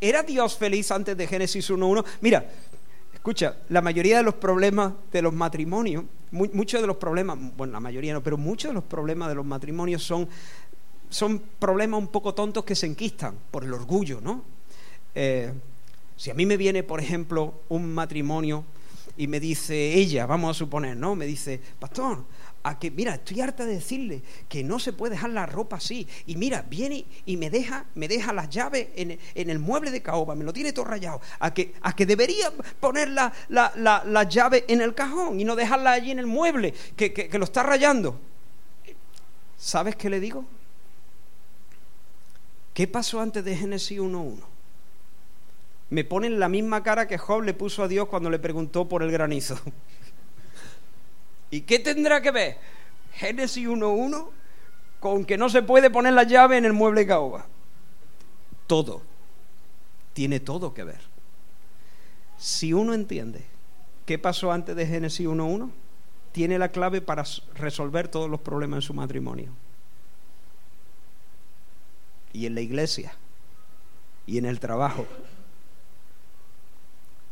¿Era 0.00 0.22
Dios 0.22 0.56
feliz 0.56 0.92
antes 0.92 1.16
de 1.16 1.26
Génesis 1.26 1.70
1.1? 1.70 2.04
Mira, 2.20 2.48
escucha, 3.12 3.56
la 3.68 3.82
mayoría 3.82 4.18
de 4.18 4.22
los 4.22 4.34
problemas 4.34 4.92
de 5.10 5.22
los 5.22 5.32
matrimonios, 5.32 6.04
muchos 6.30 6.80
de 6.80 6.86
los 6.86 6.98
problemas, 6.98 7.36
bueno, 7.56 7.72
la 7.72 7.80
mayoría 7.80 8.12
no, 8.12 8.22
pero 8.22 8.36
muchos 8.36 8.70
de 8.70 8.74
los 8.74 8.84
problemas 8.84 9.28
de 9.28 9.34
los 9.34 9.44
matrimonios 9.44 10.02
son, 10.04 10.28
son 11.10 11.42
problemas 11.58 12.00
un 12.00 12.08
poco 12.08 12.34
tontos 12.34 12.64
que 12.64 12.74
se 12.74 12.86
enquistan 12.86 13.36
por 13.50 13.64
el 13.64 13.72
orgullo, 13.72 14.20
¿no? 14.20 14.44
Eh, 15.14 15.52
si 16.16 16.30
a 16.30 16.34
mí 16.34 16.46
me 16.46 16.56
viene, 16.56 16.82
por 16.82 17.00
ejemplo, 17.00 17.54
un 17.68 17.94
matrimonio 17.94 18.64
y 19.16 19.26
me 19.26 19.40
dice 19.40 19.94
ella, 19.94 20.26
vamos 20.26 20.50
a 20.50 20.58
suponer, 20.58 20.96
¿no? 20.96 21.14
Me 21.14 21.26
dice, 21.26 21.60
pastor, 21.78 22.24
a 22.62 22.78
que, 22.78 22.90
mira, 22.90 23.14
estoy 23.14 23.40
harta 23.40 23.64
de 23.64 23.74
decirle 23.74 24.22
que 24.48 24.62
no 24.62 24.78
se 24.78 24.92
puede 24.92 25.14
dejar 25.14 25.30
la 25.30 25.46
ropa 25.46 25.76
así. 25.76 26.06
Y 26.26 26.36
mira, 26.36 26.62
viene 26.68 27.04
y 27.24 27.36
me 27.36 27.50
deja, 27.50 27.86
me 27.94 28.08
deja 28.08 28.32
las 28.32 28.50
llaves 28.50 28.88
en, 28.96 29.18
el 29.34 29.58
mueble 29.58 29.90
de 29.90 30.02
caoba, 30.02 30.34
me 30.34 30.44
lo 30.44 30.52
tiene 30.52 30.72
todo 30.72 30.84
rayado. 30.84 31.20
A 31.38 31.54
que, 31.54 31.74
a 31.82 31.94
que 31.94 32.04
debería 32.04 32.52
poner 32.80 33.08
la, 33.10 33.32
la, 33.48 34.22
llave 34.24 34.64
en 34.68 34.80
el 34.80 34.94
cajón 34.94 35.40
y 35.40 35.44
no 35.44 35.56
dejarla 35.56 35.92
allí 35.92 36.10
en 36.10 36.18
el 36.18 36.26
mueble, 36.26 36.74
que, 36.96 37.12
que 37.12 37.38
lo 37.38 37.44
está 37.44 37.62
rayando. 37.62 38.20
¿Sabes 39.56 39.96
qué 39.96 40.10
le 40.10 40.20
digo? 40.20 40.44
¿Qué 42.78 42.86
pasó 42.86 43.20
antes 43.20 43.44
de 43.44 43.56
Génesis 43.56 43.98
1.1? 43.98 44.38
Me 45.90 46.04
ponen 46.04 46.38
la 46.38 46.48
misma 46.48 46.84
cara 46.84 47.08
que 47.08 47.18
Job 47.18 47.42
le 47.42 47.52
puso 47.52 47.82
a 47.82 47.88
Dios 47.88 48.06
cuando 48.06 48.30
le 48.30 48.38
preguntó 48.38 48.88
por 48.88 49.02
el 49.02 49.10
granizo. 49.10 49.58
¿Y 51.50 51.62
qué 51.62 51.80
tendrá 51.80 52.22
que 52.22 52.30
ver 52.30 52.58
Génesis 53.14 53.66
1.1 53.66 54.28
con 55.00 55.24
que 55.24 55.36
no 55.36 55.48
se 55.48 55.62
puede 55.62 55.90
poner 55.90 56.12
la 56.12 56.22
llave 56.22 56.56
en 56.56 56.66
el 56.66 56.72
mueble 56.72 57.04
caoba? 57.04 57.46
Todo. 58.68 59.02
Tiene 60.12 60.38
todo 60.38 60.72
que 60.72 60.84
ver. 60.84 61.00
Si 62.36 62.72
uno 62.72 62.94
entiende 62.94 63.44
qué 64.06 64.20
pasó 64.20 64.52
antes 64.52 64.76
de 64.76 64.86
Génesis 64.86 65.26
1.1, 65.26 65.68
tiene 66.30 66.60
la 66.60 66.68
clave 66.68 67.00
para 67.00 67.24
resolver 67.56 68.06
todos 68.06 68.30
los 68.30 68.40
problemas 68.40 68.76
en 68.76 68.82
su 68.82 68.94
matrimonio. 68.94 69.50
Y 72.32 72.46
en 72.46 72.54
la 72.54 72.60
iglesia. 72.60 73.14
Y 74.26 74.38
en 74.38 74.44
el 74.44 74.60
trabajo. 74.60 75.06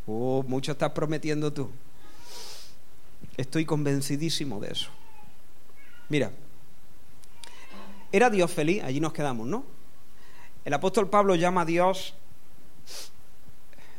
Oh, 0.06 0.44
mucho 0.46 0.72
estás 0.72 0.92
prometiendo 0.92 1.52
tú. 1.52 1.70
Estoy 3.36 3.64
convencidísimo 3.64 4.60
de 4.60 4.72
eso. 4.72 4.90
Mira, 6.08 6.30
¿era 8.12 8.30
Dios 8.30 8.50
feliz? 8.50 8.82
Allí 8.84 9.00
nos 9.00 9.12
quedamos, 9.12 9.46
¿no? 9.46 9.64
El 10.64 10.72
apóstol 10.72 11.10
Pablo 11.10 11.34
llama 11.34 11.62
a 11.62 11.64
Dios, 11.64 12.14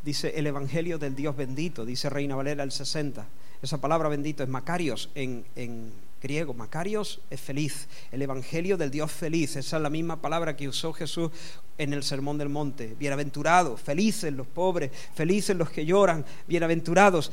dice 0.04 0.34
el 0.38 0.48
Evangelio 0.48 0.98
del 0.98 1.16
Dios 1.16 1.36
bendito, 1.36 1.86
dice 1.86 2.10
Reina 2.10 2.36
Valera 2.36 2.64
el 2.64 2.72
60. 2.72 3.26
Esa 3.62 3.80
palabra 3.80 4.10
bendito 4.10 4.44
es 4.44 4.50
Macarios 4.50 5.10
en, 5.16 5.46
en 5.56 5.92
griego. 6.22 6.54
Macarios 6.54 7.22
es 7.30 7.40
feliz. 7.40 7.88
El 8.12 8.22
Evangelio 8.22 8.78
del 8.78 8.92
Dios 8.92 9.12
feliz. 9.12 9.56
Esa 9.56 9.78
es 9.78 9.84
la 9.84 9.90
misma 9.90 10.22
palabra 10.22 10.56
que 10.56 10.68
usó 10.68 10.94
Jesús 10.94 11.32
en 11.78 11.94
el 11.94 12.04
Sermón 12.04 12.38
del 12.38 12.50
Monte. 12.50 12.96
Bienaventurados, 13.00 13.80
felices 13.82 14.34
los 14.34 14.48
pobres, 14.48 14.92
felices 15.14 15.56
los 15.56 15.70
que 15.70 15.86
lloran, 15.86 16.26
bienaventurados. 16.48 17.32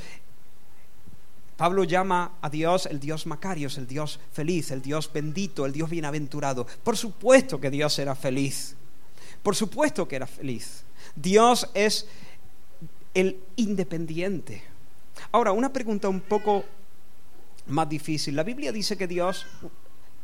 Pablo 1.56 1.84
llama 1.84 2.32
a 2.42 2.50
Dios 2.50 2.86
el 2.86 2.98
Dios 2.98 3.26
Macarios, 3.26 3.78
el 3.78 3.86
Dios 3.86 4.18
feliz, 4.32 4.70
el 4.70 4.82
Dios 4.82 5.10
bendito, 5.12 5.66
el 5.66 5.72
Dios 5.72 5.88
bienaventurado. 5.88 6.66
Por 6.82 6.96
supuesto 6.96 7.60
que 7.60 7.70
Dios 7.70 7.98
era 7.98 8.14
feliz. 8.14 8.74
Por 9.42 9.54
supuesto 9.54 10.08
que 10.08 10.16
era 10.16 10.26
feliz. 10.26 10.84
Dios 11.14 11.70
es 11.74 12.08
el 13.12 13.38
independiente. 13.56 14.62
Ahora, 15.30 15.52
una 15.52 15.72
pregunta 15.72 16.08
un 16.08 16.20
poco 16.20 16.64
más 17.66 17.88
difícil. 17.88 18.36
La 18.36 18.42
Biblia 18.42 18.72
dice 18.72 18.96
que 18.96 19.06
Dios 19.06 19.46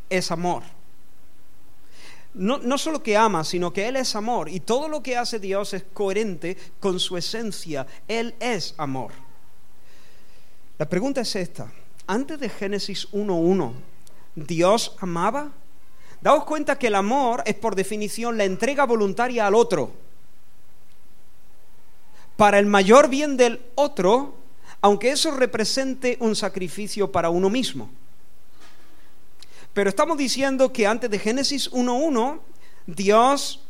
es 0.08 0.30
amor. 0.30 0.62
No, 2.34 2.58
no, 2.58 2.78
solo 2.78 3.02
que 3.02 3.16
ama, 3.16 3.42
sino 3.42 3.72
que 3.72 3.88
Él 3.88 3.96
es 3.96 4.14
amor. 4.14 4.48
Y 4.48 4.60
todo 4.60 4.88
lo 4.88 5.02
que 5.02 5.16
hace 5.16 5.38
Dios 5.38 5.74
es 5.74 5.84
coherente 5.92 6.56
con 6.78 7.00
su 7.00 7.16
esencia. 7.16 7.86
Él 8.06 8.34
es 8.38 8.74
amor. 8.76 9.12
La 10.78 10.88
pregunta 10.88 11.20
es 11.20 11.34
esta. 11.36 11.72
Antes 12.06 12.38
de 12.40 12.48
Génesis 12.48 13.10
1.1, 13.12 13.72
¿Dios 14.34 14.96
amaba? 15.00 15.52
Daos 16.20 16.44
cuenta 16.44 16.78
que 16.78 16.88
el 16.88 16.94
amor 16.94 17.42
es 17.46 17.54
por 17.54 17.74
definición 17.74 18.36
la 18.36 18.44
entrega 18.44 18.84
voluntaria 18.84 19.46
al 19.46 19.54
otro. 19.54 19.92
Para 22.36 22.58
el 22.58 22.66
mayor 22.66 23.08
bien 23.08 23.36
del 23.36 23.60
otro, 23.74 24.39
aunque 24.80 25.10
eso 25.10 25.30
represente 25.32 26.16
un 26.20 26.34
sacrificio 26.34 27.10
para 27.10 27.30
uno 27.30 27.50
mismo. 27.50 27.90
Pero 29.72 29.90
estamos 29.90 30.18
diciendo 30.18 30.72
que 30.72 30.86
antes 30.86 31.10
de 31.10 31.18
Génesis 31.18 31.70
1.1, 31.70 32.40
Dios, 32.86 33.64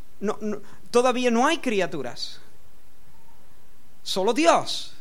todavía 0.90 1.30
no 1.30 1.46
hay 1.46 1.58
criaturas, 1.58 2.40
solo 4.02 4.32
Dios. 4.32 4.94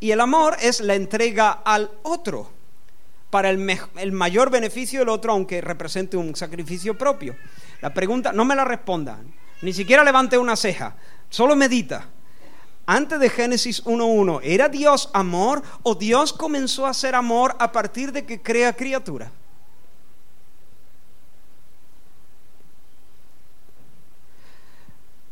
Y 0.00 0.10
el 0.10 0.20
amor 0.20 0.56
es 0.60 0.80
la 0.80 0.94
entrega 0.94 1.50
al 1.64 1.90
otro 2.02 2.50
para 3.30 3.50
el, 3.50 4.12
mayor 4.12 4.50
beneficio 4.50 5.00
del 5.00 5.08
otro, 5.08 5.32
aunque 5.32 5.60
represente 5.60 6.16
un 6.16 6.36
sacrificio 6.36 6.96
propio. 6.96 7.36
La 7.80 7.92
pregunta, 7.92 8.32
no 8.32 8.44
me 8.44 8.54
la 8.54 8.64
respondan, 8.64 9.32
ni 9.62 9.72
siquiera 9.72 10.04
levante 10.04 10.38
una 10.38 10.56
ceja, 10.56 10.96
solo 11.30 11.56
medita. 11.56 12.08
Antes 12.86 13.18
de 13.18 13.30
Génesis 13.30 13.84
1.1, 13.84 14.40
¿era 14.42 14.68
Dios 14.68 15.08
amor 15.12 15.62
o 15.82 15.94
Dios 15.94 16.32
comenzó 16.32 16.86
a 16.86 16.94
ser 16.94 17.14
amor 17.14 17.56
a 17.58 17.72
partir 17.72 18.12
de 18.12 18.24
que 18.26 18.42
crea 18.42 18.74
criatura? 18.74 19.30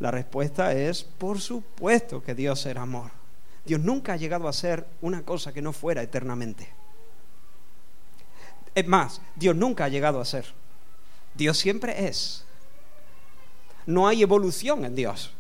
La 0.01 0.11
respuesta 0.11 0.73
es, 0.73 1.05
por 1.05 1.41
supuesto 1.41 2.23
que 2.25 2.35
Dios 2.35 2.67
era 2.67 2.83
amor. 2.83 3.11
Dios 3.65 3.81
nunca 3.81 4.15
ha 4.15 4.17
llegado 4.17 4.49
a 4.49 4.53
ser 4.53 4.85
una 5.01 5.23
cosa 5.23 5.53
que 5.53 5.63
no 5.63 5.73
fuera 5.73 6.03
eternamente. 6.03 6.69
Es 8.75 8.87
más, 8.89 9.21
Dios 9.37 9.55
nunca 9.55 9.85
ha 9.85 9.89
llegado 9.89 10.21
a 10.21 10.25
ser. 10.25 10.47
Dios 11.35 11.59
siempre 11.59 12.09
es. 12.09 12.45
No 13.87 14.09
hay 14.09 14.23
evolución 14.23 14.85
en 14.85 14.97
Dios. 14.97 15.33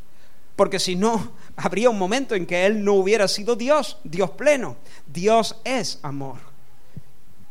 Porque 0.55 0.79
si 0.79 0.95
no, 0.95 1.33
habría 1.57 1.91
un 1.91 1.99
momento 1.99 2.35
en 2.35 2.47
que 2.47 2.67
Él 2.67 2.85
no 2.85 2.95
hubiera 2.95 3.29
sido 3.29 3.57
Dios, 3.57 3.99
Dios 4.05 4.31
pleno. 4.31 4.77
Dios 5.07 5.61
es 5.65 5.99
amor. 6.03 6.39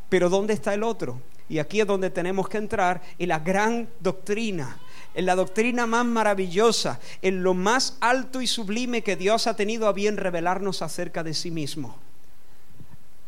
Pero 0.10 0.30
¿dónde 0.30 0.54
está 0.54 0.74
el 0.74 0.84
otro? 0.84 1.22
Y 1.48 1.60
aquí 1.60 1.82
es 1.82 1.88
donde 1.88 2.10
tenemos 2.10 2.48
que 2.48 2.58
entrar 2.58 3.02
en 3.20 3.30
la 3.30 3.40
gran 3.40 3.90
doctrina, 4.00 4.80
en 5.14 5.26
la 5.26 5.36
doctrina 5.36 5.86
más 5.86 6.06
maravillosa, 6.06 7.00
en 7.22 7.44
lo 7.44 7.54
más 7.54 7.98
alto 8.00 8.42
y 8.42 8.48
sublime 8.48 9.04
que 9.04 9.18
Dios 9.18 9.48
ha 9.48 9.56
tenido 9.56 9.88
a 9.88 9.94
bien 9.94 10.18
revelarnos 10.18 10.82
acerca 10.82 11.24
de 11.24 11.34
sí 11.34 11.52
mismo. 11.52 11.98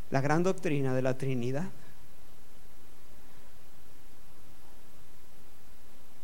La 0.10 0.22
gran 0.22 0.44
doctrina 0.44 0.94
de 0.94 1.02
la 1.02 1.18
Trinidad. 1.18 1.66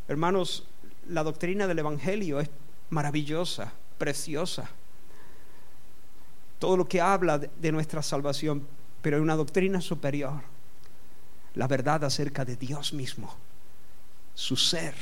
Hermanos, 0.07 0.65
la 1.07 1.23
doctrina 1.23 1.67
del 1.67 1.79
Evangelio 1.79 2.39
es 2.39 2.49
maravillosa, 2.89 3.73
preciosa. 3.99 4.67
Todo 6.57 6.75
lo 6.75 6.87
que 6.87 6.99
habla 6.99 7.37
de 7.37 7.71
nuestra 7.71 8.01
salvación, 8.01 8.65
pero 9.03 9.17
hay 9.17 9.21
una 9.21 9.35
doctrina 9.35 9.79
superior. 9.79 10.41
La 11.53 11.67
verdad 11.67 12.03
acerca 12.03 12.43
de 12.43 12.55
Dios 12.55 12.93
mismo, 12.93 13.35
su 14.33 14.55
ser. 14.55 14.95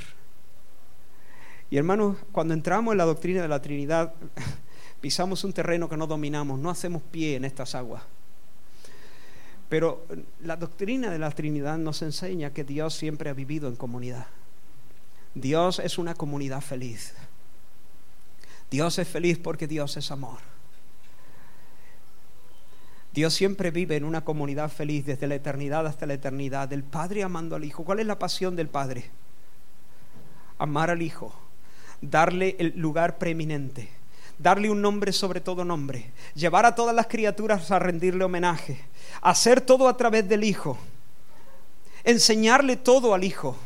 Y 1.70 1.78
hermanos, 1.78 2.18
cuando 2.32 2.54
entramos 2.54 2.92
en 2.92 2.98
la 2.98 3.06
doctrina 3.06 3.42
de 3.42 3.48
la 3.48 3.62
Trinidad, 3.62 4.14
pisamos 5.02 5.44
un 5.44 5.54
terreno 5.54 5.88
que 5.88 5.98
no 5.98 6.08
dominamos, 6.08 6.60
no 6.60 6.70
hacemos 6.70 7.02
pie 7.02 7.36
en 7.36 7.46
estas 7.46 7.76
aguas. 7.76 8.04
Pero 9.70 10.06
la 10.42 10.56
doctrina 10.56 11.10
de 11.12 11.20
la 11.20 11.32
Trinidad 11.32 11.78
nos 11.78 12.02
enseña 12.02 12.54
que 12.54 12.64
Dios 12.64 12.94
siempre 12.94 13.30
ha 13.30 13.34
vivido 13.34 13.68
en 13.68 13.76
comunidad. 13.76 14.28
Dios 15.36 15.80
es 15.80 15.98
una 15.98 16.16
comunidad 16.16 16.62
feliz. 16.62 17.14
Dios 18.70 19.00
es 19.00 19.08
feliz 19.08 19.38
porque 19.38 19.68
Dios 19.68 19.96
es 19.98 20.12
amor. 20.12 20.40
Dios 23.14 23.34
siempre 23.34 23.72
vive 23.72 23.96
en 23.96 24.04
una 24.04 24.24
comunidad 24.24 24.70
feliz 24.70 25.06
desde 25.06 25.26
la 25.26 25.36
eternidad 25.36 25.88
hasta 25.88 26.06
la 26.06 26.14
eternidad, 26.14 26.68
del 26.68 26.84
Padre 26.84 27.24
amando 27.24 27.56
al 27.56 27.64
Hijo. 27.64 27.84
¿Cuál 27.84 28.00
es 28.00 28.06
la 28.06 28.20
pasión 28.20 28.56
del 28.56 28.68
Padre? 28.68 29.10
Amar 30.60 30.92
al 30.92 31.02
Hijo, 31.02 31.34
darle 32.00 32.56
el 32.60 32.74
lugar 32.76 33.18
preeminente, 33.18 33.90
darle 34.38 34.70
un 34.70 34.84
nombre 34.84 35.12
sobre 35.14 35.42
todo 35.42 35.66
nombre, 35.66 36.12
llevar 36.36 36.68
a 36.68 36.76
todas 36.76 36.94
las 36.94 37.08
criaturas 37.08 37.72
a 37.72 37.80
rendirle 37.80 38.24
homenaje, 38.24 38.80
hacer 39.22 39.62
todo 39.62 39.88
a 39.88 39.98
través 39.98 40.30
del 40.30 40.44
Hijo, 40.44 40.78
enseñarle 42.04 42.76
todo 42.76 43.16
al 43.16 43.24
Hijo, 43.24 43.58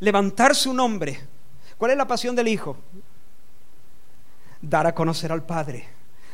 levantar 0.00 0.56
su 0.56 0.74
nombre. 0.74 1.20
¿Cuál 1.78 1.92
es 1.92 1.96
la 1.96 2.08
pasión 2.08 2.34
del 2.34 2.48
Hijo? 2.48 2.76
Dar 4.68 4.86
a 4.86 4.94
conocer 4.94 5.32
al 5.32 5.44
Padre. 5.44 5.84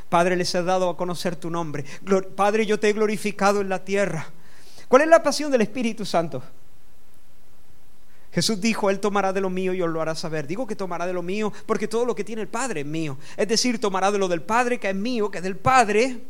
Padre, 0.08 0.36
les 0.36 0.54
he 0.54 0.62
dado 0.62 0.88
a 0.88 0.96
conocer 0.96 1.36
tu 1.36 1.50
nombre. 1.50 1.84
Padre, 2.34 2.66
yo 2.66 2.80
te 2.80 2.88
he 2.88 2.92
glorificado 2.92 3.60
en 3.60 3.68
la 3.68 3.84
tierra. 3.84 4.26
¿Cuál 4.88 5.02
es 5.02 5.08
la 5.08 5.22
pasión 5.22 5.52
del 5.52 5.60
Espíritu 5.62 6.04
Santo? 6.04 6.42
Jesús 8.32 8.60
dijo, 8.60 8.90
Él 8.90 9.00
tomará 9.00 9.32
de 9.32 9.40
lo 9.40 9.50
mío 9.50 9.72
y 9.74 9.82
os 9.82 9.90
lo 9.90 10.00
hará 10.00 10.14
saber. 10.14 10.46
Digo 10.46 10.66
que 10.66 10.76
tomará 10.76 11.06
de 11.06 11.12
lo 11.12 11.22
mío 11.22 11.52
porque 11.66 11.88
todo 11.88 12.04
lo 12.04 12.14
que 12.14 12.24
tiene 12.24 12.42
el 12.42 12.48
Padre 12.48 12.80
es 12.80 12.86
mío. 12.86 13.18
Es 13.36 13.48
decir, 13.48 13.80
tomará 13.80 14.10
de 14.10 14.18
lo 14.18 14.28
del 14.28 14.42
Padre 14.42 14.78
que 14.78 14.90
es 14.90 14.96
mío, 14.96 15.30
que 15.30 15.38
es 15.38 15.44
del 15.44 15.56
Padre 15.56 16.20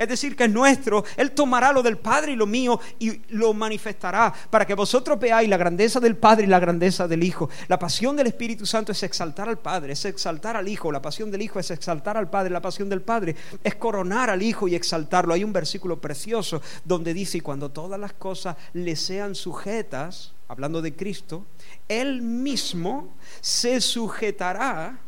es 0.00 0.08
decir, 0.08 0.34
que 0.34 0.44
es 0.44 0.50
nuestro, 0.50 1.04
Él 1.14 1.32
tomará 1.32 1.74
lo 1.74 1.82
del 1.82 1.98
Padre 1.98 2.32
y 2.32 2.36
lo 2.36 2.46
mío 2.46 2.80
y 2.98 3.20
lo 3.34 3.52
manifestará 3.52 4.32
para 4.48 4.64
que 4.64 4.72
vosotros 4.72 5.20
veáis 5.20 5.46
la 5.46 5.58
grandeza 5.58 6.00
del 6.00 6.16
Padre 6.16 6.44
y 6.44 6.48
la 6.48 6.58
grandeza 6.58 7.06
del 7.06 7.22
Hijo. 7.22 7.50
La 7.68 7.78
pasión 7.78 8.16
del 8.16 8.28
Espíritu 8.28 8.64
Santo 8.64 8.92
es 8.92 9.02
exaltar 9.02 9.50
al 9.50 9.58
Padre, 9.58 9.92
es 9.92 10.02
exaltar 10.06 10.56
al 10.56 10.68
Hijo, 10.68 10.90
la 10.90 11.02
pasión 11.02 11.30
del 11.30 11.42
Hijo 11.42 11.60
es 11.60 11.70
exaltar 11.70 12.16
al 12.16 12.30
Padre, 12.30 12.48
la 12.48 12.62
pasión 12.62 12.88
del 12.88 13.02
Padre 13.02 13.36
es 13.62 13.74
coronar 13.74 14.30
al 14.30 14.40
Hijo 14.40 14.68
y 14.68 14.74
exaltarlo. 14.74 15.34
Hay 15.34 15.44
un 15.44 15.52
versículo 15.52 16.00
precioso 16.00 16.62
donde 16.82 17.12
dice, 17.12 17.36
y 17.36 17.42
cuando 17.42 17.70
todas 17.70 18.00
las 18.00 18.14
cosas 18.14 18.56
le 18.72 18.96
sean 18.96 19.34
sujetas, 19.34 20.32
hablando 20.48 20.80
de 20.80 20.96
Cristo, 20.96 21.44
Él 21.88 22.22
mismo 22.22 23.12
se 23.42 23.82
sujetará 23.82 24.98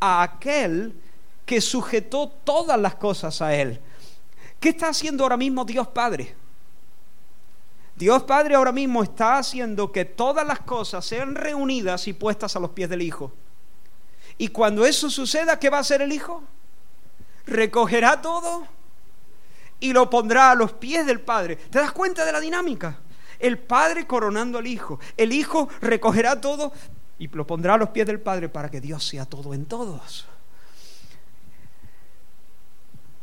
a 0.00 0.22
aquel 0.22 0.92
que 1.46 1.62
sujetó 1.62 2.28
todas 2.28 2.78
las 2.78 2.96
cosas 2.96 3.40
a 3.40 3.54
Él. 3.54 3.80
¿Qué 4.64 4.70
está 4.70 4.88
haciendo 4.88 5.24
ahora 5.24 5.36
mismo 5.36 5.62
Dios 5.66 5.88
Padre? 5.88 6.34
Dios 7.94 8.22
Padre 8.22 8.54
ahora 8.54 8.72
mismo 8.72 9.02
está 9.02 9.36
haciendo 9.36 9.92
que 9.92 10.06
todas 10.06 10.46
las 10.46 10.60
cosas 10.60 11.04
sean 11.04 11.34
reunidas 11.34 12.08
y 12.08 12.14
puestas 12.14 12.56
a 12.56 12.60
los 12.60 12.70
pies 12.70 12.88
del 12.88 13.02
Hijo. 13.02 13.30
Y 14.38 14.48
cuando 14.48 14.86
eso 14.86 15.10
suceda, 15.10 15.58
¿qué 15.58 15.68
va 15.68 15.76
a 15.76 15.80
hacer 15.80 16.00
el 16.00 16.14
Hijo? 16.14 16.42
Recogerá 17.44 18.22
todo 18.22 18.66
y 19.80 19.92
lo 19.92 20.08
pondrá 20.08 20.52
a 20.52 20.54
los 20.54 20.72
pies 20.72 21.04
del 21.04 21.20
Padre. 21.20 21.56
¿Te 21.56 21.78
das 21.78 21.92
cuenta 21.92 22.24
de 22.24 22.32
la 22.32 22.40
dinámica? 22.40 23.00
El 23.38 23.58
Padre 23.58 24.06
coronando 24.06 24.56
al 24.56 24.66
Hijo. 24.66 24.98
El 25.18 25.34
Hijo 25.34 25.68
recogerá 25.82 26.40
todo 26.40 26.72
y 27.18 27.28
lo 27.28 27.46
pondrá 27.46 27.74
a 27.74 27.76
los 27.76 27.90
pies 27.90 28.06
del 28.06 28.18
Padre 28.18 28.48
para 28.48 28.70
que 28.70 28.80
Dios 28.80 29.06
sea 29.06 29.26
todo 29.26 29.52
en 29.52 29.66
todos. 29.66 30.26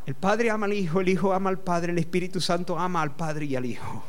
El 0.06 0.16
Padre 0.16 0.50
ama 0.50 0.66
al 0.66 0.74
Hijo, 0.74 1.02
el 1.02 1.10
Hijo 1.10 1.34
ama 1.34 1.50
al 1.50 1.60
Padre, 1.60 1.92
el 1.92 1.98
Espíritu 2.00 2.42
Santo 2.42 2.78
ama 2.78 3.02
al 3.02 3.16
Padre 3.16 3.46
y 3.46 3.56
al 3.56 3.66
Hijo. 3.66 4.04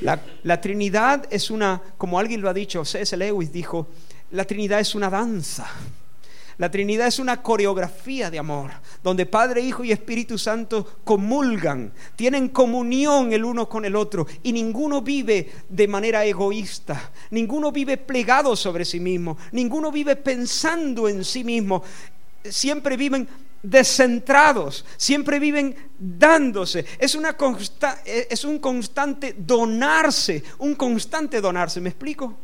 La, 0.00 0.60
Trinidad 0.60 1.26
es 1.30 1.50
una, 1.50 1.80
como 1.98 2.18
alguien 2.18 2.40
lo 2.40 2.48
ha 2.48 2.54
dicho, 2.54 2.84
C.S. 2.84 3.16
Lewis 3.16 3.52
dijo, 3.52 3.88
la 4.30 4.44
Trinidad 4.44 4.80
es 4.80 4.94
una 4.94 5.10
danza. 5.10 5.66
La 6.56 6.70
Trinidad 6.70 7.06
es 7.06 7.18
una 7.18 7.42
coreografía 7.42 8.30
de 8.30 8.38
amor, 8.38 8.70
donde 9.02 9.24
Padre, 9.24 9.62
Hijo 9.62 9.82
y 9.82 9.92
Espíritu 9.92 10.36
Santo 10.36 11.00
comulgan, 11.04 11.92
tienen 12.16 12.50
comunión 12.50 13.32
el 13.32 13.46
uno 13.46 13.66
con 13.66 13.86
el 13.86 13.96
otro 13.96 14.26
y 14.42 14.52
ninguno 14.52 15.00
vive 15.00 15.50
de 15.70 15.88
manera 15.88 16.22
egoísta, 16.26 17.12
ninguno 17.30 17.72
vive 17.72 17.96
plegado 17.96 18.54
sobre 18.56 18.84
sí 18.84 19.00
mismo, 19.00 19.38
ninguno 19.52 19.90
vive 19.90 20.16
pensando 20.16 21.08
en 21.08 21.24
sí 21.24 21.44
mismo, 21.44 21.82
siempre 22.44 22.98
viven 22.98 23.26
descentrados, 23.62 24.84
siempre 24.96 25.38
viven 25.38 25.76
dándose. 25.98 26.86
Es, 26.98 27.14
una 27.14 27.36
es 28.04 28.44
un 28.44 28.58
constante 28.58 29.34
donarse, 29.38 30.42
un 30.58 30.74
constante 30.74 31.40
donarse. 31.40 31.80
¿Me 31.80 31.90
explico? 31.90 32.36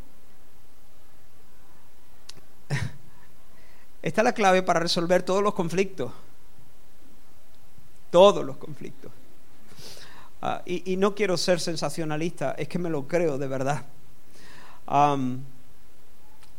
Esta 4.03 4.21
es 4.21 4.25
la 4.25 4.33
clave 4.33 4.63
para 4.63 4.81
resolver 4.81 5.23
todos 5.23 5.43
los 5.43 5.55
conflictos. 5.55 6.13
Todos 8.11 8.45
los 8.45 8.57
conflictos. 8.57 9.13
Ah, 10.43 10.63
y, 10.67 10.97
no 10.97 11.15
quiero 11.15 11.37
ser 11.37 11.61
sensacionalista, 11.61 12.53
es 12.53 12.69
que 12.69 12.79
me 12.79 12.91
lo 12.91 13.09
creo 13.09 13.39
de 13.39 13.49
verdad. 13.49 13.85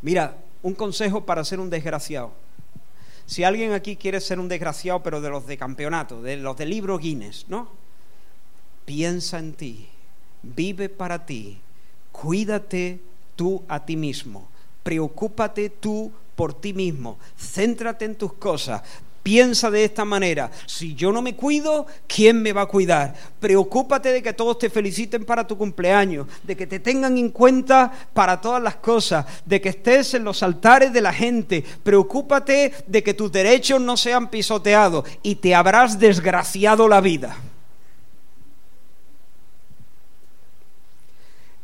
mira, 0.02 0.36
un 0.64 0.74
consejo 0.74 1.26
para 1.26 1.44
ser 1.46 1.60
un 1.60 1.70
desgraciado 1.70 2.47
si 3.28 3.44
alguien 3.44 3.74
aquí 3.74 3.98
quiere 3.98 4.22
ser 4.22 4.40
un 4.40 4.48
desgraciado, 4.48 5.04
pero 5.04 5.20
de 5.20 5.30
los 5.30 5.46
de 5.46 5.58
campeonato, 5.58 6.22
de 6.22 6.38
los 6.38 6.56
de 6.56 6.66
libro 6.66 6.98
Guinness, 6.98 7.46
¿no? 7.50 7.70
Piensa 8.86 9.38
en 9.38 9.54
ti, 9.54 9.90
vive 10.42 10.88
para 10.88 11.26
ti, 11.26 11.60
cuídate 12.14 13.02
tú 13.36 13.64
a 13.68 13.86
ti 13.86 13.98
mismo, 13.98 14.48
preocúpate 14.82 15.70
tú 15.70 16.12
por 16.38 16.54
ti 16.54 16.72
mismo, 16.72 17.20
céntrate 17.38 18.06
en 18.06 18.16
tus 18.16 18.32
cosas, 18.34 18.82
Piensa 19.28 19.70
de 19.70 19.84
esta 19.84 20.06
manera, 20.06 20.50
si 20.66 20.96
yo 20.96 21.12
no 21.12 21.22
me 21.22 21.36
cuido, 21.36 21.86
¿quién 22.08 22.42
me 22.42 22.54
va 22.54 22.62
a 22.62 22.66
cuidar? 22.66 23.14
Preocúpate 23.42 24.14
de 24.14 24.24
que 24.24 24.32
todos 24.32 24.58
te 24.58 24.70
feliciten 24.70 25.26
para 25.26 25.46
tu 25.46 25.58
cumpleaños, 25.58 26.28
de 26.44 26.56
que 26.56 26.66
te 26.66 26.80
tengan 26.80 27.18
en 27.18 27.32
cuenta 27.32 27.92
para 28.14 28.40
todas 28.40 28.64
las 28.64 28.78
cosas, 28.78 29.26
de 29.46 29.60
que 29.60 29.68
estés 29.68 30.14
en 30.14 30.24
los 30.24 30.44
altares 30.44 30.94
de 30.94 31.02
la 31.02 31.12
gente. 31.12 31.62
Preocúpate 31.84 32.74
de 32.88 33.04
que 33.04 33.14
tus 33.14 33.30
derechos 33.30 33.82
no 33.82 33.98
sean 33.98 34.30
pisoteados 34.30 35.04
y 35.22 35.36
te 35.36 35.54
habrás 35.54 36.00
desgraciado 36.00 36.88
la 36.88 37.02
vida. 37.02 37.36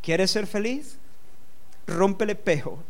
¿Quieres 0.01 0.31
ser 0.31 0.47
feliz? 0.47 0.97
Rompe 1.87 2.25
el 2.25 2.31
espejo. 2.31 2.83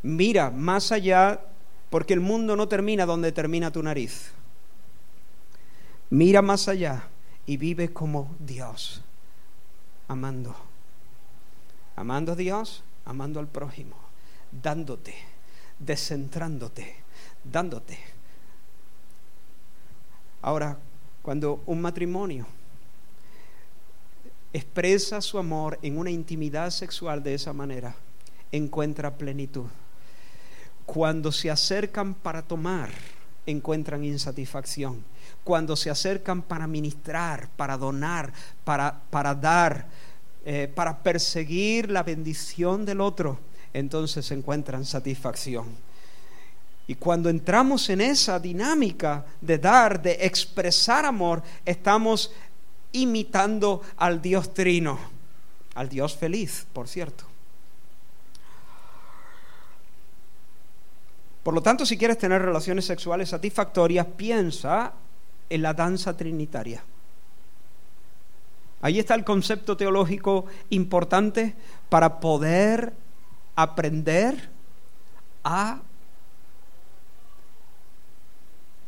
Mira 0.00 0.48
más 0.48 0.92
allá 0.92 1.38
porque 1.92 2.14
el 2.14 2.20
mundo 2.20 2.56
no 2.56 2.68
termina 2.68 3.04
donde 3.04 3.32
termina 3.32 3.70
tu 3.70 3.82
nariz. 3.82 4.30
Mira 6.08 6.40
más 6.40 6.66
allá 6.66 7.10
y 7.44 7.58
vive 7.58 7.92
como 7.92 8.34
Dios, 8.38 9.02
amando. 10.08 10.56
Amando 11.94 12.32
a 12.32 12.34
Dios, 12.34 12.82
amando 13.04 13.40
al 13.40 13.46
prójimo, 13.46 13.94
dándote, 14.50 15.14
descentrándote, 15.78 16.96
dándote. 17.44 17.98
Ahora, 20.40 20.78
cuando 21.20 21.62
un 21.66 21.82
matrimonio 21.82 22.46
expresa 24.54 25.20
su 25.20 25.36
amor 25.36 25.78
en 25.82 25.98
una 25.98 26.10
intimidad 26.10 26.70
sexual 26.70 27.22
de 27.22 27.34
esa 27.34 27.52
manera, 27.52 27.94
encuentra 28.50 29.18
plenitud. 29.18 29.66
Cuando 30.92 31.32
se 31.32 31.50
acercan 31.50 32.12
para 32.12 32.42
tomar, 32.42 32.90
encuentran 33.46 34.04
insatisfacción. 34.04 35.02
Cuando 35.42 35.74
se 35.74 35.88
acercan 35.88 36.42
para 36.42 36.66
ministrar, 36.66 37.48
para 37.56 37.78
donar, 37.78 38.30
para, 38.62 39.00
para 39.08 39.34
dar, 39.34 39.86
eh, 40.44 40.70
para 40.74 40.98
perseguir 40.98 41.90
la 41.90 42.02
bendición 42.02 42.84
del 42.84 43.00
otro, 43.00 43.38
entonces 43.72 44.30
encuentran 44.32 44.84
satisfacción. 44.84 45.64
Y 46.86 46.96
cuando 46.96 47.30
entramos 47.30 47.88
en 47.88 48.02
esa 48.02 48.38
dinámica 48.38 49.24
de 49.40 49.56
dar, 49.56 50.02
de 50.02 50.18
expresar 50.20 51.06
amor, 51.06 51.42
estamos 51.64 52.32
imitando 52.92 53.80
al 53.96 54.20
Dios 54.20 54.52
trino, 54.52 54.98
al 55.74 55.88
Dios 55.88 56.14
feliz, 56.14 56.66
por 56.70 56.86
cierto. 56.86 57.31
Por 61.42 61.54
lo 61.54 61.62
tanto, 61.62 61.84
si 61.84 61.98
quieres 61.98 62.18
tener 62.18 62.40
relaciones 62.40 62.84
sexuales 62.84 63.28
satisfactorias, 63.28 64.06
piensa 64.06 64.92
en 65.50 65.62
la 65.62 65.74
danza 65.74 66.16
trinitaria. 66.16 66.82
Ahí 68.80 68.98
está 68.98 69.14
el 69.14 69.24
concepto 69.24 69.76
teológico 69.76 70.46
importante 70.70 71.54
para 71.88 72.20
poder 72.20 72.92
aprender 73.54 74.50
a, 75.44 75.80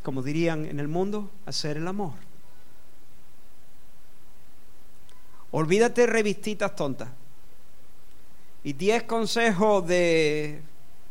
como 0.02 0.22
dirían 0.22 0.64
en 0.66 0.80
el 0.80 0.88
mundo, 0.88 1.30
hacer 1.46 1.76
el 1.76 1.86
amor. 1.86 2.12
Olvídate 5.52 6.06
revistitas 6.06 6.74
tontas. 6.74 7.08
Y 8.64 8.72
diez 8.72 9.04
consejos 9.04 9.86
de 9.86 10.60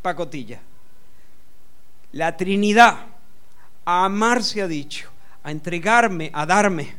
pacotilla. 0.02 0.60
La 2.14 2.38
Trinidad, 2.38 3.08
a 3.86 4.06
amar 4.06 4.44
se 4.44 4.62
ha 4.62 4.68
dicho, 4.68 5.10
a 5.44 5.52
entregarme, 5.52 6.32
a 6.34 6.46
darme. 6.46 6.96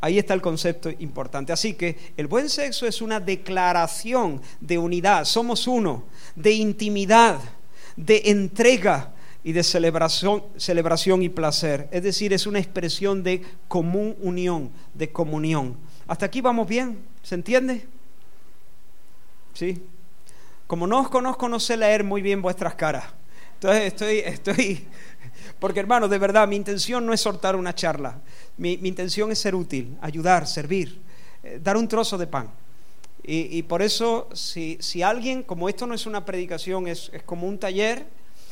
Ahí 0.00 0.18
está 0.18 0.34
el 0.34 0.42
concepto 0.42 0.90
importante. 0.90 1.52
Así 1.52 1.74
que 1.74 2.12
el 2.16 2.26
buen 2.26 2.48
sexo 2.48 2.86
es 2.86 3.00
una 3.00 3.18
declaración 3.18 4.40
de 4.60 4.78
unidad, 4.78 5.24
somos 5.24 5.66
uno, 5.66 6.04
de 6.34 6.52
intimidad, 6.52 7.40
de 7.96 8.22
entrega 8.26 9.12
y 9.42 9.52
de 9.52 9.62
celebración, 9.62 10.44
celebración 10.56 11.22
y 11.22 11.28
placer. 11.28 11.88
Es 11.90 12.02
decir, 12.02 12.32
es 12.32 12.46
una 12.46 12.58
expresión 12.58 13.22
de 13.22 13.42
común 13.68 14.16
unión, 14.20 14.70
de 14.92 15.10
comunión. 15.10 15.76
¿Hasta 16.06 16.26
aquí 16.26 16.40
vamos 16.40 16.68
bien? 16.68 16.98
¿Se 17.22 17.34
entiende? 17.34 17.88
Sí. 19.54 19.82
Como 20.66 20.86
no 20.86 21.00
os 21.00 21.08
conozco, 21.08 21.48
no 21.48 21.58
sé 21.58 21.76
leer 21.76 22.04
muy 22.04 22.20
bien 22.20 22.42
vuestras 22.42 22.74
caras. 22.74 23.04
Entonces 23.56 23.84
estoy, 23.84 24.18
estoy, 24.18 24.86
porque 25.58 25.80
hermano, 25.80 26.08
de 26.08 26.18
verdad, 26.18 26.46
mi 26.46 26.56
intención 26.56 27.06
no 27.06 27.14
es 27.14 27.20
soltar 27.22 27.56
una 27.56 27.74
charla. 27.74 28.20
Mi, 28.58 28.74
intención 28.74 29.32
es 29.32 29.38
ser 29.38 29.54
útil, 29.54 29.96
ayudar, 30.02 30.46
servir, 30.46 31.00
eh, 31.42 31.58
dar 31.62 31.78
un 31.78 31.88
trozo 31.88 32.18
de 32.18 32.26
pan. 32.26 32.50
Y, 33.28 33.64
por 33.64 33.82
eso, 33.82 34.28
si, 34.34 34.78
si, 34.80 35.02
alguien, 35.02 35.42
como 35.42 35.68
esto 35.68 35.84
no 35.84 35.94
es 35.94 36.06
una 36.06 36.24
predicación, 36.24 36.86
es, 36.86 37.10
es 37.12 37.24
como 37.24 37.48
un 37.48 37.58
taller, 37.58 38.06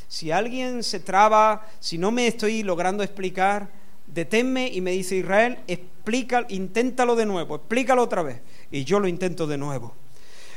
si 0.08 0.32
alguien 0.32 0.82
se 0.82 0.98
traba, 0.98 1.64
si 1.78 1.96
no 1.96 2.10
me 2.10 2.26
estoy 2.26 2.64
logrando 2.64 3.04
explicar, 3.04 3.68
deténme 4.08 4.66
y 4.66 4.80
me 4.80 4.90
dice 4.90 5.14
Israel, 5.14 5.58
explica, 5.68 6.44
inténtalo 6.48 7.14
de 7.14 7.24
nuevo, 7.24 7.54
explícalo 7.54 8.02
otra 8.02 8.24
vez. 8.24 8.40
Y 8.72 8.82
yo 8.82 8.98
lo 8.98 9.06
intento 9.06 9.46
de 9.46 9.58
nuevo. 9.58 9.94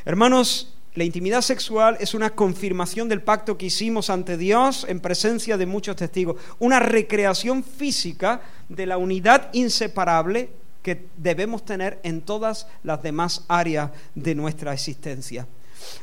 Hermanos, 0.03 0.76
la 0.97 1.03
intimidad 1.03 1.41
sexual 1.41 1.95
es 1.99 2.15
una 2.15 2.31
confirmación 2.31 3.07
del 3.07 3.21
pacto 3.21 3.55
que 3.55 3.67
hicimos 3.67 4.09
ante 4.09 4.35
Dios 4.35 4.83
en 4.89 4.99
presencia 4.99 5.55
de 5.55 5.67
muchos 5.67 5.95
testigos, 5.95 6.41
una 6.57 6.79
recreación 6.79 7.63
física 7.63 8.41
de 8.67 8.87
la 8.87 8.97
unidad 8.97 9.53
inseparable 9.53 10.49
que 10.81 11.05
debemos 11.15 11.63
tener 11.63 11.99
en 12.01 12.21
todas 12.21 12.65
las 12.81 13.03
demás 13.03 13.45
áreas 13.47 13.91
de 14.15 14.33
nuestra 14.33 14.73
existencia. 14.73 15.47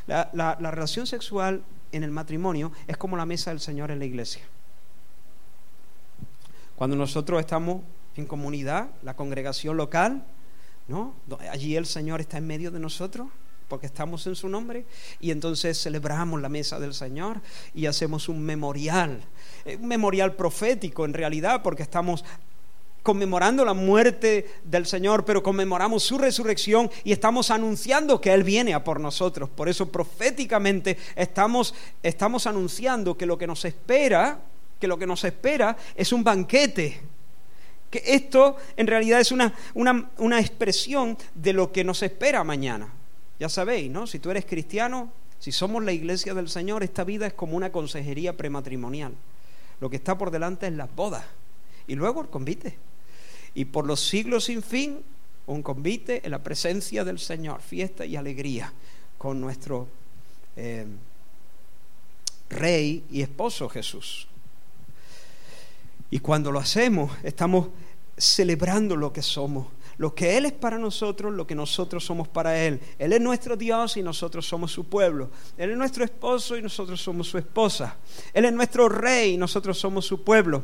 La, 0.07 0.31
la 0.33 0.71
relación 0.71 1.09
sexual 1.09 1.65
en 1.91 2.05
el 2.05 2.13
matrimonio 2.13 2.71
es 2.87 2.97
como 2.97 3.17
la 3.17 3.27
mesa 3.27 3.51
del 3.51 3.59
Señor 3.59 3.91
en 3.91 3.99
la 3.99 4.05
iglesia. 4.05 4.43
Cuando 6.77 6.95
nosotros 6.95 7.41
estamos 7.41 7.83
en 8.15 8.27
comunidad, 8.27 8.91
la 9.03 9.17
congregación 9.17 9.77
local, 9.77 10.23
¿no? 10.87 11.17
Allí 11.51 11.75
el 11.75 11.87
Señor 11.87 12.21
está 12.21 12.39
en 12.39 12.47
medio 12.47 12.71
de 12.71 12.79
nosotros 12.79 13.27
porque 13.69 13.87
estamos 13.87 14.27
en 14.27 14.37
su 14.37 14.49
nombre 14.49 14.85
y 15.21 15.31
entonces 15.31 15.81
celebramos 15.81 16.41
la 16.41 16.49
mesa 16.49 16.79
del 16.79 16.95
Señor 16.95 17.41
y 17.75 17.87
hacemos 17.87 18.29
un 18.29 18.43
memorial, 18.43 19.21
eh, 19.65 19.77
un 19.77 19.89
memorial 19.89 20.35
profético 20.35 21.05
en 21.05 21.15
realidad 21.15 21.63
porque 21.63 21.83
estamos 21.83 22.25
conmemorando 23.03 23.65
la 23.65 23.75
muerte 23.75 24.51
del 24.65 24.87
Señor, 24.87 25.25
pero 25.25 25.43
conmemoramos 25.43 26.03
su 26.03 26.17
resurrección 26.17 26.91
y 27.05 27.13
estamos 27.13 27.51
anunciando 27.51 28.21
que 28.21 28.33
Él 28.33 28.45
viene 28.45 28.73
a 28.73 28.83
por 28.83 28.99
nosotros. 28.99 29.51
Por 29.51 29.69
eso 29.69 29.91
proféticamente 29.91 30.97
estamos, 31.15 31.75
estamos 32.03 32.47
anunciando 32.47 33.17
que 33.17 33.27
lo 33.27 33.37
que 33.37 33.47
nos 33.47 33.65
espera 33.67 34.41
que 34.85 34.89
lo 34.89 34.99
que 34.99 35.07
nos 35.07 35.25
espera 35.25 35.77
es 35.95 36.13
un 36.13 36.23
banquete. 36.23 37.01
Que 37.91 38.03
esto 38.05 38.57
en 38.77 38.87
realidad 38.87 39.21
es 39.21 39.33
una, 39.33 39.55
una, 39.75 40.41
expresión 40.41 41.17
de 41.35 41.53
lo 41.55 41.73
que 41.73 41.85
nos 41.85 42.03
espera 42.03 42.45
mañana. 42.45 42.93
Ya 43.39 43.49
sabéis, 43.49 43.91
¿no? 43.91 44.07
Si 44.07 44.19
tú 44.19 44.31
eres 44.31 44.45
cristiano, 44.45 45.13
si 45.39 45.53
somos 45.53 45.85
la 45.85 45.93
iglesia 45.93 46.35
del 46.35 46.49
Señor, 46.49 46.83
esta 46.83 47.05
vida 47.05 47.27
es 47.27 47.35
como 47.35 47.57
una 47.57 47.73
consejería 47.73 48.37
prematrimonial. 48.37 49.13
Lo 49.81 49.91
que 49.91 49.97
está 49.97 50.17
por 50.17 50.31
delante 50.31 50.67
es 50.67 50.73
las 50.73 50.95
bodas 50.95 51.25
y 51.87 51.95
luego 51.95 52.23
el 52.23 52.29
convite. 52.29 52.77
Y 53.55 53.67
por 53.67 53.87
los 53.87 54.01
siglos 54.01 54.45
sin 54.45 54.63
fin, 54.63 55.03
un 55.47 55.63
convite 55.63 56.23
en 56.25 56.31
la 56.31 56.43
presencia 56.43 57.05
del 57.05 57.19
Señor, 57.19 57.61
fiesta 57.61 58.07
y 58.07 58.17
alegría 58.17 58.73
con 59.19 59.41
nuestro 59.41 59.89
eh, 60.57 60.87
Rey 62.51 63.05
y 63.11 63.23
Esposo 63.23 63.69
Jesús. 63.69 64.29
Y 66.11 66.21
cuando 66.21 66.53
lo 66.53 66.61
hacemos, 66.61 67.11
estamos 67.23 67.69
celebrando 68.17 68.97
lo 68.97 69.13
que 69.13 69.23
somos, 69.23 69.67
lo 69.97 70.15
que 70.15 70.37
Él 70.37 70.47
es 70.47 70.53
para 70.53 70.79
nosotros, 70.79 71.33
lo 71.33 71.47
que 71.47 71.55
nosotros 71.55 72.05
somos 72.05 72.29
para 72.29 72.59
Él. 72.63 72.81
Él 72.99 73.13
es 73.13 73.21
nuestro 73.21 73.57
Dios 73.57 73.97
y 73.97 74.03
nosotros 74.03 74.47
somos 74.47 74.73
su 74.73 74.85
pueblo. 74.89 75.31
Él 75.57 75.71
es 75.71 75.77
nuestro 75.77 76.05
esposo 76.05 76.57
y 76.57 76.63
nosotros 76.63 77.01
somos 77.01 77.29
su 77.29 77.39
esposa. 77.39 77.97
Él 78.33 78.45
es 78.45 78.53
nuestro 78.53 78.89
rey 78.89 79.35
y 79.35 79.37
nosotros 79.37 79.79
somos 79.79 80.07
su 80.07 80.23
pueblo. 80.25 80.63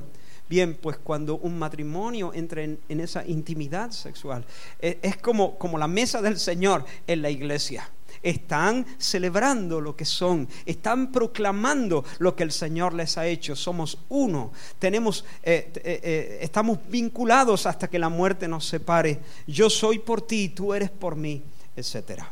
Bien, 0.48 0.74
pues 0.74 0.98
cuando 0.98 1.36
un 1.36 1.58
matrimonio 1.58 2.32
entra 2.34 2.62
en, 2.62 2.80
esa 2.88 3.24
intimidad 3.24 3.92
sexual, 3.92 4.44
es, 4.80 4.96
es 5.00 5.16
como, 5.16 5.56
como 5.58 5.78
la 5.78 5.86
mesa 5.86 6.20
del 6.20 6.38
Señor 6.38 6.84
en 7.06 7.22
la 7.22 7.30
iglesia 7.30 7.88
están 8.22 8.86
celebrando 8.98 9.80
lo 9.80 9.96
que 9.96 10.04
son, 10.04 10.48
están 10.66 11.10
proclamando 11.12 12.04
lo 12.18 12.36
que 12.36 12.42
el 12.42 12.52
Señor 12.52 12.94
les 12.94 13.16
ha 13.18 13.26
hecho. 13.26 13.56
Somos 13.56 13.98
uno, 14.08 14.52
tenemos, 14.78 15.24
eh, 15.42 15.70
eh, 15.76 16.00
eh, 16.02 16.38
estamos 16.42 16.78
vinculados 16.88 17.66
hasta 17.66 17.88
que 17.88 17.98
la 17.98 18.08
muerte 18.08 18.48
nos 18.48 18.66
separe. 18.66 19.20
Yo 19.46 19.70
soy 19.70 19.98
por 19.98 20.22
ti, 20.22 20.50
tú 20.50 20.74
eres 20.74 20.90
por 20.90 21.16
mí, 21.16 21.42
etcétera. 21.76 22.30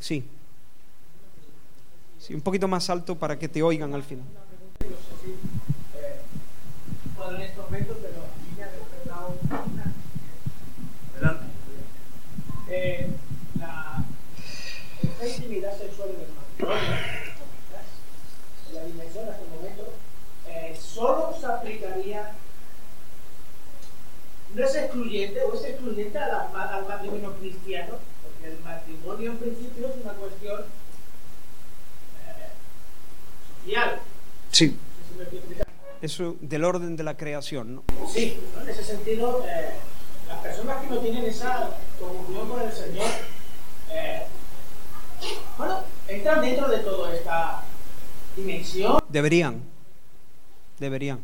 Sí. 0.00 0.24
Sí, 2.18 2.34
un 2.34 2.40
poquito 2.40 2.66
más 2.66 2.88
alto 2.88 3.16
para 3.16 3.38
que 3.38 3.48
te 3.48 3.62
oigan 3.62 3.92
al 3.94 4.02
final. 4.02 4.26
La 15.64 15.72
intimidad 15.72 15.78
sexual 15.78 16.10
en 16.10 16.20
el 16.20 16.28
matrimonio, 16.34 16.98
en 18.68 18.74
la 18.74 18.84
dimensión 18.84 19.28
hasta 19.28 19.42
el 19.42 19.48
momento, 19.48 19.92
eh, 20.48 20.78
solo 20.80 21.36
se 21.38 21.46
aplicaría, 21.46 22.32
no 24.54 24.64
es 24.64 24.74
excluyente, 24.74 25.42
o 25.42 25.54
es 25.54 25.64
excluyente 25.64 26.18
al 26.18 26.86
matrimonio 26.86 27.34
cristiano, 27.40 27.94
porque 28.22 28.52
el 28.52 28.60
matrimonio 28.60 29.30
en 29.32 29.38
principio 29.38 29.88
es 29.88 29.94
una 30.02 30.12
cuestión 30.14 30.60
eh, 32.26 32.48
social. 33.64 34.00
Sí. 34.50 34.76
Eso 36.02 36.36
del 36.40 36.64
orden 36.64 36.96
de 36.96 37.02
la 37.02 37.16
creación, 37.16 37.76
¿no? 37.76 37.82
Sí, 38.12 38.38
¿no? 38.54 38.62
en 38.62 38.68
ese 38.68 38.84
sentido, 38.84 39.42
eh, 39.48 39.70
las 40.28 40.38
personas 40.40 40.82
que 40.82 40.90
no 40.90 40.98
tienen 40.98 41.24
esa 41.24 41.70
comunión 41.98 42.48
con 42.48 42.60
el 42.60 42.72
Señor, 42.72 43.08
eh, 43.90 44.26
bueno, 45.58 45.78
entran 46.08 46.40
dentro 46.40 46.68
de 46.68 46.78
toda 46.78 47.14
esta 47.14 47.62
dimensión. 48.36 48.98
Deberían, 49.08 49.62
deberían. 50.78 51.20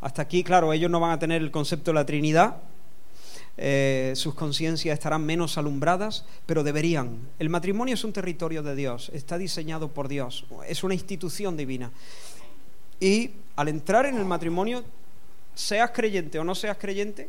Hasta 0.00 0.22
aquí, 0.22 0.42
claro, 0.42 0.72
ellos 0.72 0.90
no 0.90 1.00
van 1.00 1.10
a 1.10 1.18
tener 1.18 1.42
el 1.42 1.50
concepto 1.50 1.90
de 1.90 1.94
la 1.94 2.06
Trinidad, 2.06 2.56
eh, 3.62 4.12
sus 4.16 4.34
conciencias 4.34 4.94
estarán 4.94 5.26
menos 5.26 5.58
alumbradas, 5.58 6.24
pero 6.46 6.62
deberían. 6.62 7.28
El 7.38 7.50
matrimonio 7.50 7.94
es 7.94 8.04
un 8.04 8.12
territorio 8.12 8.62
de 8.62 8.74
Dios, 8.74 9.10
está 9.12 9.36
diseñado 9.36 9.88
por 9.88 10.08
Dios, 10.08 10.46
es 10.66 10.82
una 10.82 10.94
institución 10.94 11.58
divina. 11.58 11.90
Y 13.00 13.32
al 13.56 13.68
entrar 13.68 14.06
en 14.06 14.16
el 14.16 14.24
matrimonio, 14.24 14.82
seas 15.54 15.90
creyente 15.90 16.38
o 16.38 16.44
no 16.44 16.54
seas 16.54 16.78
creyente, 16.78 17.28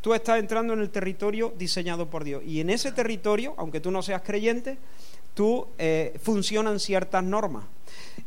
tú 0.00 0.14
estás 0.14 0.40
entrando 0.40 0.72
en 0.72 0.80
el 0.80 0.90
territorio 0.90 1.54
diseñado 1.56 2.10
por 2.10 2.24
Dios. 2.24 2.42
Y 2.44 2.60
en 2.60 2.70
ese 2.70 2.90
territorio, 2.90 3.54
aunque 3.56 3.80
tú 3.80 3.92
no 3.92 4.02
seas 4.02 4.22
creyente, 4.22 4.78
tú 5.34 5.66
eh, 5.78 6.18
funcionan 6.22 6.80
ciertas 6.80 7.24
normas. 7.24 7.64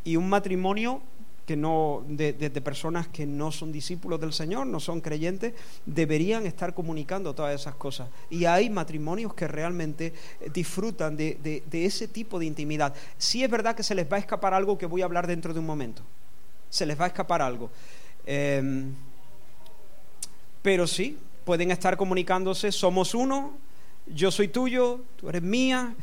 Y 0.04 0.16
un 0.16 0.30
matrimonio 0.30 1.02
que 1.46 1.58
no, 1.58 2.04
de, 2.08 2.34
personas 2.62 3.08
que 3.08 3.26
no 3.26 3.52
son 3.52 3.72
discípulos 3.72 4.20
del 4.20 4.32
Señor, 4.32 4.66
no 4.66 4.80
son 4.80 5.02
creyentes, 5.02 5.54
deberían 5.86 6.46
estar 6.46 6.74
comunicando 6.74 7.34
todas 7.34 7.60
esas 7.60 7.76
cosas. 7.76 8.10
Y 8.30 8.46
hay 8.46 8.70
matrimonios 8.70 9.34
que 9.34 9.48
realmente 9.48 10.14
eh, 10.40 10.50
disfrutan 10.54 11.18
de, 11.18 11.64
ese 11.72 12.08
tipo 12.08 12.40
de 12.40 12.46
intimidad. 12.46 12.94
Sí 13.18 13.44
es 13.44 13.50
verdad 13.50 13.76
que 13.76 13.84
se 13.84 13.96
les 13.96 14.10
va 14.12 14.18
a 14.18 14.20
escapar 14.20 14.54
algo 14.54 14.78
que 14.78 14.86
voy 14.86 15.02
a 15.02 15.06
hablar 15.06 15.28
dentro 15.28 15.54
de 15.54 15.60
un 15.60 15.66
momento. 15.66 16.02
Se 16.70 16.86
les 16.86 17.00
va 17.00 17.06
a 17.06 17.08
escapar 17.08 17.42
algo. 17.42 17.70
Em, 18.26 18.94
pero 20.62 20.88
sí, 20.88 21.18
pueden 21.44 21.72
estar 21.72 21.98
comunicándose, 21.98 22.72
somos 22.72 23.14
uno, 23.14 23.52
yo 24.08 24.32
soy 24.32 24.48
tuyo, 24.48 25.02
tú 25.18 25.30
eres 25.30 25.42
mía, 25.42 25.94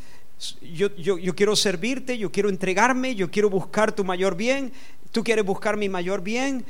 yo, 0.63 0.89
yo, 0.97 1.35
quiero 1.35 1.55
servirte, 1.55 2.17
yo 2.17 2.33
quiero 2.33 2.49
entregarme, 2.49 3.15
yo 3.15 3.31
quiero 3.31 3.51
buscar 3.51 3.93
tu 3.93 4.05
mayor 4.05 4.37
bien, 4.37 4.73
tú 5.13 5.23
quieres 5.23 5.45
buscar 5.45 5.77
mi 5.77 5.89
mayor 5.89 6.23
bien. 6.23 6.65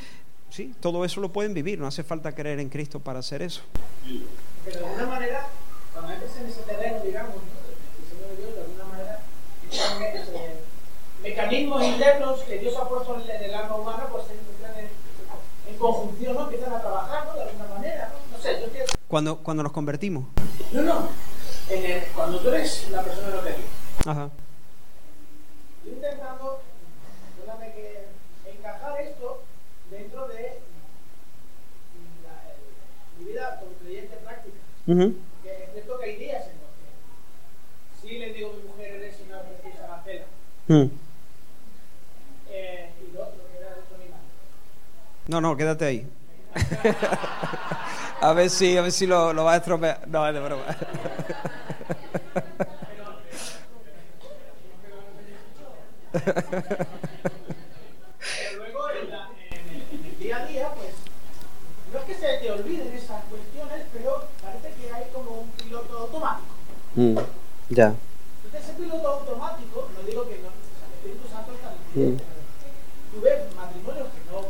Sí, 0.50 0.74
todo 0.80 1.04
eso 1.04 1.20
lo 1.20 1.32
pueden 1.32 1.54
vivir, 1.54 1.78
no 1.78 1.86
hace 1.86 2.02
falta 2.02 2.34
creer 2.34 2.58
en 2.58 2.68
Cristo 2.68 2.98
para 2.98 3.20
hacer 3.20 3.42
eso. 3.42 3.62
Pero 4.64 4.80
de 4.80 4.86
alguna 4.86 5.06
manera, 5.06 5.46
cuando 5.92 6.12
entres 6.12 6.32
en 6.40 6.46
ese 6.46 6.62
terreno, 6.62 7.00
digamos, 7.04 7.34
de 7.36 8.36
Dios, 8.36 8.54
de 8.54 8.60
alguna 8.60 8.84
manera, 8.86 9.20
mecanismos 11.22 11.84
internos 11.84 12.40
que 12.40 12.58
Dios 12.58 12.74
ha 12.76 12.88
puesto 12.88 13.22
en 13.22 13.44
el 13.44 13.54
alma 13.54 13.76
humana, 13.76 14.06
pues 14.10 14.24
entran 14.24 14.76
en, 14.80 14.88
en 15.72 15.78
conjunción, 15.78 16.34
¿no? 16.34 16.42
Empiezan 16.42 16.72
a 16.72 16.80
trabajar, 16.80 17.26
¿no? 17.26 17.34
De 17.34 17.42
alguna 17.42 17.66
manera, 17.66 18.12
¿no? 18.12 18.36
No 18.36 18.42
sé, 18.42 18.60
yo 18.60 18.68
quiero... 18.72 18.86
Cuando, 19.06 19.38
cuando 19.38 19.62
nos 19.62 19.70
convertimos. 19.70 20.24
No, 20.72 20.82
no. 20.82 21.08
En 21.70 21.84
el, 21.84 22.02
cuando 22.14 22.40
tú 22.40 22.48
eres 22.48 22.90
la 22.90 23.02
persona 23.02 23.28
de 23.28 23.36
lo 23.36 23.42
que 23.44 23.54
Ajá. 24.10 24.30
Yo 25.84 25.92
intentando 25.92 26.60
esto 29.00 29.42
dentro 29.90 30.28
de 30.28 30.60
mi 33.18 33.24
vida 33.26 33.60
como 33.60 33.72
creyente 33.72 34.16
práctica. 34.16 34.56
Porque 34.86 35.64
es 35.64 35.72
cierto 35.72 35.98
que 35.98 36.04
hay 36.04 36.16
días 36.16 36.44
en 36.46 36.60
los 36.60 36.70
que 38.00 38.08
sí 38.08 38.18
le 38.18 38.32
digo 38.32 38.50
a 38.50 38.56
mi 38.56 38.62
mujer, 38.62 38.94
eres 38.94 39.16
una 39.26 39.40
preciosa 39.42 39.88
Marcela. 39.88 40.24
Eh, 42.50 42.90
y 43.00 43.12
lo 43.14 43.22
otro, 43.22 43.40
que 43.50 43.58
era 43.58 43.68
otro 43.70 43.96
animal. 43.96 44.20
No, 45.28 45.40
no, 45.40 45.56
quédate 45.56 45.84
ahí. 45.84 46.06
a 48.20 48.32
ver 48.32 48.50
si, 48.50 48.76
a 48.76 48.82
ver 48.82 48.92
si 48.92 49.06
lo, 49.06 49.32
lo 49.32 49.44
vas 49.44 49.54
a 49.54 49.58
estropear. 49.58 50.08
No, 50.08 50.26
es 50.26 50.34
de 50.34 50.40
broma. 50.40 50.64
Se 62.20 62.36
te 62.38 62.52
olviden 62.52 62.92
esas 62.92 63.24
cuestiones, 63.24 63.86
pero 63.92 64.24
parece 64.42 64.74
que 64.78 64.92
hay 64.92 65.10
como 65.12 65.40
un 65.40 65.50
piloto 65.52 65.98
automático. 65.98 66.52
Mm, 66.94 67.16
ya. 67.70 67.94
Entonces 68.44 68.68
ese 68.68 68.78
piloto 68.78 69.08
automático, 69.08 69.88
no 69.96 70.02
digo 70.02 70.28
que 70.28 70.38
no, 70.38 70.48
el 70.48 70.92
Espíritu 70.96 71.28
Santo 71.32 71.52
está 71.52 71.70
mm. 71.94 72.16
tú 73.14 73.20
ves 73.22 73.54
matrimonios 73.56 74.08
que 74.08 74.30
no 74.30 74.48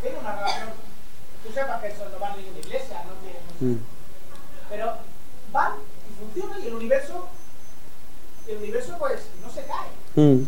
tienen 0.00 0.20
una 0.20 0.36
relación, 0.36 0.68
tú 1.44 1.52
sepas 1.52 1.80
que 1.82 1.88
eso 1.88 2.08
no 2.08 2.18
van 2.18 2.32
a 2.32 2.36
ninguna 2.36 2.58
iglesia, 2.58 3.04
no 3.04 3.12
tienen, 3.20 3.84
pero 4.70 4.94
van 5.52 5.72
y 6.08 6.24
funcionan 6.24 6.62
y 6.62 6.66
el 6.68 6.74
universo, 6.74 7.28
el 8.48 8.56
universo 8.56 8.96
pues 8.98 9.20
no 9.42 9.50
se 9.50 9.64
cae. 9.66 10.46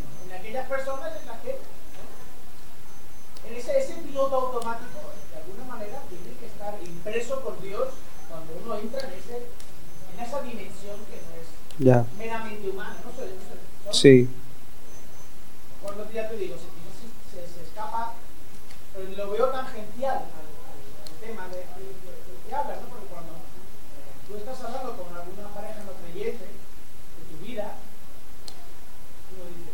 Aquellas 0.54 0.68
personas 0.68 1.12
en 1.20 1.26
las 1.26 1.40
que, 1.40 1.58
en 3.48 3.56
ese, 3.56 3.78
ese 3.78 3.94
piloto 3.94 4.36
automático 4.36 5.04
impreso 7.04 7.40
por 7.40 7.60
Dios 7.60 7.88
cuando 8.28 8.54
uno 8.64 8.78
entra 8.78 9.00
en, 9.00 9.12
ese, 9.12 9.36
en 9.36 10.24
esa 10.24 10.42
dimensión 10.42 10.98
que 11.06 11.20
no 11.20 11.30
es 11.36 11.46
ya. 11.78 12.06
meramente 12.18 12.70
humana, 12.70 12.96
¿no? 13.04 13.12
sé, 13.12 13.30
no 13.84 13.92
Sí. 13.92 14.28
Cuando 15.82 16.10
ya 16.10 16.28
te 16.28 16.36
digo, 16.36 16.56
se, 16.56 16.64
se, 17.30 17.46
se, 17.46 17.62
escapa, 17.62 18.14
pero 18.94 19.10
lo 19.10 19.30
veo 19.32 19.48
tangencial 19.50 20.16
al, 20.16 20.48
al, 20.48 21.20
tema 21.20 21.48
de, 21.48 21.66
que 22.48 22.54
hablas, 22.54 22.80
¿no? 22.80 22.88
Porque 22.88 23.06
cuando 23.06 23.32
eh, 23.32 24.16
tú 24.26 24.36
estás 24.36 24.60
hablando 24.64 24.96
con 24.96 25.14
alguna 25.14 25.48
pareja 25.54 25.84
no 25.84 25.92
creyente 25.92 26.44
de 26.44 27.36
tu 27.36 27.44
vida, 27.44 27.76
uno 29.36 29.44
dice, 29.52 29.72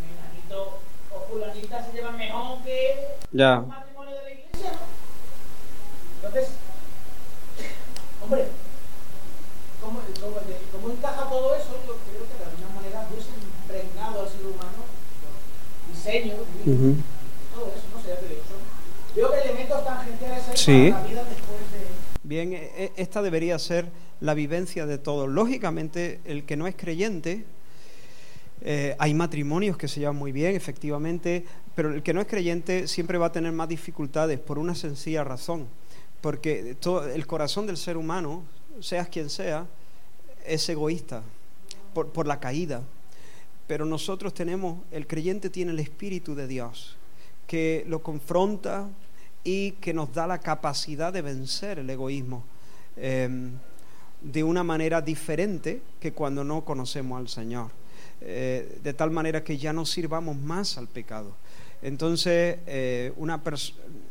menganito 0.00 0.80
o 1.12 1.19
fulanita 1.30 1.86
se 1.86 1.92
llevan 1.92 2.16
mejor 2.16 2.62
que 2.62 3.08
ya. 3.32 3.60
un 3.60 3.68
matrimonio 3.68 4.16
de 4.16 4.22
la 4.22 4.30
iglesia, 4.30 4.72
¿no? 4.72 6.26
Entonces, 6.28 6.50
Hombre, 8.22 8.44
¿cómo, 9.80 10.00
cómo, 10.72 10.92
encaja 10.92 11.28
todo 11.28 11.54
eso? 11.54 11.70
Yo 11.86 11.96
creo 11.96 12.22
que 12.28 12.38
de 12.38 12.44
alguna 12.44 12.74
manera 12.76 13.06
Dios 13.10 13.26
ha 13.26 13.64
impregnado 13.64 14.22
al 14.22 14.28
ser 14.28 14.46
humano 14.46 14.84
diseño, 15.92 16.34
todo 16.34 17.72
eso, 17.74 17.84
no 17.92 18.02
sé, 18.02 18.08
ya 18.08 18.16
te 18.16 18.28
digo. 18.28 18.42
Son, 18.46 19.16
veo 19.16 19.32
que 19.32 19.40
elementos 19.40 19.84
tangenciales 19.84 20.48
hay 20.48 20.56
sí. 20.56 20.90
para 20.92 21.02
la 21.02 21.08
vida 21.08 21.24
después 21.24 21.60
de... 21.72 21.86
Bien, 22.22 22.52
e, 22.52 22.70
e, 22.76 22.92
esta 22.96 23.22
debería 23.22 23.58
ser 23.58 23.86
la 24.20 24.34
vivencia 24.34 24.86
de 24.86 24.98
todos. 24.98 25.28
Lógicamente, 25.28 26.20
el 26.24 26.44
que 26.44 26.56
no 26.56 26.66
es 26.66 26.76
creyente, 26.76 27.44
eh, 28.62 28.94
hay 28.98 29.14
matrimonios 29.14 29.76
que 29.76 29.88
se 29.88 30.00
llevan 30.00 30.16
muy 30.16 30.32
bien, 30.32 30.54
efectivamente, 30.54 31.44
pero 31.74 31.92
el 31.92 32.02
que 32.02 32.12
no 32.12 32.20
es 32.20 32.26
creyente 32.26 32.86
siempre 32.88 33.18
va 33.18 33.26
a 33.26 33.32
tener 33.32 33.52
más 33.52 33.68
dificultades 33.68 34.38
por 34.38 34.58
una 34.58 34.74
sencilla 34.74 35.24
razón 35.24 35.66
porque 36.20 36.76
el 37.14 37.26
corazón 37.26 37.66
del 37.66 37.76
ser 37.76 37.96
humano, 37.96 38.42
seas 38.80 39.08
quien 39.08 39.30
sea, 39.30 39.66
es 40.44 40.68
egoísta 40.68 41.22
por, 41.94 42.26
la 42.26 42.40
caída. 42.40 42.82
Pero 43.66 43.84
nosotros 43.84 44.34
tenemos, 44.34 44.78
el 44.90 45.06
creyente 45.06 45.48
tiene 45.48 45.72
el 45.72 45.80
Espíritu 45.80 46.34
de 46.34 46.46
Dios, 46.46 46.96
que 47.46 47.84
lo 47.88 48.02
confronta 48.02 48.88
y 49.44 49.72
que 49.72 49.94
nos 49.94 50.12
da 50.12 50.26
la 50.26 50.38
capacidad 50.38 51.12
de 51.12 51.22
vencer 51.22 51.78
el 51.78 51.88
egoísmo 51.88 52.44
em, 52.96 53.52
de 54.20 54.44
una 54.44 54.62
manera 54.62 55.00
diferente 55.00 55.82
que 55.98 56.12
cuando 56.12 56.44
no 56.44 56.64
conocemos 56.64 57.18
al 57.18 57.28
Señor. 57.28 57.79
Eh, 58.22 58.78
de 58.82 58.92
tal 58.92 59.10
manera 59.10 59.42
que 59.42 59.56
ya 59.56 59.72
no 59.72 59.86
sirvamos 59.86 60.36
más 60.36 60.76
al 60.76 60.88
pecado. 60.88 61.34
Entonces, 61.82 62.58
eh, 62.66 63.12
una 63.16 63.40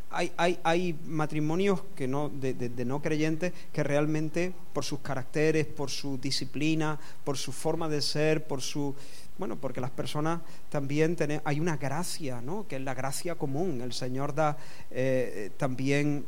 hay, 0.09 0.31
hay, 0.37 0.59
hay, 0.63 0.99
matrimonios 1.05 1.81
que 1.95 2.07
no, 2.07 2.29
de, 2.29 2.55
de, 2.55 2.85
no 2.85 2.99
creyentes 2.99 3.53
que 3.71 3.83
realmente 3.83 4.53
por 4.73 4.83
sus 4.83 4.99
caracteres, 4.99 5.67
por 5.67 5.91
su 5.91 6.17
disciplina, 6.17 6.99
por 7.23 7.37
su 7.37 7.51
forma 7.51 7.87
de 7.87 8.01
ser, 8.01 8.47
por 8.47 8.61
su... 8.61 8.95
Bueno, 9.37 9.55
porque 9.55 9.79
las 9.79 9.91
personas 9.91 10.41
también 10.69 11.15
tienen, 11.15 11.41
hay 11.45 11.59
una 11.59 11.77
gracia, 11.77 12.41
¿no? 12.41 12.67
Que 12.67 12.75
es 12.75 12.81
la 12.81 12.93
gracia 12.93 13.35
común. 13.35 13.79
El 13.81 13.93
Señor 13.93 14.33
da 14.33 14.57
eh, 14.91 15.51
también, 15.55 16.25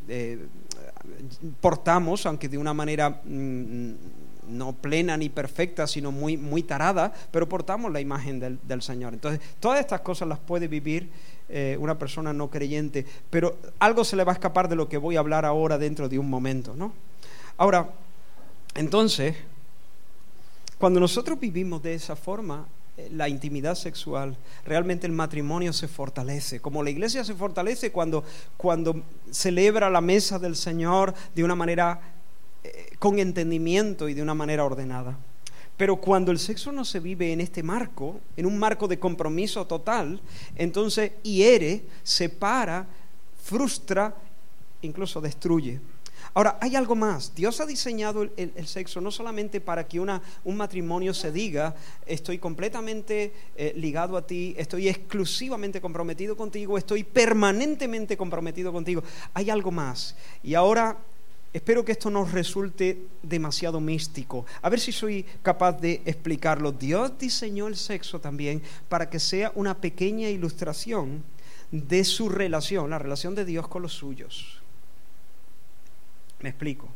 portamos, 1.60 2.26
aunque 2.26 2.48
de 2.48 2.58
una 2.58 2.74
manera 2.74 3.22
mm, 3.26 3.94
no 4.52 4.74
plena 4.74 5.18
ni 5.18 5.30
perfecta, 5.30 5.88
sino 5.88 6.12
muy, 6.12 6.38
muy 6.38 6.64
tarada, 6.64 7.14
pero 7.32 7.48
portamos 7.48 7.92
la 7.92 8.02
imagen 8.02 8.40
del, 8.40 8.60
del 8.64 8.82
Señor. 8.82 9.14
Entonces, 9.14 9.42
todas 9.60 9.80
estas 9.80 10.02
cosas 10.02 10.28
las 10.28 10.40
puede 10.40 10.68
vivir 10.68 11.10
eh, 11.50 11.76
una 11.80 11.98
persona 11.98 12.32
no 12.32 12.50
creyente, 12.50 13.06
pero 13.30 13.58
algo 13.80 14.06
se 14.06 14.16
le 14.16 14.24
va 14.24 14.32
a 14.32 14.36
escapar 14.36 14.70
de 14.70 14.76
lo 14.76 14.88
que 14.88 14.98
voy 14.98 15.18
a 15.18 15.20
hablar 15.20 15.46
ahora 15.46 15.78
dentro 15.78 16.08
de 16.08 16.18
un 16.18 16.30
momento, 16.30 16.74
¿no? 16.76 16.94
Ahora, 17.58 17.90
entonces, 18.76 19.36
cuando 20.78 21.00
nosotros 21.00 21.40
vivimos 21.40 21.84
de 21.84 21.94
esa 21.94 22.16
forma, 22.16 22.68
la 23.12 23.30
intimidad 23.30 23.76
sexual, 23.76 24.38
realmente 24.66 25.08
el 25.08 25.14
matrimonio 25.14 25.74
se 25.74 25.88
fortalece. 25.88 26.60
Como 26.60 26.84
la 26.84 26.90
iglesia 26.90 27.24
se 27.24 27.34
fortalece 27.34 27.92
cuando, 27.92 28.24
cuando 28.58 29.02
celebra 29.32 29.90
la 29.90 30.02
mesa 30.02 30.40
del 30.40 30.56
Señor 30.56 31.14
de 31.36 31.44
una 31.44 31.56
manera 31.56 32.00
eh, 32.64 32.96
con 33.00 33.20
entendimiento 33.20 34.08
y 34.10 34.14
de 34.14 34.22
una 34.22 34.34
manera 34.34 34.66
ordenada. 34.66 35.18
Pero 35.78 35.96
cuando 35.96 36.32
el 36.32 36.38
sexo 36.38 36.72
no 36.72 36.86
se 36.86 37.00
vive 37.00 37.34
en 37.34 37.42
este 37.42 37.64
marco, 37.64 38.20
en 38.38 38.46
un 38.46 38.58
marco 38.60 38.88
de 38.88 39.00
compromiso 39.00 39.66
total, 39.66 40.22
entonces 40.56 41.14
hiere, 41.24 41.84
separa, 42.04 42.86
frustra, 43.42 44.16
incluso 44.84 45.20
destruye. 45.22 45.80
Ahora, 46.34 46.58
hay 46.62 46.76
algo 46.76 46.96
más. 46.96 47.36
Dios 47.36 47.60
ha 47.60 47.66
diseñado 47.66 48.30
el, 48.38 48.68
sexo 48.68 49.02
no 49.02 49.12
solamente 49.12 49.60
para 49.60 49.88
que 49.88 50.00
una, 50.00 50.22
un 50.46 50.56
matrimonio 50.56 51.14
se 51.14 51.32
diga, 51.32 51.76
estoy 52.06 52.38
completamente 52.38 53.34
eh, 53.58 53.74
ligado 53.76 54.16
a 54.16 54.26
ti, 54.26 54.54
estoy 54.58 54.88
exclusivamente 54.88 55.82
comprometido 55.82 56.38
contigo, 56.38 56.78
estoy 56.78 57.04
permanentemente 57.04 58.16
comprometido 58.16 58.72
contigo. 58.72 59.04
Hay 59.34 59.50
algo 59.50 59.72
más. 59.72 60.16
Y 60.42 60.54
ahora 60.54 60.98
espero 61.54 61.84
que 61.84 61.92
esto 61.92 62.10
no 62.10 62.26
resulte 62.26 63.08
demasiado 63.22 63.80
místico. 63.80 64.46
A 64.62 64.70
ver 64.70 64.80
si 64.80 64.92
soy 64.92 65.26
capaz 65.42 65.74
de 65.74 66.02
explicarlo. 66.06 66.72
Dios 66.72 67.18
diseñó 67.18 67.68
el 67.68 67.76
sexo 67.76 68.20
también 68.20 68.62
para 68.90 69.10
que 69.10 69.20
sea 69.20 69.52
una 69.56 69.80
pequeña 69.80 70.30
ilustración 70.30 71.24
de 71.72 72.04
su 72.04 72.30
relación, 72.30 72.90
la 72.90 73.00
relación 73.00 73.36
de 73.36 73.46
Dios 73.46 73.68
con 73.68 73.82
los 73.82 73.94
suyos. 73.94 74.62
Me 76.42 76.50
explico. 76.50 76.90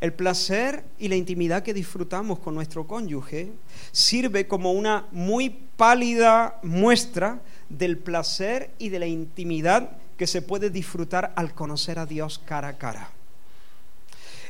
El 0.00 0.12
placer 0.12 0.84
y 0.98 1.08
la 1.08 1.16
intimidad 1.16 1.62
que 1.62 1.72
disfrutamos 1.72 2.38
con 2.38 2.54
nuestro 2.54 2.86
cónyuge 2.86 3.50
sirve 3.92 4.46
como 4.46 4.72
una 4.72 5.06
muy 5.10 5.48
pálida 5.48 6.60
muestra 6.62 7.40
del 7.70 7.96
placer 7.96 8.70
y 8.78 8.90
de 8.90 8.98
la 8.98 9.06
intimidad 9.06 9.96
que 10.18 10.26
se 10.26 10.42
puede 10.42 10.68
disfrutar 10.68 11.32
al 11.34 11.54
conocer 11.54 11.98
a 11.98 12.04
Dios 12.04 12.38
cara 12.38 12.68
a 12.68 12.78
cara. 12.78 13.15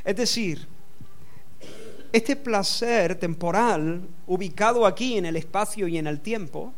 Es 0.07 0.15
decir, 0.15 0.65
este 2.13 2.37
placer 2.37 3.15
temporal, 3.15 4.07
ubicado 4.25 4.85
aquí 4.85 5.17
en 5.17 5.25
el 5.25 5.35
espacio 5.35 5.85
y 5.85 5.97
en 5.97 6.07
el 6.07 6.21
tiempo, 6.21 6.73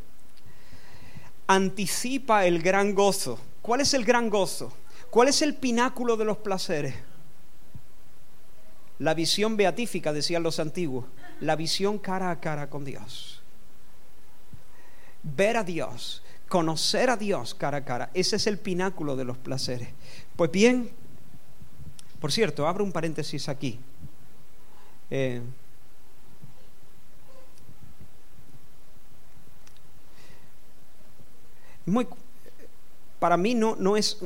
anticipa 1.45 2.47
el 2.47 2.59
gran 2.59 2.95
gozo. 2.95 3.39
¿Cuál 3.61 3.82
es 3.82 3.93
el 3.93 4.03
gran 4.03 4.32
gozo? 4.32 4.73
¿Cuál 5.11 5.27
es 5.27 5.43
el 5.43 5.53
pináculo 5.53 6.17
de 6.17 6.25
los 6.25 6.38
placeres? 6.38 6.95
La 8.97 9.13
visión 9.13 9.55
beatífica, 9.57 10.11
decían 10.11 10.41
los 10.41 10.59
antiguos, 10.59 11.05
la 11.39 11.55
visión 11.55 11.99
cara 11.99 12.32
a 12.32 12.39
cara 12.39 12.67
con 12.67 12.84
Dios. 12.84 13.43
Ver 15.21 15.55
a 15.55 15.63
Dios, 15.63 16.23
conocer 16.47 17.11
a 17.11 17.15
Dios 17.15 17.53
cara 17.53 17.77
a 17.77 17.86
cara, 17.86 18.09
ese 18.15 18.38
es 18.38 18.47
el 18.47 18.57
pináculo 18.57 19.15
de 19.15 19.25
los 19.25 19.38
placeres. 19.38 19.89
Pues 20.36 20.49
bien, 20.49 20.89
por 22.20 22.32
cierto, 22.32 22.67
abro 22.67 22.84
un 22.84 22.91
paréntesis 22.91 23.47
aquí. 23.49 23.80
Eh, 25.09 25.41
muy, 31.86 32.07
para 33.20 33.38
mí 33.38 33.55
no, 33.55 33.76
no 33.76 33.97
es 33.97 34.20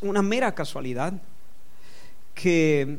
una 0.00 0.22
mera 0.22 0.54
casualidad 0.54 1.14
que 2.34 2.98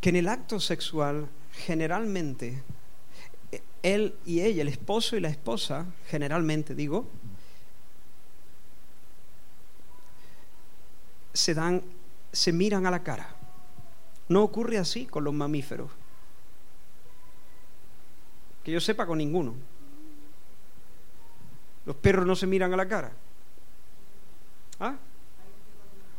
que 0.00 0.08
en 0.08 0.16
el 0.16 0.28
acto 0.28 0.58
sexual 0.60 1.28
generalmente 1.52 2.62
él 3.82 4.14
y 4.24 4.40
ella, 4.40 4.62
el 4.62 4.68
esposo 4.68 5.16
y 5.16 5.20
la 5.20 5.28
esposa, 5.28 5.86
generalmente 6.08 6.74
digo, 6.74 7.08
se 11.32 11.54
dan, 11.54 11.82
se 12.32 12.52
miran 12.52 12.86
a 12.86 12.90
la 12.90 13.02
cara. 13.02 13.34
No 14.28 14.42
ocurre 14.42 14.78
así 14.78 15.06
con 15.06 15.24
los 15.24 15.34
mamíferos. 15.34 15.90
Que 18.62 18.72
yo 18.72 18.80
sepa 18.80 19.06
con 19.06 19.18
ninguno. 19.18 19.54
Los 21.86 21.96
perros 21.96 22.26
no 22.26 22.36
se 22.36 22.46
miran 22.46 22.72
a 22.72 22.76
la 22.76 22.86
cara. 22.86 23.12
¿Ah? 24.78 24.96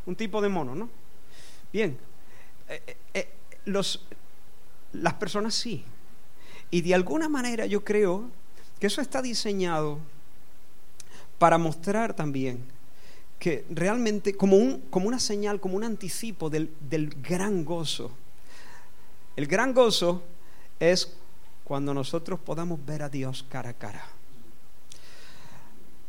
Un 0.05 0.15
tipo 0.15 0.41
de 0.41 0.49
mono, 0.49 0.75
¿no? 0.75 0.89
Bien. 1.71 1.97
Eh, 2.67 2.83
eh, 2.87 2.97
eh, 3.13 3.33
los, 3.65 4.05
las 4.93 5.13
personas 5.13 5.53
sí. 5.53 5.85
Y 6.69 6.81
de 6.81 6.95
alguna 6.95 7.29
manera 7.29 7.65
yo 7.65 7.83
creo 7.83 8.29
que 8.79 8.87
eso 8.87 9.01
está 9.01 9.21
diseñado 9.21 9.99
para 11.37 11.57
mostrar 11.57 12.13
también 12.13 12.70
que 13.41 13.65
realmente 13.71 14.35
como, 14.35 14.55
un, 14.55 14.81
como 14.91 15.07
una 15.07 15.17
señal, 15.17 15.59
como 15.59 15.75
un 15.75 15.83
anticipo 15.83 16.51
del, 16.51 16.69
del 16.79 17.09
gran 17.23 17.65
gozo. 17.65 18.11
El 19.35 19.47
gran 19.47 19.73
gozo 19.73 20.21
es 20.79 21.17
cuando 21.63 21.91
nosotros 21.91 22.39
podamos 22.39 22.85
ver 22.85 23.01
a 23.01 23.09
Dios 23.09 23.43
cara 23.49 23.71
a 23.71 23.73
cara. 23.73 24.05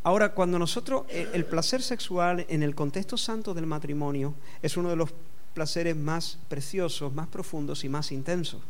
Ahora, 0.02 0.34
cuando 0.34 0.58
nosotros, 0.58 1.06
eh, 1.08 1.26
el 1.32 1.46
placer 1.46 1.80
sexual 1.80 2.44
en 2.50 2.62
el 2.62 2.74
contexto 2.74 3.16
santo 3.16 3.54
del 3.54 3.64
matrimonio 3.64 4.34
es 4.60 4.76
uno 4.76 4.90
de 4.90 4.96
los 4.96 5.08
placeres 5.54 5.96
más 5.96 6.38
preciosos, 6.50 7.14
más 7.14 7.28
profundos 7.28 7.82
y 7.82 7.88
más 7.88 8.12
intensos. 8.12 8.60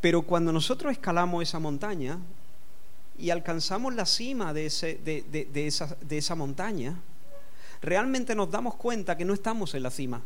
Pero 0.00 0.22
cuando 0.22 0.52
nosotros 0.52 0.92
escalamos 0.92 1.42
esa 1.42 1.58
montaña 1.58 2.20
y 3.18 3.30
alcanzamos 3.30 3.94
la 3.94 4.06
cima 4.06 4.52
de, 4.52 4.66
ese, 4.66 4.96
de, 4.96 5.66
esa, 5.66 5.96
de 6.00 6.18
esa 6.18 6.34
montaña, 6.34 6.96
realmente 7.80 8.34
nos 8.34 8.50
damos 8.50 8.74
cuenta 8.74 9.16
que 9.16 9.24
no 9.24 9.34
estamos 9.34 9.74
en 9.74 9.82
la 9.82 9.90
cima. 9.90 10.22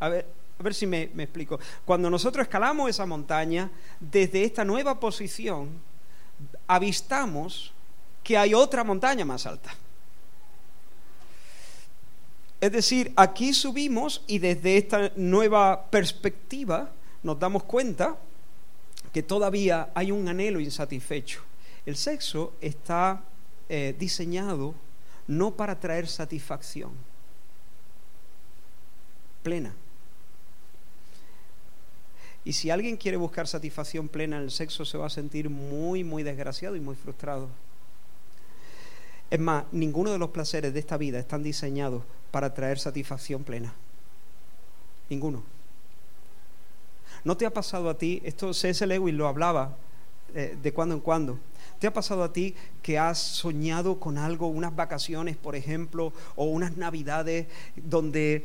A 0.00 0.08
ver, 0.08 0.26
a 0.58 0.62
ver 0.62 0.74
si 0.74 0.86
me, 0.86 1.10
me, 1.14 1.22
explico. 1.24 1.58
Cuando 1.84 2.10
nosotros 2.10 2.44
escalamos 2.44 2.90
esa 2.90 3.06
montaña, 3.06 3.70
desde 3.98 4.44
esta 4.44 4.64
nueva 4.64 5.00
posición, 5.00 5.70
avistamos 6.66 7.72
que 8.22 8.36
hay 8.36 8.54
otra 8.54 8.84
montaña 8.84 9.24
más 9.24 9.46
alta. 9.46 9.74
Es 12.60 12.72
decir, 12.72 13.12
aquí 13.16 13.52
subimos 13.52 14.22
y 14.26 14.38
desde 14.38 14.78
esta 14.78 15.12
nueva 15.16 15.84
perspectiva 15.90 16.90
nos 17.22 17.38
damos 17.38 17.64
cuenta 17.64 18.16
que 19.14 19.22
todavía 19.22 19.92
hay 19.94 20.10
un 20.10 20.26
anhelo 20.26 20.58
insatisfecho. 20.58 21.40
El 21.86 21.94
sexo 21.94 22.52
está 22.60 23.22
eh, 23.68 23.94
diseñado 23.96 24.74
no 25.28 25.52
para 25.54 25.78
traer 25.78 26.08
satisfacción 26.08 26.90
plena. 29.44 29.72
Y 32.44 32.54
si 32.54 32.70
alguien 32.70 32.96
quiere 32.96 33.16
buscar 33.16 33.46
satisfacción 33.46 34.08
plena 34.08 34.36
en 34.38 34.42
el 34.42 34.50
sexo, 34.50 34.84
se 34.84 34.98
va 34.98 35.06
a 35.06 35.10
sentir 35.10 35.48
muy, 35.48 36.02
muy 36.02 36.24
desgraciado 36.24 36.74
y 36.74 36.80
muy 36.80 36.96
frustrado. 36.96 37.48
Es 39.30 39.38
más, 39.38 39.64
ninguno 39.70 40.10
de 40.10 40.18
los 40.18 40.30
placeres 40.30 40.74
de 40.74 40.80
esta 40.80 40.96
vida 40.96 41.20
están 41.20 41.44
diseñados 41.44 42.02
para 42.32 42.52
traer 42.52 42.80
satisfacción 42.80 43.44
plena. 43.44 43.74
Ninguno. 45.08 45.53
¿No 47.24 47.38
te 47.38 47.46
ha 47.46 47.52
pasado 47.52 47.88
a 47.88 47.96
ti, 47.96 48.20
esto 48.22 48.52
C.S. 48.52 48.86
Lewis 48.86 49.14
lo 49.14 49.26
hablaba 49.26 49.78
eh, 50.34 50.58
de 50.62 50.72
cuando 50.74 50.94
en 50.94 51.00
cuando, 51.00 51.38
¿te 51.78 51.86
ha 51.86 51.92
pasado 51.92 52.22
a 52.22 52.32
ti 52.32 52.54
que 52.82 52.98
has 52.98 53.18
soñado 53.18 53.98
con 53.98 54.18
algo, 54.18 54.46
unas 54.48 54.76
vacaciones, 54.76 55.36
por 55.36 55.56
ejemplo, 55.56 56.12
o 56.36 56.44
unas 56.44 56.76
navidades 56.76 57.46
donde 57.76 58.44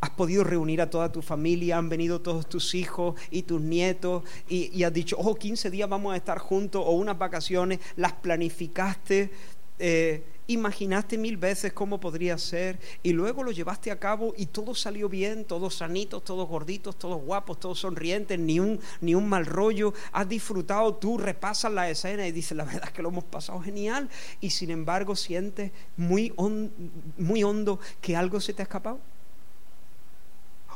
has 0.00 0.10
podido 0.10 0.44
reunir 0.44 0.80
a 0.80 0.88
toda 0.90 1.10
tu 1.10 1.20
familia, 1.20 1.78
han 1.78 1.88
venido 1.88 2.20
todos 2.20 2.48
tus 2.48 2.76
hijos 2.76 3.14
y 3.30 3.42
tus 3.42 3.60
nietos 3.60 4.22
y, 4.48 4.84
has 4.84 4.92
dicho, 4.92 5.16
oh, 5.18 5.34
15 5.34 5.70
días 5.70 5.88
vamos 5.88 6.14
a 6.14 6.16
estar 6.16 6.38
juntos 6.38 6.82
o 6.84 6.92
unas 6.92 7.18
vacaciones, 7.18 7.80
las 7.96 8.12
planificaste, 8.12 9.32
eh, 9.80 10.22
imaginaste 10.46 11.18
mil 11.18 11.36
veces 11.36 11.72
cómo 11.72 12.00
podría 12.00 12.36
ser 12.38 12.78
y 13.02 13.12
luego 13.12 13.42
lo 13.42 13.52
llevaste 13.52 13.90
a 13.90 13.98
cabo 13.98 14.34
y 14.36 14.46
todo 14.46 14.74
salió 14.74 15.08
bien, 15.08 15.44
todos 15.44 15.76
sanitos, 15.76 16.24
todos 16.24 16.48
gorditos, 16.48 16.96
todos 16.96 17.22
guapos, 17.22 17.60
todos 17.60 17.80
sonrientes, 17.80 18.38
ni 18.38 18.60
un, 18.60 18.80
ni 19.00 19.14
un 19.14 19.28
mal 19.28 19.46
rollo, 19.46 19.94
has 20.12 20.28
disfrutado, 20.28 20.94
tú 20.94 21.18
repasas 21.18 21.72
la 21.72 21.88
escena 21.88 22.26
y 22.26 22.32
dices, 22.32 22.56
la 22.56 22.64
verdad 22.64 22.84
es 22.84 22.92
que 22.92 23.02
lo 23.02 23.08
hemos 23.08 23.24
pasado 23.24 23.60
genial 23.60 24.08
y 24.40 24.50
sin 24.50 24.70
embargo 24.70 25.16
sientes 25.16 25.72
muy, 25.96 26.32
muy 27.16 27.44
hondo 27.44 27.78
que 28.00 28.16
algo 28.16 28.40
se 28.40 28.52
te 28.52 28.62
ha 28.62 28.64
escapado. 28.64 29.00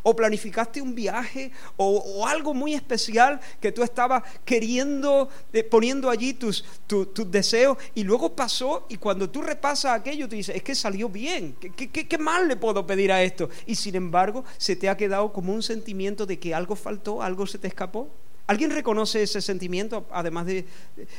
O 0.09 0.14
planificaste 0.14 0.80
un 0.80 0.94
viaje 0.94 1.50
o, 1.76 2.24
algo 2.28 2.54
muy 2.54 2.74
especial 2.74 3.40
que 3.61 3.72
tú 3.72 3.82
estabas 3.82 4.22
queriendo, 4.44 5.28
eh, 5.52 5.64
poniendo 5.64 6.09
allí 6.09 6.32
tus, 6.32 6.64
tus 6.86 7.28
deseos 7.28 7.76
y 7.92 8.04
luego 8.04 8.36
pasó 8.36 8.86
y 8.88 8.98
cuando 8.98 9.28
tú 9.28 9.42
repasas 9.42 9.98
aquello 9.98 10.28
te 10.28 10.36
dices, 10.36 10.54
es 10.54 10.62
que 10.62 10.76
salió 10.76 11.09
bien, 11.09 11.57
¿Qué, 11.59 11.72
qué, 11.72 12.07
qué 12.07 12.18
mal 12.18 12.46
le 12.46 12.54
puedo 12.54 12.86
pedir 12.86 13.11
a 13.11 13.20
esto? 13.20 13.50
Y 13.66 13.74
sin 13.74 13.96
embargo 13.96 14.44
se 14.59 14.76
te 14.76 14.88
ha 14.88 14.96
quedado 14.96 15.32
como 15.32 15.52
un 15.52 15.64
sentimiento 15.64 16.24
de 16.24 16.38
que 16.38 16.54
algo 16.54 16.76
faltó, 16.76 17.20
algo 17.20 17.44
se 17.44 17.59
te 17.59 17.66
escapó. 17.66 18.09
¿Alguien 18.46 18.70
reconoce 18.70 19.24
ese 19.24 19.40
sentimiento? 19.40 20.07
Además 20.12 20.46
de... 20.46 20.66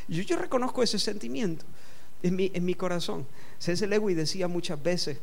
Yo, 0.08 0.24
yo 0.24 0.38
reconozco 0.38 0.82
ese 0.82 0.98
sentimiento 0.98 1.66
en 2.24 2.38
mi, 2.38 2.52
en 2.54 2.64
mi 2.64 2.74
corazón. 2.74 3.28
C.S. 3.60 3.86
Lewis 3.86 4.16
decía 4.16 4.48
muchas 4.48 4.82
veces, 4.82 5.18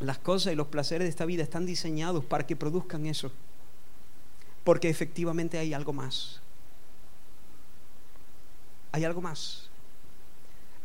las 0.00 0.18
cosas 0.18 0.52
y 0.52 0.56
los 0.56 0.68
placeres 0.68 1.06
de 1.06 1.10
esta 1.10 1.24
vida 1.24 1.42
están 1.42 1.66
diseñados 1.66 2.24
para 2.24 2.46
que 2.46 2.56
produzcan 2.56 3.06
eso. 3.06 3.32
Porque 4.64 4.88
efectivamente 4.88 5.58
hay 5.58 5.74
algo 5.74 5.92
más. 5.92 6.40
Hay 8.92 9.04
algo 9.04 9.20
más. 9.20 9.68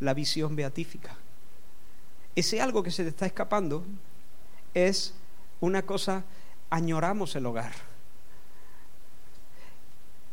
La 0.00 0.14
visión 0.14 0.56
beatífica. 0.56 1.16
Ese 2.34 2.60
algo 2.60 2.82
que 2.82 2.90
se 2.90 3.04
te 3.04 3.10
está 3.10 3.26
escapando 3.26 3.84
es 4.72 5.14
una 5.60 5.82
cosa, 5.82 6.24
añoramos 6.70 7.36
el 7.36 7.46
hogar. 7.46 7.72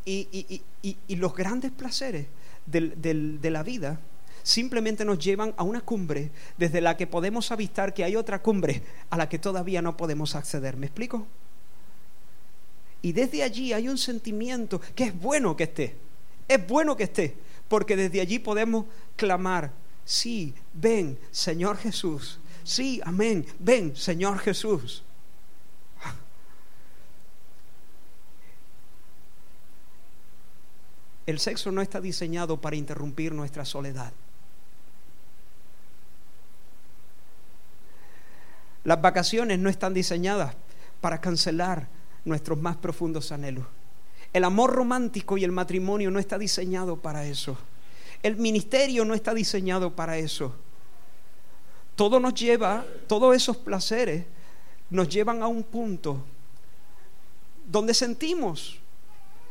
Y, 0.03 0.63
los 1.09 1.35
grandes 1.35 1.71
placeres 1.71 2.25
de 2.65 3.51
la 3.51 3.61
vida 3.61 3.99
simplemente 4.43 5.05
nos 5.05 5.19
llevan 5.19 5.53
a 5.57 5.63
una 5.63 5.81
cumbre 5.81 6.31
desde 6.57 6.81
la 6.81 6.97
que 6.97 7.07
podemos 7.07 7.51
avistar 7.51 7.93
que 7.93 8.03
hay 8.03 8.15
otra 8.15 8.41
cumbre 8.41 8.83
a 9.09 9.17
la 9.17 9.29
que 9.29 9.39
todavía 9.39 9.81
no 9.81 9.97
podemos 9.97 10.35
acceder. 10.35 10.77
¿Me 10.77 10.87
explico? 10.87 11.27
Y 13.01 13.13
desde 13.13 13.43
allí 13.43 13.73
hay 13.73 13.87
un 13.87 13.97
sentimiento 13.97 14.79
que 14.95 15.05
es 15.05 15.19
bueno 15.19 15.55
que 15.55 15.63
esté, 15.63 15.95
es 16.47 16.67
bueno 16.67 16.95
que 16.95 17.03
esté, 17.03 17.35
porque 17.67 17.95
desde 17.95 18.21
allí 18.21 18.37
podemos 18.39 18.85
clamar, 19.15 19.71
sí, 20.05 20.53
ven, 20.73 21.17
Señor 21.31 21.77
Jesús, 21.77 22.39
sí, 22.63 23.01
amén, 23.03 23.45
ven, 23.59 23.95
Señor 23.95 24.37
Jesús. 24.39 25.03
El 31.25 31.39
sexo 31.39 31.71
no 31.71 31.81
está 31.81 32.01
diseñado 32.01 32.59
para 32.59 32.75
interrumpir 32.75 33.33
nuestra 33.33 33.63
soledad. 33.63 34.11
Las 38.83 39.01
vacaciones 39.01 39.59
no 39.59 39.69
están 39.69 39.93
diseñadas 39.93 40.55
para 40.99 41.21
cancelar 41.21 41.87
nuestros 42.25 42.59
más 42.59 42.77
profundos 42.77 43.31
anhelos. 43.31 43.65
El 44.33 44.43
amor 44.43 44.73
romántico 44.73 45.37
y 45.37 45.43
el 45.43 45.51
matrimonio 45.51 46.09
no 46.09 46.19
está 46.19 46.37
diseñado 46.37 46.97
para 46.97 47.25
eso. 47.25 47.57
El 48.23 48.37
ministerio 48.37 49.03
no 49.03 49.13
está 49.13 49.33
diseñado 49.33 49.95
para 49.95 50.17
eso. 50.17 50.55
Todo 51.95 52.19
nos 52.19 52.33
lleva, 52.33 52.85
todos 53.07 53.35
esos 53.35 53.57
placeres 53.57 54.25
nos 54.89 55.09
llevan 55.09 55.41
a 55.41 55.47
un 55.47 55.63
punto 55.63 56.23
donde 57.65 57.93
sentimos 57.93 58.79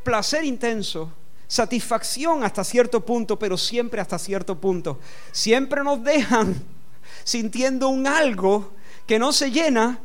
placer 0.03 0.45
intenso, 0.45 1.12
satisfacción 1.47 2.45
hasta 2.45 2.64
cierto 2.64 3.05
punto, 3.05 3.39
pero 3.39 3.57
siempre 3.57 4.01
hasta 4.01 4.18
cierto 4.18 4.59
punto. 4.59 4.99
Siempre 5.33 5.83
nos 5.83 6.03
dejan 6.03 6.55
sintiendo 7.24 7.89
un 7.89 8.07
algo 8.07 8.72
que 9.11 9.18
no 9.18 9.32
se 9.32 9.50
llena 9.50 9.98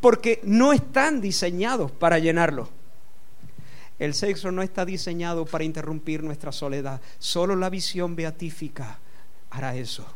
porque 0.00 0.40
no 0.44 0.72
están 0.72 1.20
diseñados 1.20 1.92
para 1.92 2.18
llenarlo. 2.18 2.70
El 3.98 4.14
sexo 4.14 4.50
no 4.50 4.62
está 4.62 4.86
diseñado 4.86 5.44
para 5.44 5.64
interrumpir 5.64 6.22
nuestra 6.22 6.52
soledad. 6.52 7.02
Solo 7.18 7.54
la 7.54 7.68
visión 7.68 8.16
beatífica 8.16 8.98
hará 9.50 9.76
eso. 9.76 10.06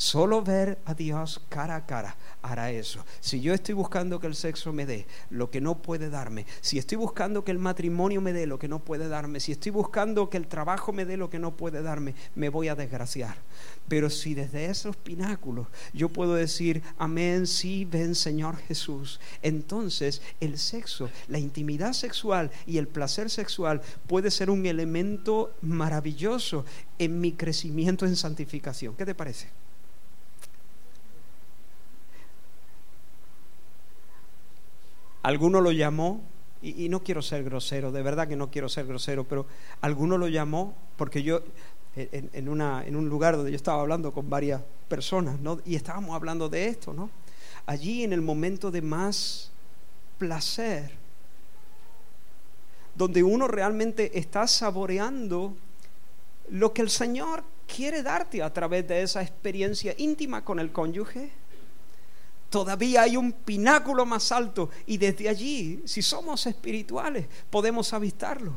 Solo 0.00 0.40
ver 0.40 0.78
a 0.86 0.94
Dios 0.94 1.42
cara 1.50 1.76
a 1.76 1.84
cara 1.84 2.16
hará 2.40 2.70
eso. 2.70 3.04
Si 3.20 3.42
yo 3.42 3.52
estoy 3.52 3.74
buscando 3.74 4.18
que 4.18 4.28
el 4.28 4.34
sexo 4.34 4.72
me 4.72 4.86
dé 4.86 5.06
lo 5.28 5.50
que 5.50 5.60
no 5.60 5.82
puede 5.82 6.08
darme, 6.08 6.46
si 6.62 6.78
estoy 6.78 6.96
buscando 6.96 7.44
que 7.44 7.50
el 7.50 7.58
matrimonio 7.58 8.22
me 8.22 8.32
dé 8.32 8.46
lo 8.46 8.58
que 8.58 8.66
no 8.66 8.78
puede 8.78 9.08
darme, 9.08 9.40
si 9.40 9.52
estoy 9.52 9.72
buscando 9.72 10.30
que 10.30 10.38
el 10.38 10.46
trabajo 10.46 10.94
me 10.94 11.04
dé 11.04 11.18
lo 11.18 11.28
que 11.28 11.38
no 11.38 11.54
puede 11.54 11.82
darme, 11.82 12.14
me 12.34 12.48
voy 12.48 12.68
a 12.68 12.74
desgraciar. 12.74 13.36
Pero 13.88 14.08
si 14.08 14.32
desde 14.32 14.70
esos 14.70 14.96
pináculos 14.96 15.66
yo 15.92 16.08
puedo 16.08 16.34
decir, 16.34 16.82
amén, 16.96 17.46
sí, 17.46 17.84
ven 17.84 18.14
Señor 18.14 18.56
Jesús, 18.56 19.20
entonces 19.42 20.22
el 20.40 20.56
sexo, 20.56 21.10
la 21.28 21.38
intimidad 21.38 21.92
sexual 21.92 22.50
y 22.66 22.78
el 22.78 22.88
placer 22.88 23.28
sexual 23.28 23.82
puede 24.06 24.30
ser 24.30 24.48
un 24.48 24.64
elemento 24.64 25.52
maravilloso 25.60 26.64
en 26.98 27.20
mi 27.20 27.32
crecimiento 27.32 28.06
en 28.06 28.16
santificación. 28.16 28.96
¿Qué 28.96 29.04
te 29.04 29.14
parece? 29.14 29.48
Alguno 35.22 35.60
lo 35.60 35.72
llamó, 35.72 36.22
y, 36.62 36.88
no 36.88 37.02
quiero 37.02 37.22
ser 37.22 37.42
grosero, 37.44 37.90
de 37.90 38.02
verdad 38.02 38.28
que 38.28 38.36
no 38.36 38.50
quiero 38.50 38.68
ser 38.68 38.86
grosero, 38.86 39.24
pero 39.24 39.46
alguno 39.80 40.18
lo 40.18 40.28
llamó 40.28 40.74
porque 40.96 41.22
yo, 41.22 41.40
en, 41.96 42.48
una, 42.48 42.84
en 42.86 42.96
un 42.96 43.08
lugar 43.08 43.36
donde 43.36 43.50
yo 43.50 43.56
estaba 43.56 43.80
hablando 43.80 44.12
con 44.12 44.28
varias 44.28 44.62
personas, 44.88 45.40
¿no? 45.40 45.60
y 45.64 45.74
estábamos 45.74 46.14
hablando 46.14 46.48
de 46.48 46.68
esto, 46.68 46.92
¿no? 46.92 47.08
Allí 47.66 48.04
en 48.04 48.12
el 48.12 48.20
momento 48.20 48.70
de 48.70 48.82
más 48.82 49.50
placer, 50.18 50.90
donde 52.94 53.22
uno 53.22 53.48
realmente 53.48 54.18
está 54.18 54.46
saboreando 54.46 55.54
lo 56.50 56.74
que 56.74 56.82
el 56.82 56.90
Señor 56.90 57.42
quiere 57.74 58.02
darte 58.02 58.42
a 58.42 58.52
través 58.52 58.86
de 58.86 59.02
esa 59.02 59.22
experiencia 59.22 59.94
íntima 59.96 60.44
con 60.44 60.58
el 60.58 60.72
cónyuge 60.72 61.30
todavía 62.50 63.02
hay 63.02 63.16
un 63.16 63.32
pináculo 63.32 64.04
más 64.04 64.30
alto 64.32 64.68
y 64.86 64.98
desde 64.98 65.28
allí, 65.28 65.82
si 65.86 66.02
somos 66.02 66.46
espirituales, 66.46 67.26
podemos 67.48 67.92
avistarlo. 67.94 68.52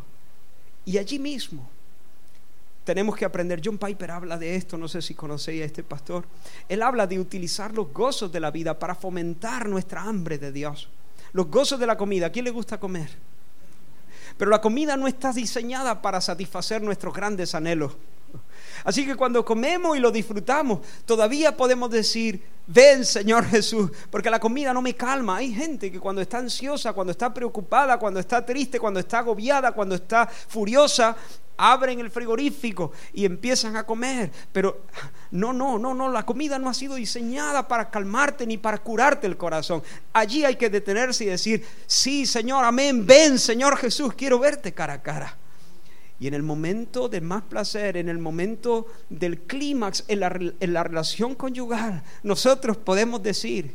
Y 0.86 0.98
allí 0.98 1.20
mismo 1.20 1.70
tenemos 2.84 3.16
que 3.16 3.24
aprender. 3.24 3.62
John 3.64 3.78
Piper 3.78 4.12
habla 4.12 4.38
de 4.38 4.56
esto, 4.56 4.78
no 4.78 4.88
sé 4.88 5.02
si 5.02 5.14
conocéis 5.14 5.62
a 5.62 5.66
este 5.66 5.84
pastor. 5.84 6.26
Él 6.68 6.82
habla 6.82 7.08
de 7.08 7.20
utilizar 7.20 7.74
los 7.74 7.94
gozos 7.94 8.32
de 8.32 8.40
la 8.40 8.52
vida 8.52 8.78
para 8.78 8.96
fomentar 8.96 9.70
nuestra 9.70 10.02
hambre 10.02 10.38
de 10.38 10.52
Dios. 10.52 10.90
Los 11.32 11.48
gozos 11.48 11.80
de 11.80 11.88
la 11.88 11.98
comida. 11.98 12.28
¿A 12.28 12.32
quién 12.32 12.46
le 12.46 12.52
gusta 12.52 12.80
comer? 12.80 13.10
Pero 14.38 14.52
la 14.52 14.62
comida 14.62 14.98
no 14.98 15.08
está 15.08 15.32
diseñada 15.32 16.02
para 16.02 16.20
satisfacer 16.20 16.82
nuestros 16.82 17.14
grandes 17.14 17.56
anhelos. 17.56 17.96
Así 18.84 19.06
que 19.06 19.16
cuando 19.16 19.46
comemos 19.46 19.96
y 19.96 20.00
lo 20.00 20.12
disfrutamos, 20.12 20.80
todavía 21.06 21.56
podemos 21.56 21.90
decir, 21.90 22.44
ven 22.68 23.06
Señor 23.06 23.46
Jesús, 23.46 23.92
porque 24.10 24.30
la 24.30 24.40
comida 24.40 24.74
no 24.74 24.82
me 24.82 24.96
calma. 24.96 25.38
Hay 25.38 25.54
gente 25.54 25.92
que 25.92 26.00
cuando 26.00 26.22
está 26.22 26.40
ansiosa, 26.40 26.94
cuando 26.94 27.12
está 27.12 27.34
preocupada, 27.34 27.98
cuando 27.98 28.20
está 28.20 28.46
triste, 28.46 28.80
cuando 28.80 29.00
está 29.00 29.20
agobiada, 29.20 29.72
cuando 29.72 29.96
está 29.96 30.28
furiosa, 30.28 31.16
abren 31.56 32.00
el 32.00 32.10
frigorífico 32.10 32.92
y 33.14 33.26
empiezan 33.26 33.78
a 33.78 33.86
comer. 33.86 34.32
Pero 34.52 34.84
no, 35.32 35.54
no, 35.54 35.78
no, 35.78 35.94
no, 35.94 36.10
la 36.10 36.26
comida 36.26 36.60
no 36.60 36.70
ha 36.70 36.74
sido 36.74 36.96
diseñada 36.96 37.68
para 37.68 37.90
calmarte 37.90 38.46
ni 38.46 38.58
para 38.58 38.80
curarte 38.80 39.28
el 39.28 39.38
corazón. 39.38 39.82
Allí 40.12 40.44
hay 40.44 40.56
que 40.56 40.70
detenerse 40.70 41.24
y 41.24 41.28
decir, 41.28 41.66
sí 41.88 42.26
Señor, 42.26 42.66
amén, 42.66 43.06
ven 43.06 43.40
Señor 43.40 43.78
Jesús, 43.78 44.14
quiero 44.14 44.40
verte 44.40 44.74
cara 44.74 44.94
a 44.94 45.02
cara. 45.02 45.38
Y 46.20 46.28
en 46.28 46.34
el 46.34 46.44
momento 46.44 47.10
de 47.10 47.22
más 47.22 47.44
placer, 47.44 47.98
en 47.98 48.08
el 48.08 48.18
momento 48.18 48.88
del 49.10 49.42
clímax, 49.42 50.06
en 50.08 50.20
la, 50.20 50.30
relación 50.84 51.36
conyugal, 51.36 52.04
nosotros 52.22 52.78
podemos 52.78 53.22
decir, 53.22 53.74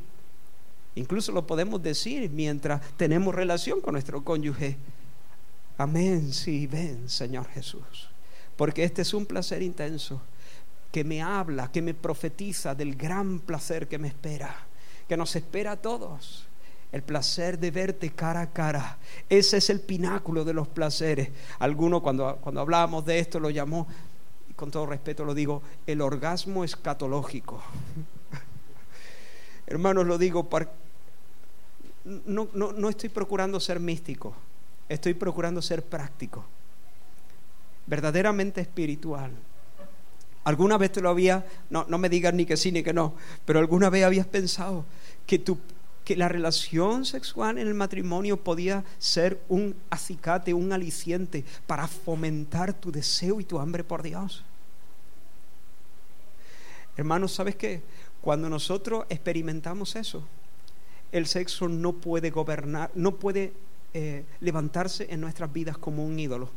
incluso 0.95 1.33
lo 1.33 1.47
podemos 1.47 1.83
decir 1.83 2.31
mientras 2.31 2.81
tenemos 2.97 3.35
relación 3.35 3.81
con 3.81 3.93
nuestro 3.93 4.25
cónyuge, 4.25 4.77
amén, 5.77 6.33
sí, 6.33 6.67
ven 6.67 7.09
Señor 7.09 7.49
Jesús. 7.49 8.09
Porque 8.57 8.85
este 8.85 9.03
es 9.03 9.15
un 9.15 9.27
placer 9.27 9.63
intenso 9.63 10.21
que 10.91 11.05
me 11.05 11.23
habla, 11.23 11.71
que 11.71 11.83
me 11.83 11.95
profetiza 11.95 12.75
del 12.75 12.97
gran 12.97 13.41
placer 13.41 13.89
que 13.89 13.99
me 13.99 14.09
espera, 14.09 14.67
que 15.07 15.17
nos 15.17 15.37
espera 15.37 15.73
a 15.73 15.77
todos 15.77 16.48
el 16.91 17.03
placer 17.03 17.59
de 17.59 17.71
verte 17.71 18.11
cara 18.11 18.41
a 18.41 18.51
cara. 18.51 18.99
Ese 19.29 19.59
es 19.59 19.71
el 19.71 19.81
pináculo 19.81 20.45
de 20.45 20.55
los 20.55 20.69
placeres. 20.69 21.31
Alguno 21.59 22.03
cuando, 22.03 22.39
cuando 22.41 22.61
hablábamos 22.61 23.05
de 23.05 23.19
esto 23.19 23.39
lo 23.41 23.51
llamó, 23.51 23.87
y 24.49 24.55
con 24.55 24.71
todo 24.71 24.87
respeto 24.87 25.25
lo 25.25 25.35
digo, 25.35 25.63
el 25.87 26.01
orgasmo 26.01 26.65
escatológico. 26.65 27.63
Hermanos, 29.67 30.07
lo 30.07 30.17
digo, 30.17 30.49
no, 32.05 32.49
no, 32.55 32.73
no 32.73 32.89
estoy 32.89 33.11
procurando 33.11 33.61
ser 33.61 33.81
místico, 33.81 34.35
estoy 34.89 35.13
procurando 35.13 35.61
ser 35.61 35.85
práctico, 35.85 36.45
verdaderamente 37.87 38.63
espiritual. 38.63 39.31
¿Alguna 40.45 40.79
vez 40.79 40.93
te 40.93 41.03
lo 41.03 41.11
había, 41.11 41.45
no, 41.69 41.85
no 41.87 41.99
me 41.99 42.09
digas 42.09 42.33
ni 42.33 42.47
que 42.47 42.57
sí 42.57 42.73
ni 42.73 42.83
que 42.83 42.95
no, 42.95 43.13
pero 43.45 43.59
alguna 43.59 43.91
vez 43.91 44.05
habías 44.05 44.27
pensado 44.27 44.87
que 45.27 45.39
tu 45.39 45.59
que 46.09 46.17
la 46.17 46.29
relación 46.29 47.05
sexual 47.05 47.59
en 47.59 47.69
el 47.69 47.75
matrimonio 47.75 48.39
podía 48.39 48.83
ser 48.99 49.43
un 49.47 49.77
acicate, 49.91 50.55
un 50.55 50.73
aliciente 50.73 51.45
para 51.67 51.87
fomentar 51.87 52.73
tu 52.73 52.91
deseo 52.91 53.41
y 53.41 53.45
tu 53.45 53.59
hambre 53.59 53.85
por 53.85 54.03
Dios. 54.03 54.43
Hermanos, 56.97 57.35
¿sabes 57.35 57.57
qué? 57.57 57.83
Cuando 58.23 58.49
nosotros 58.49 59.05
experimentamos 59.11 59.97
eso, 59.97 60.27
el 61.13 61.27
sexo 61.27 61.69
no 61.69 61.93
puede 61.93 62.31
gobernar, 62.31 62.91
no 62.95 63.17
puede 63.17 63.53
eh, 63.93 64.25
levantarse 64.41 65.09
en 65.11 65.21
nuestras 65.21 65.53
vidas 65.53 65.77
como 65.77 66.07
un 66.07 66.19
ídolo. 66.19 66.49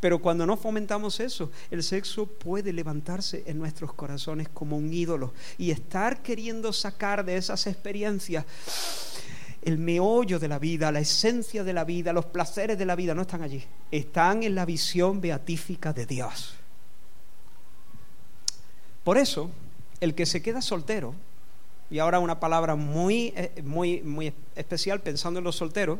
Pero 0.00 0.20
cuando 0.20 0.46
no 0.46 0.56
fomentamos 0.56 1.18
eso, 1.18 1.50
el 1.70 1.82
sexo 1.82 2.26
puede 2.26 2.72
levantarse 2.72 3.42
en 3.46 3.58
nuestros 3.58 3.92
corazones 3.94 4.48
como 4.48 4.76
un 4.76 4.92
ídolo 4.92 5.32
y 5.56 5.70
estar 5.70 6.22
queriendo 6.22 6.72
sacar 6.72 7.24
de 7.24 7.36
esas 7.36 7.66
experiencias 7.66 8.44
el 9.62 9.78
meollo 9.78 10.38
de 10.38 10.48
la 10.48 10.58
vida, 10.58 10.92
la 10.92 11.00
esencia 11.00 11.64
de 11.64 11.72
la 11.72 11.84
vida, 11.84 12.12
los 12.12 12.26
placeres 12.26 12.78
de 12.78 12.86
la 12.86 12.94
vida, 12.94 13.14
no 13.14 13.22
están 13.22 13.42
allí. 13.42 13.64
Están 13.90 14.42
en 14.42 14.54
la 14.54 14.64
visión 14.64 15.20
beatífica 15.20 15.92
de 15.92 16.06
Dios. 16.06 16.54
Por 19.04 19.18
eso, 19.18 19.50
el 20.00 20.14
que 20.14 20.26
se 20.26 20.42
queda 20.42 20.62
soltero, 20.62 21.14
y 21.90 21.98
ahora 21.98 22.18
una 22.18 22.38
palabra 22.38 22.76
muy, 22.76 23.32
eh, 23.36 23.62
muy, 23.64 24.02
muy 24.02 24.32
especial 24.54 25.00
pensando 25.00 25.38
en 25.38 25.44
los 25.44 25.56
solteros, 25.56 25.98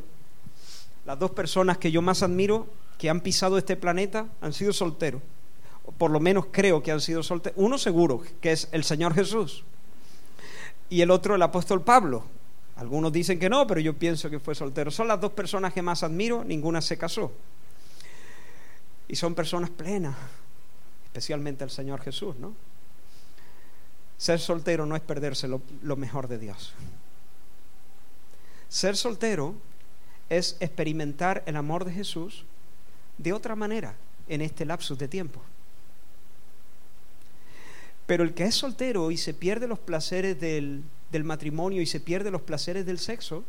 las 1.08 1.18
dos 1.18 1.30
personas 1.30 1.78
que 1.78 1.90
yo 1.90 2.02
más 2.02 2.22
admiro 2.22 2.66
que 2.98 3.08
han 3.08 3.22
pisado 3.22 3.56
este 3.56 3.76
planeta 3.76 4.26
han 4.42 4.52
sido 4.52 4.74
solteros. 4.74 5.22
Por 5.96 6.10
lo 6.10 6.20
menos 6.20 6.48
creo 6.52 6.82
que 6.82 6.92
han 6.92 7.00
sido 7.00 7.22
solteros. 7.22 7.58
Uno 7.58 7.78
seguro, 7.78 8.22
que 8.42 8.52
es 8.52 8.68
el 8.72 8.84
Señor 8.84 9.14
Jesús. 9.14 9.64
Y 10.90 11.00
el 11.00 11.10
otro, 11.10 11.34
el 11.34 11.40
apóstol 11.40 11.80
Pablo. 11.82 12.24
Algunos 12.76 13.10
dicen 13.10 13.38
que 13.38 13.48
no, 13.48 13.66
pero 13.66 13.80
yo 13.80 13.94
pienso 13.94 14.28
que 14.28 14.38
fue 14.38 14.54
soltero. 14.54 14.90
Son 14.90 15.08
las 15.08 15.18
dos 15.18 15.32
personas 15.32 15.72
que 15.72 15.80
más 15.80 16.02
admiro, 16.02 16.44
ninguna 16.44 16.82
se 16.82 16.98
casó. 16.98 17.32
Y 19.08 19.16
son 19.16 19.34
personas 19.34 19.70
plenas, 19.70 20.14
especialmente 21.06 21.64
el 21.64 21.70
Señor 21.70 22.02
Jesús, 22.02 22.36
¿no? 22.36 22.52
Ser 24.18 24.38
soltero 24.40 24.84
no 24.84 24.94
es 24.94 25.00
perderse 25.00 25.48
lo, 25.48 25.62
lo 25.80 25.96
mejor 25.96 26.28
de 26.28 26.36
Dios. 26.36 26.74
Ser 28.68 28.94
soltero 28.94 29.54
es 30.28 30.56
experimentar 30.60 31.42
el 31.46 31.56
amor 31.56 31.84
de 31.84 31.92
Jesús 31.92 32.44
de 33.16 33.32
otra 33.32 33.56
manera 33.56 33.94
en 34.28 34.40
este 34.40 34.64
lapsus 34.64 34.98
de 34.98 35.08
tiempo. 35.08 35.40
Pero 38.06 38.24
el 38.24 38.32
que 38.32 38.44
es 38.44 38.54
soltero 38.54 39.10
y 39.10 39.16
se 39.16 39.34
pierde 39.34 39.66
los 39.66 39.78
placeres 39.78 40.40
del, 40.40 40.82
matrimonio 41.24 41.82
y 41.82 41.86
se 41.86 42.00
pierde 42.00 42.30
los 42.30 42.42
placeres 42.42 42.86
del 42.86 42.98
sexo, 42.98 43.44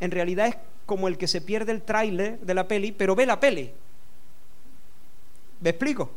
en 0.00 0.10
realidad 0.10 0.48
es 0.48 0.56
como 0.86 1.08
el 1.08 1.18
que 1.18 1.28
se 1.28 1.40
pierde 1.40 1.72
el 1.72 1.82
tráiler 1.82 2.38
de 2.40 2.54
la 2.54 2.66
peli, 2.66 2.92
pero 2.92 3.14
ve 3.14 3.26
la 3.26 3.38
peli. 3.38 3.70
¿Me 5.60 5.70
explico? 5.70 6.10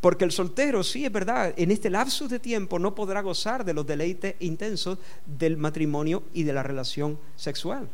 Porque 0.00 0.24
el 0.24 0.32
soltero, 0.32 0.82
sí, 0.82 1.04
es 1.04 1.12
verdad, 1.12 1.54
en 1.56 1.70
este 1.70 1.90
lapsus 1.90 2.30
de 2.30 2.40
tiempo 2.40 2.78
no 2.78 2.94
podrá 2.94 3.20
gozar 3.20 3.64
de 3.64 3.74
los 3.74 3.86
deleites 3.86 4.34
intensos 4.40 4.98
del 5.26 5.56
matrimonio 5.56 6.24
y 6.32 6.42
de 6.42 6.52
la 6.52 6.62
relación 6.62 7.18
sexual. 7.36 7.88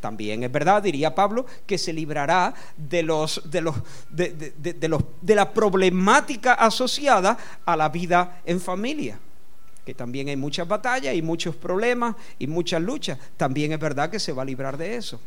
También 0.00 0.42
es 0.42 0.52
verdad, 0.52 0.82
diría 0.82 1.14
Pablo, 1.14 1.46
que 1.66 1.78
se 1.78 1.92
librará 1.92 2.54
de, 2.76 3.02
los, 3.02 3.42
de, 3.50 3.60
los, 3.60 3.74
de, 4.10 4.88
los, 4.88 5.02
de 5.20 5.34
la 5.34 5.52
problemática 5.52 6.54
asociada 6.54 7.36
a 7.64 7.76
la 7.76 7.88
vida 7.88 8.40
en 8.44 8.60
familia 8.60 9.18
que 9.86 9.94
también 9.94 10.28
hay 10.28 10.36
muchas 10.36 10.66
batallas 10.66 11.14
y 11.14 11.22
muchos 11.22 11.54
problemas 11.54 12.16
y 12.40 12.48
muchas 12.48 12.82
luchas. 12.82 13.20
También 13.36 13.70
es 13.70 13.78
verdad 13.78 14.10
que 14.10 14.18
se 14.18 14.32
va 14.32 14.42
a 14.42 14.44
librar 14.44 14.76
de 14.76 14.96
eso. 14.96 15.20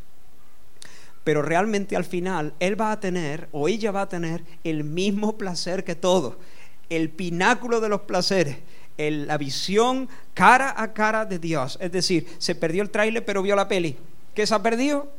Pero 1.24 1.42
realmente 1.42 1.96
al 1.96 2.04
final 2.04 2.54
él 2.60 2.80
va 2.80 2.92
a 2.92 3.00
tener 3.00 3.48
o 3.54 3.70
ella 3.70 3.92
va 3.92 4.02
a 4.02 4.10
tener 4.10 4.44
el 4.66 4.84
mismo 4.84 5.38
placer 5.38 5.86
que 5.86 5.96
todos, 5.96 6.36
el 6.90 7.10
pináculo 7.10 7.80
de 7.80 7.88
los 7.88 8.02
placeres, 8.02 8.58
la 8.98 9.38
visión 9.38 10.10
cara 10.34 10.74
a 10.76 10.92
cara 10.92 11.26
de 11.26 11.40
Dios. 11.40 11.78
Es 11.80 11.94
decir, 11.94 12.28
se 12.38 12.54
perdió 12.54 12.84
el 12.84 12.90
tráiler 12.90 13.24
pero 13.24 13.42
vio 13.42 13.56
la 13.56 13.70
peli. 13.70 13.96
¿Qué 14.40 14.48
se 14.48 14.56
ha 14.56 14.64
perdido? 14.64 15.12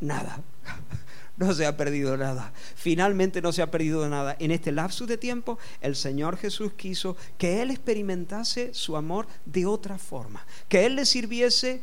Nada. 0.00 0.40
No 1.38 1.52
se 1.52 1.66
ha 1.66 1.76
perdido 1.76 2.16
nada. 2.16 2.50
Finalmente 2.76 3.42
no 3.42 3.52
se 3.52 3.60
ha 3.60 3.70
perdido 3.70 4.08
nada. 4.08 4.36
En 4.38 4.52
este 4.52 4.72
lapsus 4.72 5.06
de 5.06 5.18
tiempo, 5.18 5.58
el 5.82 5.94
Señor 5.94 6.38
Jesús 6.38 6.72
quiso 6.74 7.14
que 7.36 7.60
Él 7.60 7.70
experimentase 7.72 8.72
su 8.72 8.96
amor 8.96 9.26
de 9.44 9.66
otra 9.66 9.98
forma, 9.98 10.46
que 10.66 10.86
Él 10.86 10.96
le 10.96 11.04
sirviese 11.04 11.82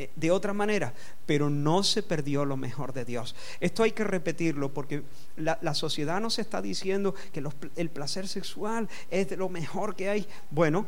eh, 0.00 0.10
de 0.16 0.30
otra 0.30 0.52
manera, 0.52 0.94
pero 1.26 1.50
no 1.50 1.82
se 1.82 2.02
perdió 2.02 2.44
lo 2.44 2.56
mejor 2.56 2.92
de 2.92 3.04
Dios. 3.04 3.36
Esto 3.60 3.82
hay 3.82 3.92
que 3.92 4.04
repetirlo 4.04 4.72
porque 4.72 5.02
la, 5.36 5.74
sociedad 5.74 6.20
nos 6.20 6.38
está 6.38 6.62
diciendo 6.62 7.14
que 7.32 7.42
el 7.76 7.90
placer 7.90 8.26
sexual 8.26 8.88
es 9.10 9.28
de 9.28 9.36
lo 9.36 9.48
mejor 9.48 9.94
que 9.94 10.08
hay. 10.08 10.26
Bueno, 10.50 10.86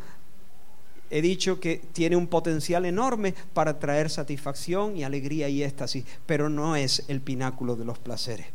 he 1.11 1.21
dicho 1.21 1.59
que 1.59 1.83
tiene 1.93 2.17
un 2.17 2.29
potencial 2.29 2.87
enorme 2.87 3.35
para 3.53 3.79
traer 3.79 4.09
satisfacción 4.09 4.97
y 4.97 5.05
alegría 5.05 5.49
y 5.49 5.63
éxtasis, 5.63 6.05
pero 6.25 6.49
no 6.49 6.77
es 6.77 7.05
el 7.09 7.21
pináculo 7.21 7.77
de 7.77 7.85
los 7.85 7.99
placeres. 7.99 8.47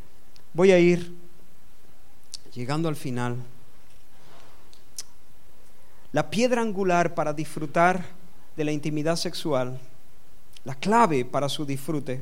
Voy 0.54 0.72
a 0.72 0.80
ir 0.80 1.14
llegando 2.54 2.88
al 2.88 2.96
final. 2.96 3.36
La 6.14 6.30
piedra 6.30 6.62
angular 6.62 7.14
para 7.14 7.34
disfrutar 7.34 8.06
de 8.56 8.64
la 8.64 8.72
intimidad 8.72 9.18
sexual, 9.18 9.78
la 10.64 10.76
clave 10.76 11.26
para 11.26 11.50
su 11.50 11.66
disfrute, 11.66 12.22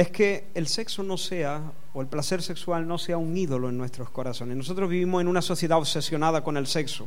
es 0.00 0.10
que 0.10 0.46
el 0.54 0.66
sexo 0.66 1.02
no 1.02 1.18
sea, 1.18 1.60
o 1.92 2.00
el 2.00 2.06
placer 2.06 2.40
sexual 2.40 2.88
no 2.88 2.96
sea 2.96 3.18
un 3.18 3.36
ídolo 3.36 3.68
en 3.68 3.76
nuestros 3.76 4.08
corazones. 4.08 4.56
Nosotros 4.56 4.88
vivimos 4.88 5.20
en 5.20 5.28
una 5.28 5.42
sociedad 5.42 5.76
obsesionada 5.76 6.42
con 6.42 6.56
el 6.56 6.66
sexo. 6.66 7.06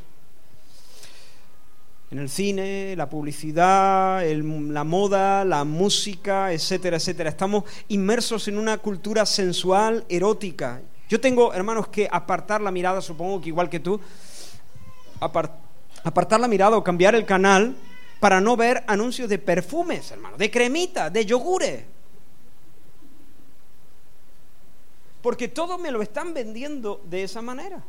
En 2.12 2.20
el 2.20 2.30
cine, 2.30 2.96
la 2.96 3.10
publicidad, 3.10 4.24
la 4.24 4.84
moda, 4.84 5.44
la 5.44 5.64
música, 5.64 6.54
etcétera, 6.54 6.98
etcétera. 6.98 7.32
Estamos 7.32 7.64
inmersos 7.88 8.48
en 8.48 8.60
una 8.60 8.78
cultura 8.78 9.26
sensual, 9.26 10.06
erótica. 10.08 10.80
Yo 11.10 11.20
tengo, 11.20 11.52
hermanos, 11.52 11.88
que 11.88 12.08
apartar 12.12 12.62
la 12.62 12.70
mirada, 12.70 13.02
supongo 13.02 13.42
que 13.42 13.50
igual 13.50 13.72
que 13.72 13.80
tú, 13.80 14.00
apartar 15.20 16.40
la 16.40 16.48
mirada 16.48 16.78
o 16.78 16.84
cambiar 16.84 17.16
el 17.16 17.26
canal 17.26 17.76
para 18.20 18.40
no 18.40 18.56
ver 18.56 18.84
anuncios 18.86 19.28
de 19.30 19.40
perfumes, 19.40 20.12
hermano, 20.12 20.38
de 20.38 20.52
cremita, 20.52 21.10
de 21.10 21.26
yogures 21.26 21.93
Porque 25.24 25.48
todo 25.48 25.78
me 25.78 25.90
lo 25.90 26.02
están 26.02 26.34
vendiendo 26.34 27.02
de 27.10 27.24
esa 27.24 27.42
manera. 27.42 27.82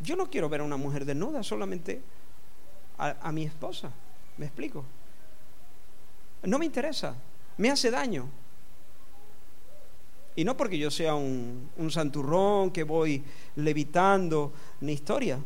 Yo 0.00 0.16
no 0.16 0.28
quiero 0.28 0.50
ver 0.50 0.60
a 0.60 0.64
una 0.64 0.76
mujer 0.76 1.06
desnuda, 1.06 1.42
solamente 1.42 2.02
a, 2.98 3.32
mi 3.32 3.44
esposa. 3.44 3.90
¿Me 4.36 4.44
explico? 4.44 4.84
No 6.42 6.58
me 6.58 6.66
interesa, 6.66 7.14
me 7.56 7.70
hace 7.70 7.90
daño. 7.90 8.28
Y 10.36 10.44
no 10.44 10.58
porque 10.58 10.78
yo 10.78 10.90
sea 10.90 11.14
un, 11.14 11.70
santurrón 11.90 12.70
que 12.70 12.82
voy 12.82 13.24
levitando 13.56 14.52
ni 14.82 14.92
historia, 14.92 15.38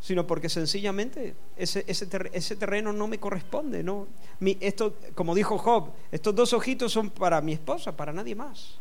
sino 0.00 0.26
porque 0.26 0.48
sencillamente 0.48 1.34
ese, 1.54 1.84
ese, 1.86 2.56
terreno 2.56 2.94
no 2.94 3.08
me 3.08 3.20
corresponde. 3.20 3.82
¿no? 3.82 4.06
esto, 4.40 4.94
como 5.14 5.34
dijo 5.34 5.58
Job, 5.58 5.90
estos 6.10 6.34
dos 6.34 6.54
ojitos 6.54 6.92
son 6.92 7.10
para 7.10 7.42
mi 7.42 7.52
esposa, 7.52 7.94
para 7.94 8.14
nadie 8.14 8.34
más. 8.34 8.78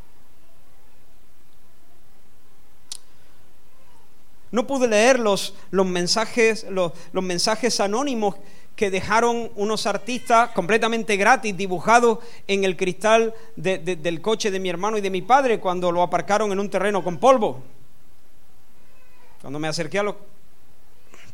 No 4.52 4.68
pude 4.68 4.88
leer 4.88 5.20
los, 5.20 5.56
los 5.72 5.86
mensajes, 5.86 6.66
los, 6.70 6.94
mensajes 7.14 7.80
anónimos 7.80 8.36
que 8.76 8.92
dejaron 8.92 9.52
unos 9.56 9.86
artistas 9.86 10.52
completamente 10.52 11.16
gratis 11.18 11.56
dibujados 11.56 12.20
en 12.48 12.64
el 12.64 12.76
cristal 12.76 13.34
del 13.56 14.22
coche 14.22 14.52
de 14.52 14.60
mi 14.60 14.70
hermano 14.70 14.98
y 14.98 15.02
de 15.02 15.10
mi 15.10 15.22
padre 15.22 15.60
cuando 15.60 15.92
lo 15.92 16.02
aparcaron 16.02 16.52
en 16.52 16.60
un 16.60 16.70
terreno 16.70 17.04
con 17.04 17.18
polvo. 17.18 17.64
Cuando 19.42 19.60
me 19.60 19.68
acerqué 19.68 20.00
a 20.00 20.04
los... 20.04 20.16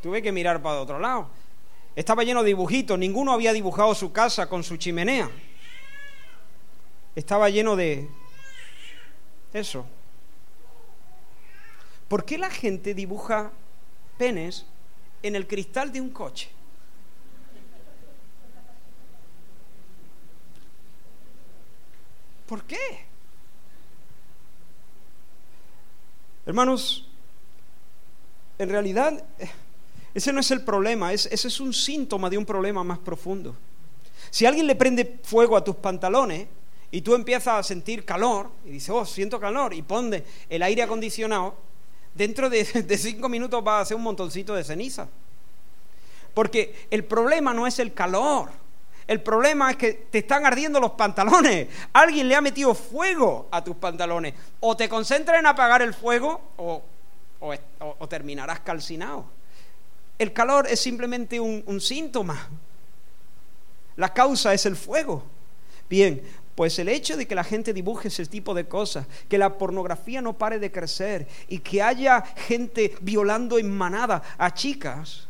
tuve 0.02 0.22
que 0.22 0.32
mirar 0.32 0.62
para 0.62 0.82
otro 0.82 1.00
lado. 1.00 1.28
Estaba 1.96 2.24
lleno 2.24 2.42
de 2.42 2.48
dibujitos, 2.48 2.98
ninguno 2.98 3.34
había 3.34 3.54
dibujado 3.54 3.94
su 3.96 4.12
casa 4.12 4.48
con 4.48 4.64
su 4.64 4.78
chimenea. 4.78 5.30
Estaba 7.16 7.50
lleno 7.50 7.76
de 7.76 8.08
eso, 9.54 9.86
¿Por 12.12 12.26
qué 12.26 12.38
la 12.38 12.50
gente 12.50 12.94
dibuja 12.94 13.54
penes 14.18 14.66
en 15.24 15.34
el 15.34 15.48
cristal 15.48 15.94
de 15.94 16.02
un 16.02 16.10
coche? 16.10 16.50
¿Por 22.46 22.66
qué? 22.66 22.76
Hermanos, 26.46 27.08
en 28.60 28.68
realidad, 28.68 29.24
ese 30.14 30.34
no 30.34 30.42
es 30.42 30.52
el 30.52 30.66
problema, 30.66 31.14
ese 31.14 31.34
es 31.34 31.60
un 31.62 31.74
síntoma 31.74 32.30
de 32.30 32.38
un 32.38 32.46
problema 32.46 32.84
más 32.84 33.00
profundo. 33.00 33.56
Si 34.30 34.46
alguien 34.46 34.68
le 34.68 34.76
prende 34.76 35.22
fuego 35.24 35.56
a 35.56 35.64
tus 35.64 35.78
pantalones 35.78 36.46
y 36.92 37.00
tú 37.04 37.16
empiezas 37.16 37.58
a 37.58 37.64
sentir 37.64 38.04
calor 38.04 38.52
y 38.66 38.72
dices, 38.72 38.90
oh, 38.90 39.06
siento 39.06 39.40
calor, 39.40 39.74
y 39.74 39.82
ponte 39.82 40.26
el 40.50 40.62
aire 40.62 40.82
acondicionado, 40.82 41.71
dentro 42.14 42.50
de, 42.50 42.66
cinco 42.98 43.30
minutos 43.30 43.64
va 43.66 43.80
a 43.80 43.82
hacer 43.82 43.98
un 43.98 44.04
montoncito 44.04 44.56
de 44.56 44.64
ceniza. 44.64 45.08
Porque 46.34 46.88
el 46.90 47.04
problema 47.04 47.54
no 47.54 47.68
es 47.68 47.80
el 47.80 47.94
calor, 47.94 48.50
el 49.08 49.22
problema 49.22 49.72
es 49.72 49.78
que 49.78 49.94
te 49.94 50.20
están 50.20 50.46
ardiendo 50.46 50.80
los 50.80 50.92
pantalones. 50.92 51.68
Alguien 51.92 52.30
le 52.30 52.36
ha 52.36 52.42
metido 52.42 52.74
fuego 52.74 53.50
a 53.52 53.62
tus 53.62 53.76
pantalones. 53.76 54.34
O 54.62 54.78
te 54.78 54.88
concentras 54.88 55.40
en 55.40 55.48
apagar 55.48 55.82
el 55.82 55.94
fuego 55.94 56.40
o, 56.58 58.08
terminarás 58.08 58.62
calcinado. 58.62 59.26
El 60.18 60.32
calor 60.32 60.68
es 60.68 60.80
simplemente 60.80 61.40
un 61.40 61.82
síntoma. 61.82 62.48
La 63.98 64.14
causa 64.14 64.54
es 64.54 64.66
el 64.66 64.76
fuego. 64.76 65.24
Bien, 65.90 66.22
pues 66.62 66.78
el 66.78 66.90
hecho 66.90 67.18
de 67.18 67.28
que 67.28 67.34
la 67.34 67.44
gente 67.44 67.74
dibuje 67.74 68.10
ese 68.10 68.24
tipo 68.28 68.54
de 68.54 68.68
cosas, 68.68 69.08
que 69.28 69.40
la 69.40 69.58
pornografía 69.58 70.22
no 70.22 70.38
pare 70.38 70.60
de 70.60 70.72
crecer 70.72 71.28
y 71.48 71.58
que 71.58 71.82
haya 71.82 72.22
gente 72.22 72.96
violando 73.02 73.58
en 73.58 73.76
manada 73.76 74.22
a 74.38 74.54
chicas, 74.54 75.28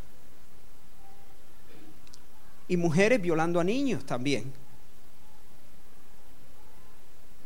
y 2.68 2.76
mujeres 2.76 3.22
violando 3.22 3.62
a 3.62 3.64
niños 3.64 4.06
también. 4.06 4.52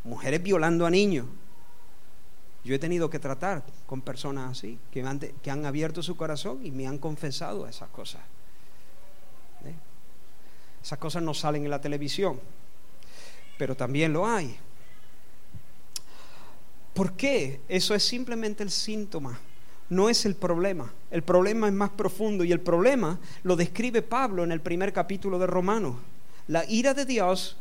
Mujeres 0.03 0.41
violando 0.41 0.87
a 0.87 0.89
niños. 0.89 1.27
Yo 2.63 2.73
he 2.73 2.79
tenido 2.79 3.07
que 3.07 3.19
tratar 3.19 3.63
con 3.85 4.01
personas 4.01 4.57
así, 4.57 4.79
que 4.89 5.03
han, 5.03 5.63
abierto 5.67 6.01
su 6.01 6.17
corazón 6.17 6.65
y 6.65 6.71
me 6.71 6.87
han 6.87 6.97
confesado 6.97 7.67
esas 7.67 7.89
cosas. 7.89 8.23
¿Eh? 9.63 9.75
Esas 10.81 10.97
cosas 10.97 11.21
no 11.21 11.35
salen 11.35 11.65
en 11.65 11.69
la 11.69 11.81
televisión, 11.81 12.39
pero 13.57 13.75
también 13.75 14.13
lo 14.13 14.27
hay. 14.27 14.57
¿Por 16.93 17.13
qué? 17.13 17.61
Eso 17.67 17.93
es 17.93 18.03
simplemente 18.03 18.63
el 18.63 18.71
síntoma 18.71 19.39
no 19.89 20.09
es 20.09 20.25
el 20.25 20.35
problema. 20.35 20.91
El 21.11 21.23
problema 21.23 21.67
es 21.67 21.73
más 21.73 21.91
profundo 21.91 22.43
y 22.43 22.51
el 22.51 22.59
problema 22.59 23.19
lo 23.43 23.55
describe 23.55 24.01
Pablo 24.01 24.43
en 24.43 24.51
el 24.51 24.61
primer 24.61 24.93
capítulo 24.93 25.39
de 25.39 25.47
Romanos. 25.47 25.95
La 26.47 26.65
ira 26.69 26.93
de 26.93 27.05
Dios 27.05 27.57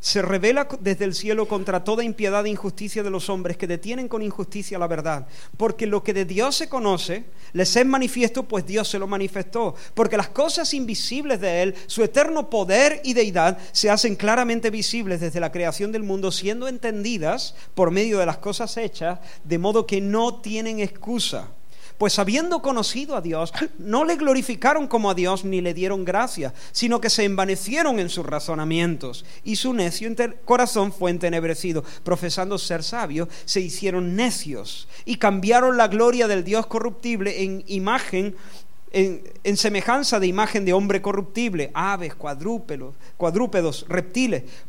se 0.00 0.22
revela 0.22 0.68
desde 0.80 1.04
el 1.04 1.14
cielo 1.14 1.48
contra 1.48 1.84
toda 1.84 2.04
impiedad 2.04 2.46
e 2.46 2.50
injusticia 2.50 3.02
de 3.02 3.10
los 3.10 3.28
hombres 3.28 3.56
que 3.56 3.66
detienen 3.66 4.08
con 4.08 4.22
injusticia 4.22 4.78
la 4.78 4.86
verdad. 4.86 5.26
Porque 5.56 5.86
lo 5.86 6.02
que 6.02 6.14
de 6.14 6.24
Dios 6.24 6.56
se 6.56 6.68
conoce 6.68 7.24
les 7.52 7.74
es 7.76 7.86
manifiesto, 7.86 8.44
pues 8.44 8.66
Dios 8.66 8.88
se 8.88 8.98
lo 8.98 9.06
manifestó. 9.06 9.74
Porque 9.94 10.16
las 10.16 10.28
cosas 10.28 10.74
invisibles 10.74 11.40
de 11.40 11.62
Él, 11.62 11.74
su 11.86 12.02
eterno 12.02 12.50
poder 12.50 13.00
y 13.04 13.14
deidad, 13.14 13.58
se 13.72 13.90
hacen 13.90 14.16
claramente 14.16 14.70
visibles 14.70 15.20
desde 15.20 15.40
la 15.40 15.52
creación 15.52 15.92
del 15.92 16.02
mundo, 16.02 16.30
siendo 16.30 16.68
entendidas 16.68 17.54
por 17.74 17.90
medio 17.90 18.18
de 18.18 18.26
las 18.26 18.38
cosas 18.38 18.76
hechas, 18.76 19.20
de 19.44 19.58
modo 19.58 19.86
que 19.86 20.00
no 20.00 20.40
tienen 20.40 20.80
excusa 20.80 21.55
pues 21.98 22.18
habiendo 22.18 22.62
conocido 22.62 23.16
a 23.16 23.20
Dios, 23.20 23.52
no 23.78 24.04
le 24.04 24.16
glorificaron 24.16 24.86
como 24.86 25.10
a 25.10 25.14
Dios 25.14 25.44
ni 25.44 25.60
le 25.60 25.74
dieron 25.74 26.04
gracia, 26.04 26.54
sino 26.72 27.00
que 27.00 27.10
se 27.10 27.24
envanecieron 27.24 27.98
en 27.98 28.08
sus 28.08 28.26
razonamientos, 28.26 29.24
y 29.44 29.56
su 29.56 29.72
necio 29.72 30.06
corazón 30.44 30.92
fue 30.92 31.10
entenebrecido. 31.10 31.84
Profesando 32.04 32.58
ser 32.58 32.82
sabios, 32.82 33.28
se 33.44 33.60
hicieron 33.60 34.16
necios 34.16 34.88
y 35.04 35.16
cambiaron 35.16 35.76
la 35.76 35.88
gloria 35.88 36.28
del 36.28 36.44
Dios 36.44 36.66
corruptible 36.66 37.42
en 37.42 37.64
imagen 37.66 38.36
en, 38.92 39.56
semejanza 39.56 40.20
de 40.20 40.26
imagen 40.26 40.64
de 40.64 40.72
hombre 40.72 41.02
corruptible, 41.02 41.70
aves, 41.74 42.14
cuadrúpedos, 42.14 42.94
cuadrúpedos, 43.16 43.84
reptiles, 43.88 44.44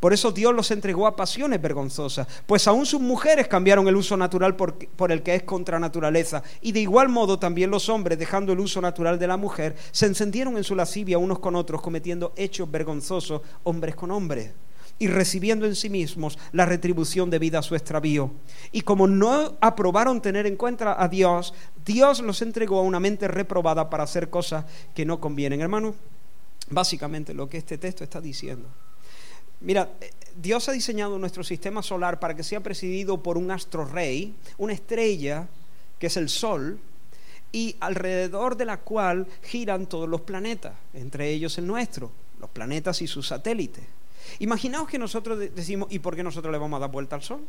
Por 0.00 0.12
eso 0.12 0.30
Dios 0.30 0.54
los 0.54 0.70
entregó 0.70 1.06
a 1.06 1.16
pasiones 1.16 1.60
vergonzosas, 1.60 2.26
pues 2.46 2.68
aún 2.68 2.84
sus 2.84 3.00
mujeres 3.00 3.48
cambiaron 3.48 3.88
el 3.88 3.96
uso 3.96 4.16
natural 4.16 4.54
por, 4.54 4.76
el 5.10 5.22
que 5.22 5.34
es 5.34 5.42
contra 5.44 5.78
naturaleza. 5.78 6.42
Y 6.60 6.72
de 6.72 6.80
igual 6.80 7.08
modo 7.08 7.38
también 7.38 7.70
los 7.70 7.88
hombres, 7.88 8.18
dejando 8.18 8.52
el 8.52 8.60
uso 8.60 8.80
natural 8.80 9.18
de 9.18 9.26
la 9.26 9.38
mujer, 9.38 9.74
se 9.92 10.06
encendieron 10.06 10.56
en 10.58 10.64
su 10.64 10.76
lascivia 10.76 11.16
unos 11.16 11.38
con 11.38 11.56
otros, 11.56 11.80
cometiendo 11.80 12.34
hechos 12.36 12.70
vergonzosos 12.70 13.40
hombres 13.64 13.96
con 13.96 14.10
hombres 14.10 14.52
y 14.98 15.08
recibiendo 15.08 15.66
en 15.66 15.74
sí 15.74 15.90
mismos 15.90 16.38
la 16.52 16.66
retribución 16.66 17.30
debida 17.30 17.60
a 17.60 17.62
su 17.62 17.74
extravío. 17.74 18.30
Y 18.72 18.82
como 18.82 19.06
no 19.06 19.56
aprobaron 19.60 20.20
tener 20.20 20.46
en 20.46 20.56
cuenta 20.56 21.02
a 21.02 21.08
Dios, 21.08 21.54
Dios 21.84 22.20
los 22.20 22.42
entregó 22.42 22.78
a 22.78 22.82
una 22.82 23.00
mente 23.00 23.28
reprobada 23.28 23.88
para 23.88 24.04
hacer 24.04 24.28
cosas 24.28 24.66
que 24.94 25.06
no 25.06 25.20
convienen. 25.20 25.60
Hermano, 25.60 25.94
básicamente 26.68 27.32
lo 27.32 27.48
que 27.48 27.58
este 27.58 27.78
texto 27.78 28.04
está 28.04 28.20
diciendo 28.20 28.68
Mira, 29.60 29.90
Dios 30.36 30.68
ha 30.68 30.72
diseñado 30.72 31.18
nuestro 31.18 31.42
sistema 31.42 31.82
solar 31.82 32.20
para 32.20 32.34
que 32.34 32.42
sea 32.42 32.60
presidido 32.62 33.22
por 33.22 33.38
un 33.38 33.50
astro 33.50 33.84
rey, 33.84 34.34
una 34.58 34.74
estrella 34.74 35.48
que 35.98 36.08
es 36.08 36.16
el 36.16 36.28
Sol, 36.28 36.78
y 37.52 37.76
alrededor 37.80 38.56
de 38.56 38.66
la 38.66 38.80
cual 38.80 39.26
giran 39.42 39.86
todos 39.86 40.08
los 40.08 40.20
planetas, 40.20 40.74
entre 40.92 41.30
ellos 41.30 41.56
el 41.56 41.66
nuestro, 41.66 42.12
los 42.38 42.50
planetas 42.50 43.00
y 43.00 43.06
sus 43.06 43.28
satélites. 43.28 43.84
Imaginaos 44.40 44.88
que 44.88 44.98
nosotros 44.98 45.38
decimos, 45.38 45.88
¿y 45.90 46.00
por 46.00 46.16
qué 46.16 46.22
nosotros 46.22 46.52
le 46.52 46.58
vamos 46.58 46.76
a 46.76 46.80
dar 46.80 46.90
vuelta 46.90 47.16
al 47.16 47.22
Sol? 47.22 47.40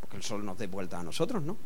Porque 0.00 0.16
el 0.16 0.22
Sol 0.22 0.44
nos 0.44 0.58
dé 0.58 0.66
vuelta 0.66 0.98
a 0.98 1.02
nosotros, 1.04 1.42
¿no? 1.42 1.56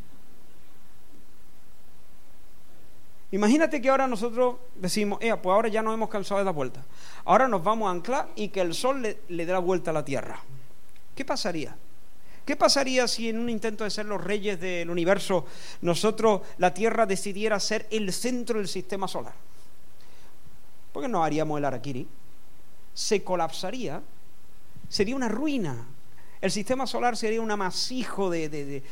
Imagínate 3.32 3.80
que 3.80 3.88
ahora 3.88 4.06
nosotros 4.06 4.56
decimos, 4.76 5.18
eh, 5.20 5.34
pues 5.42 5.52
ahora 5.52 5.68
ya 5.68 5.82
nos 5.82 5.94
hemos 5.94 6.08
cansado 6.08 6.38
de 6.38 6.44
dar 6.44 6.54
vuelta. 6.54 6.84
Ahora 7.24 7.48
nos 7.48 7.64
vamos 7.64 7.88
a 7.88 7.90
anclar 7.90 8.28
y 8.36 8.48
que 8.48 8.60
el 8.60 8.74
sol 8.74 9.02
le, 9.02 9.20
le 9.28 9.46
dé 9.46 9.52
la 9.52 9.58
vuelta 9.58 9.90
a 9.90 9.94
la 9.94 10.04
tierra. 10.04 10.38
¿Qué 11.14 11.24
pasaría? 11.24 11.74
¿Qué 12.44 12.56
pasaría 12.56 13.06
si 13.06 13.28
en 13.28 13.38
un 13.38 13.48
intento 13.48 13.84
de 13.84 13.90
ser 13.90 14.06
los 14.06 14.22
reyes 14.22 14.60
del 14.60 14.90
universo, 14.90 15.46
nosotros, 15.80 16.42
la 16.58 16.74
Tierra, 16.74 17.06
decidiera 17.06 17.60
ser 17.60 17.86
el 17.90 18.12
centro 18.12 18.58
del 18.58 18.68
sistema 18.68 19.06
solar? 19.06 19.34
¿Por 20.92 21.02
qué 21.02 21.08
no 21.08 21.22
haríamos 21.22 21.58
el 21.58 21.64
Araquiri? 21.64 22.06
Se 22.92 23.22
colapsaría, 23.22 24.02
sería 24.88 25.14
una 25.14 25.28
ruina. 25.28 25.86
El 26.40 26.50
sistema 26.50 26.86
solar 26.86 27.16
sería 27.16 27.40
un 27.40 27.50
amasijo 27.50 28.28
de 28.28 28.82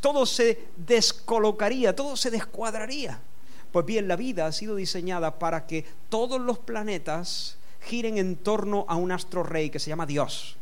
todo 0.00 0.26
se 0.26 0.66
descolocaría, 0.76 1.94
todo 1.94 2.16
se 2.16 2.30
descuadraría. 2.30 3.20
Pues 3.72 3.86
bien, 3.86 4.08
la 4.08 4.16
vida 4.16 4.46
ha 4.46 4.52
sido 4.52 4.74
diseñada 4.74 5.38
para 5.38 5.66
que 5.66 5.84
todos 6.08 6.40
los 6.40 6.58
planetas 6.58 7.56
giren 7.82 8.18
en 8.18 8.36
torno 8.36 8.84
a 8.88 8.96
un 8.96 9.12
astro 9.12 9.42
rey 9.42 9.70
que 9.70 9.78
se 9.78 9.88
llama 9.88 10.06
Dios. 10.06 10.56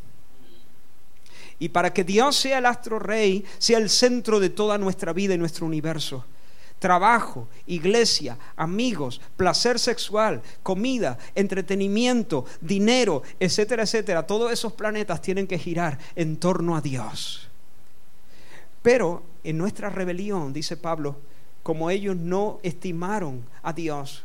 Y 1.58 1.70
para 1.70 1.92
que 1.92 2.04
Dios 2.04 2.36
sea 2.36 2.58
el 2.58 2.66
astro 2.66 2.98
rey, 2.98 3.44
sea 3.58 3.78
el 3.78 3.90
centro 3.90 4.38
de 4.38 4.50
toda 4.50 4.78
nuestra 4.78 5.12
vida 5.12 5.34
y 5.34 5.38
nuestro 5.38 5.66
universo. 5.66 6.24
Trabajo, 6.78 7.48
iglesia, 7.66 8.38
amigos, 8.54 9.20
placer 9.36 9.80
sexual, 9.80 10.42
comida, 10.62 11.18
entretenimiento, 11.34 12.44
dinero, 12.60 13.24
etcétera, 13.40 13.82
etcétera. 13.82 14.24
Todos 14.24 14.52
esos 14.52 14.74
planetas 14.74 15.20
tienen 15.20 15.48
que 15.48 15.58
girar 15.58 15.98
en 16.14 16.36
torno 16.36 16.76
a 16.76 16.80
Dios. 16.80 17.47
Pero 18.82 19.22
en 19.44 19.58
nuestra 19.58 19.90
rebelión, 19.90 20.52
dice 20.52 20.76
Pablo, 20.76 21.16
como 21.62 21.90
ellos 21.90 22.16
no 22.16 22.60
estimaron 22.62 23.44
a 23.62 23.72
Dios, 23.72 24.24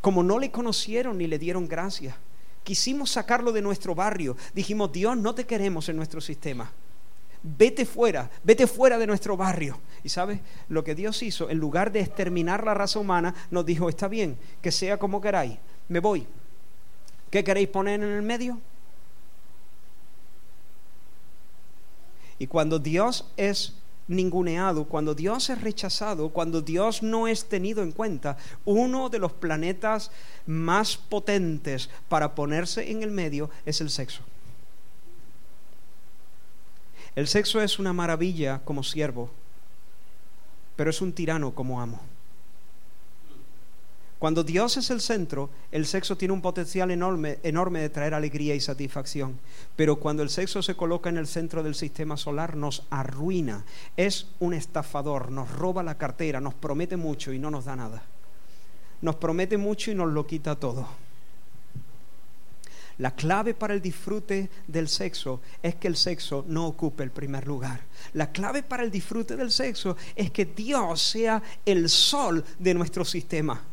como 0.00 0.22
no 0.22 0.38
le 0.38 0.50
conocieron 0.50 1.18
ni 1.18 1.26
le 1.26 1.38
dieron 1.38 1.68
gracia, 1.68 2.16
quisimos 2.64 3.10
sacarlo 3.10 3.52
de 3.52 3.62
nuestro 3.62 3.94
barrio. 3.94 4.36
Dijimos, 4.54 4.92
Dios, 4.92 5.16
no 5.16 5.34
te 5.34 5.46
queremos 5.46 5.88
en 5.88 5.96
nuestro 5.96 6.20
sistema. 6.20 6.70
Vete 7.42 7.86
fuera, 7.86 8.30
vete 8.42 8.66
fuera 8.66 8.98
de 8.98 9.06
nuestro 9.06 9.36
barrio. 9.36 9.78
Y 10.04 10.08
sabes, 10.08 10.40
lo 10.68 10.84
que 10.84 10.94
Dios 10.94 11.22
hizo, 11.22 11.48
en 11.48 11.58
lugar 11.58 11.92
de 11.92 12.00
exterminar 12.00 12.64
la 12.64 12.74
raza 12.74 12.98
humana, 12.98 13.34
nos 13.50 13.64
dijo, 13.64 13.88
está 13.88 14.08
bien, 14.08 14.38
que 14.60 14.72
sea 14.72 14.98
como 14.98 15.20
queráis, 15.20 15.58
me 15.88 16.00
voy. 16.00 16.26
¿Qué 17.30 17.44
queréis 17.44 17.68
poner 17.68 18.02
en 18.02 18.10
el 18.10 18.22
medio? 18.22 18.58
Y 22.38 22.46
cuando 22.46 22.78
Dios 22.78 23.30
es 23.36 23.74
ninguneado, 24.10 24.84
cuando 24.84 25.14
Dios 25.14 25.48
es 25.50 25.60
rechazado, 25.60 26.30
cuando 26.30 26.60
Dios 26.60 27.02
no 27.02 27.28
es 27.28 27.48
tenido 27.48 27.82
en 27.82 27.92
cuenta, 27.92 28.36
uno 28.64 29.08
de 29.08 29.20
los 29.20 29.32
planetas 29.32 30.10
más 30.46 30.96
potentes 30.96 31.88
para 32.08 32.34
ponerse 32.34 32.90
en 32.90 33.02
el 33.02 33.12
medio 33.12 33.50
es 33.64 33.80
el 33.80 33.88
sexo. 33.88 34.22
El 37.14 37.28
sexo 37.28 37.60
es 37.60 37.78
una 37.78 37.92
maravilla 37.92 38.60
como 38.64 38.82
siervo, 38.82 39.30
pero 40.74 40.90
es 40.90 41.00
un 41.00 41.12
tirano 41.12 41.54
como 41.54 41.80
amo. 41.80 42.00
Cuando 44.20 44.44
Dios 44.44 44.76
es 44.76 44.90
el 44.90 45.00
centro, 45.00 45.48
el 45.72 45.86
sexo 45.86 46.14
tiene 46.14 46.34
un 46.34 46.42
potencial 46.42 46.90
enorme, 46.90 47.38
enorme 47.42 47.80
de 47.80 47.88
traer 47.88 48.12
alegría 48.12 48.54
y 48.54 48.60
satisfacción. 48.60 49.40
Pero 49.76 49.96
cuando 49.96 50.22
el 50.22 50.28
sexo 50.28 50.60
se 50.60 50.76
coloca 50.76 51.08
en 51.08 51.16
el 51.16 51.26
centro 51.26 51.62
del 51.62 51.74
sistema 51.74 52.18
solar, 52.18 52.54
nos 52.54 52.86
arruina. 52.90 53.64
Es 53.96 54.26
un 54.38 54.52
estafador, 54.52 55.30
nos 55.30 55.50
roba 55.50 55.82
la 55.82 55.96
cartera, 55.96 56.38
nos 56.38 56.52
promete 56.52 56.98
mucho 56.98 57.32
y 57.32 57.38
no 57.38 57.50
nos 57.50 57.64
da 57.64 57.76
nada. 57.76 58.02
Nos 59.00 59.16
promete 59.16 59.56
mucho 59.56 59.90
y 59.90 59.94
nos 59.94 60.12
lo 60.12 60.26
quita 60.26 60.54
todo. 60.54 60.86
La 62.98 63.12
clave 63.12 63.54
para 63.54 63.72
el 63.72 63.80
disfrute 63.80 64.50
del 64.66 64.88
sexo 64.88 65.40
es 65.62 65.76
que 65.76 65.88
el 65.88 65.96
sexo 65.96 66.44
no 66.46 66.66
ocupe 66.66 67.02
el 67.02 67.10
primer 67.10 67.46
lugar. 67.46 67.80
La 68.12 68.32
clave 68.32 68.62
para 68.62 68.82
el 68.82 68.90
disfrute 68.90 69.34
del 69.34 69.50
sexo 69.50 69.96
es 70.14 70.30
que 70.30 70.44
Dios 70.44 71.00
sea 71.00 71.42
el 71.64 71.88
sol 71.88 72.44
de 72.58 72.74
nuestro 72.74 73.02
sistema. 73.06 73.69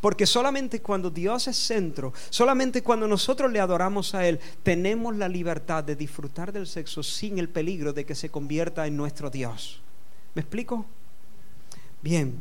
Porque 0.00 0.26
solamente 0.26 0.80
cuando 0.80 1.10
Dios 1.10 1.48
es 1.48 1.56
centro, 1.56 2.12
solamente 2.30 2.82
cuando 2.82 3.08
nosotros 3.08 3.50
le 3.50 3.58
adoramos 3.58 4.14
a 4.14 4.26
Él, 4.26 4.38
tenemos 4.62 5.16
la 5.16 5.28
libertad 5.28 5.82
de 5.82 5.96
disfrutar 5.96 6.52
del 6.52 6.66
sexo 6.68 7.02
sin 7.02 7.38
el 7.38 7.48
peligro 7.48 7.92
de 7.92 8.06
que 8.06 8.14
se 8.14 8.30
convierta 8.30 8.86
en 8.86 8.96
nuestro 8.96 9.28
Dios. 9.28 9.80
¿Me 10.34 10.42
explico? 10.42 10.86
Bien. 12.00 12.40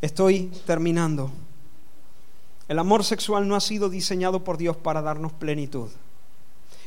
Estoy 0.00 0.50
terminando. 0.66 1.30
El 2.68 2.80
amor 2.80 3.04
sexual 3.04 3.46
no 3.46 3.54
ha 3.54 3.60
sido 3.60 3.88
diseñado 3.88 4.42
por 4.42 4.58
Dios 4.58 4.76
para 4.76 5.02
darnos 5.02 5.32
plenitud. 5.32 5.88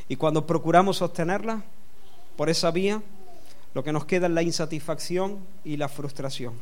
Y 0.08 0.16
cuando 0.16 0.46
procuramos 0.46 1.00
obtenerla 1.00 1.64
por 2.36 2.50
esa 2.50 2.70
vía, 2.70 3.02
lo 3.72 3.82
que 3.82 3.92
nos 3.92 4.04
queda 4.04 4.26
es 4.26 4.32
la 4.32 4.42
insatisfacción 4.42 5.38
y 5.64 5.78
la 5.78 5.88
frustración. 5.88 6.54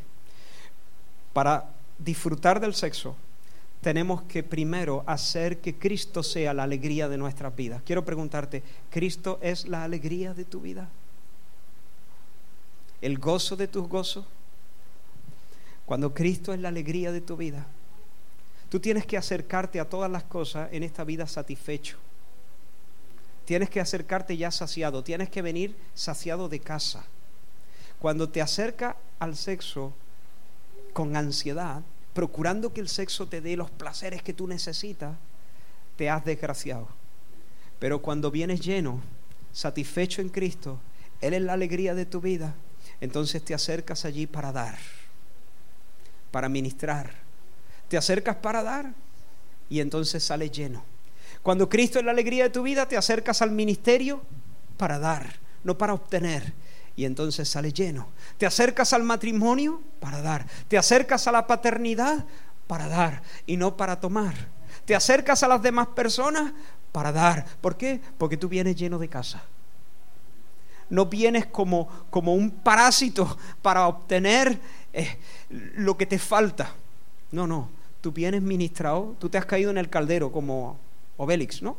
Para 1.38 1.70
disfrutar 2.00 2.58
del 2.58 2.74
sexo, 2.74 3.14
tenemos 3.80 4.22
que 4.22 4.42
primero 4.42 5.04
hacer 5.06 5.58
que 5.60 5.78
Cristo 5.78 6.24
sea 6.24 6.52
la 6.52 6.64
alegría 6.64 7.08
de 7.08 7.16
nuestras 7.16 7.54
vidas. 7.54 7.80
Quiero 7.86 8.04
preguntarte, 8.04 8.64
¿Cristo 8.90 9.38
es 9.40 9.68
la 9.68 9.84
alegría 9.84 10.34
de 10.34 10.44
tu 10.44 10.60
vida? 10.60 10.88
¿El 13.00 13.18
gozo 13.18 13.54
de 13.54 13.68
tus 13.68 13.88
gozos? 13.88 14.26
Cuando 15.86 16.12
Cristo 16.12 16.52
es 16.52 16.58
la 16.58 16.70
alegría 16.70 17.12
de 17.12 17.20
tu 17.20 17.36
vida, 17.36 17.68
tú 18.68 18.80
tienes 18.80 19.06
que 19.06 19.16
acercarte 19.16 19.78
a 19.78 19.88
todas 19.88 20.10
las 20.10 20.24
cosas 20.24 20.68
en 20.72 20.82
esta 20.82 21.04
vida 21.04 21.28
satisfecho. 21.28 21.98
Tienes 23.44 23.70
que 23.70 23.78
acercarte 23.78 24.36
ya 24.36 24.50
saciado, 24.50 25.04
tienes 25.04 25.30
que 25.30 25.40
venir 25.40 25.76
saciado 25.94 26.48
de 26.48 26.58
casa. 26.58 27.04
Cuando 28.00 28.28
te 28.28 28.42
acerca 28.42 28.96
al 29.20 29.36
sexo, 29.36 29.94
con 30.98 31.16
ansiedad, 31.16 31.82
procurando 32.12 32.72
que 32.72 32.80
el 32.80 32.88
sexo 32.88 33.28
te 33.28 33.40
dé 33.40 33.56
los 33.56 33.70
placeres 33.70 34.20
que 34.20 34.32
tú 34.32 34.48
necesitas, 34.48 35.16
te 35.94 36.10
has 36.10 36.24
desgraciado. 36.24 36.88
Pero 37.78 38.02
cuando 38.02 38.32
vienes 38.32 38.58
lleno, 38.58 39.00
satisfecho 39.52 40.22
en 40.22 40.28
Cristo, 40.28 40.80
Él 41.20 41.34
es 41.34 41.42
la 41.42 41.52
alegría 41.52 41.94
de 41.94 42.04
tu 42.04 42.20
vida, 42.20 42.52
entonces 43.00 43.44
te 43.44 43.54
acercas 43.54 44.04
allí 44.04 44.26
para 44.26 44.50
dar, 44.50 44.76
para 46.32 46.48
ministrar. 46.48 47.12
Te 47.86 47.96
acercas 47.96 48.34
para 48.34 48.64
dar 48.64 48.92
y 49.70 49.78
entonces 49.78 50.24
sales 50.24 50.50
lleno. 50.50 50.82
Cuando 51.44 51.68
Cristo 51.68 52.00
es 52.00 52.04
la 52.04 52.10
alegría 52.10 52.42
de 52.42 52.50
tu 52.50 52.64
vida, 52.64 52.88
te 52.88 52.96
acercas 52.96 53.40
al 53.40 53.52
ministerio 53.52 54.20
para 54.76 54.98
dar, 54.98 55.36
no 55.62 55.78
para 55.78 55.94
obtener 55.94 56.52
y 56.98 57.04
entonces 57.04 57.48
sale 57.48 57.72
lleno. 57.72 58.08
Te 58.38 58.44
acercas 58.44 58.92
al 58.92 59.04
matrimonio 59.04 59.80
para 60.00 60.20
dar. 60.20 60.44
Te 60.66 60.76
acercas 60.76 61.28
a 61.28 61.32
la 61.32 61.46
paternidad 61.46 62.24
para 62.66 62.88
dar 62.88 63.22
y 63.46 63.56
no 63.56 63.76
para 63.76 64.00
tomar. 64.00 64.34
Te 64.84 64.96
acercas 64.96 65.44
a 65.44 65.48
las 65.48 65.62
demás 65.62 65.86
personas 65.94 66.52
para 66.90 67.12
dar. 67.12 67.46
¿Por 67.60 67.76
qué? 67.76 68.00
Porque 68.18 68.36
tú 68.36 68.48
vienes 68.48 68.74
lleno 68.74 68.98
de 68.98 69.06
casa. 69.06 69.44
No 70.90 71.06
vienes 71.06 71.46
como, 71.46 71.86
como 72.10 72.34
un 72.34 72.50
parásito 72.50 73.38
para 73.62 73.86
obtener 73.86 74.58
eh, 74.92 75.18
lo 75.76 75.96
que 75.96 76.06
te 76.06 76.18
falta. 76.18 76.74
No, 77.30 77.46
no. 77.46 77.68
Tú 78.00 78.10
vienes 78.10 78.42
ministrado, 78.42 79.14
tú 79.20 79.28
te 79.28 79.38
has 79.38 79.46
caído 79.46 79.70
en 79.70 79.78
el 79.78 79.88
caldero 79.88 80.32
como 80.32 80.76
Obélix, 81.16 81.62
¿no? 81.62 81.76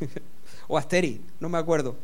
o 0.66 0.78
Asteri, 0.78 1.20
no 1.40 1.50
me 1.50 1.58
acuerdo. 1.58 1.94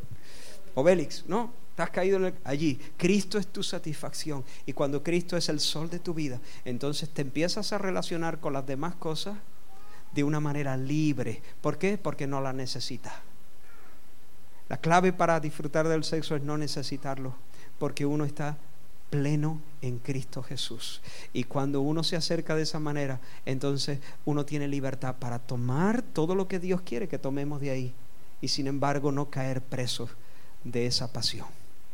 Obélix, 0.74 1.24
¿no? 1.26 1.60
Has 1.82 1.90
caído 1.90 2.32
allí. 2.44 2.78
Cristo 2.97 3.39
es 3.39 3.47
tu 3.47 3.62
satisfacción. 3.62 4.44
Y 4.66 4.73
cuando 4.73 5.02
Cristo 5.02 5.36
es 5.36 5.48
el 5.48 5.61
sol 5.61 5.90
de 5.90 5.98
tu 5.98 6.15
vida, 6.15 6.40
entonces 6.65 7.09
te 7.09 7.23
empiezas 7.23 7.73
a 7.73 7.78
relacionar 7.78 8.40
con 8.40 8.52
las 8.52 8.66
demás 8.66 8.94
cosas 8.94 9.36
de 10.12 10.24
una 10.24 10.40
manera 10.40 10.77
libre. 10.77 11.43
¿Por 11.61 11.78
qué? 11.78 11.98
Porque 11.98 12.27
no 12.27 12.40
la 12.40 12.52
necesitas. 12.52 13.12
La 14.69 14.77
clave 14.77 15.12
para 15.12 15.40
disfrutar 15.40 15.89
del 15.89 16.05
sexo 16.05 16.36
es 16.36 16.43
no 16.43 16.57
necesitarlo, 16.57 17.35
porque 17.78 18.07
uno 18.07 18.24
está 18.24 18.57
pleno 19.11 19.61
en 19.82 19.98
Cristo 19.98 20.43
Jesús. 20.43 21.02
Y 21.32 21.44
cuando 21.44 21.81
uno 21.81 22.05
se 22.05 22.16
acerca 22.16 22.55
de 22.55 22.62
esa 22.62 22.78
manera, 22.78 23.20
entonces 23.44 23.98
uno 24.24 24.47
tiene 24.47 24.69
libertad 24.69 25.16
para 25.19 25.40
tomar 25.40 26.02
todo 26.02 26.35
lo 26.35 26.47
que 26.47 26.61
Dios 26.61 26.82
quiere 26.82 27.09
que 27.09 27.19
tomemos 27.19 27.61
de 27.61 27.70
ahí 27.70 27.94
y 28.40 28.48
sin 28.48 28.69
embargo 28.69 29.12
no 29.12 29.28
caer 29.28 29.61
presos 29.61 30.11
de 30.65 30.86
esa 30.86 31.12
pasión. 31.12 31.60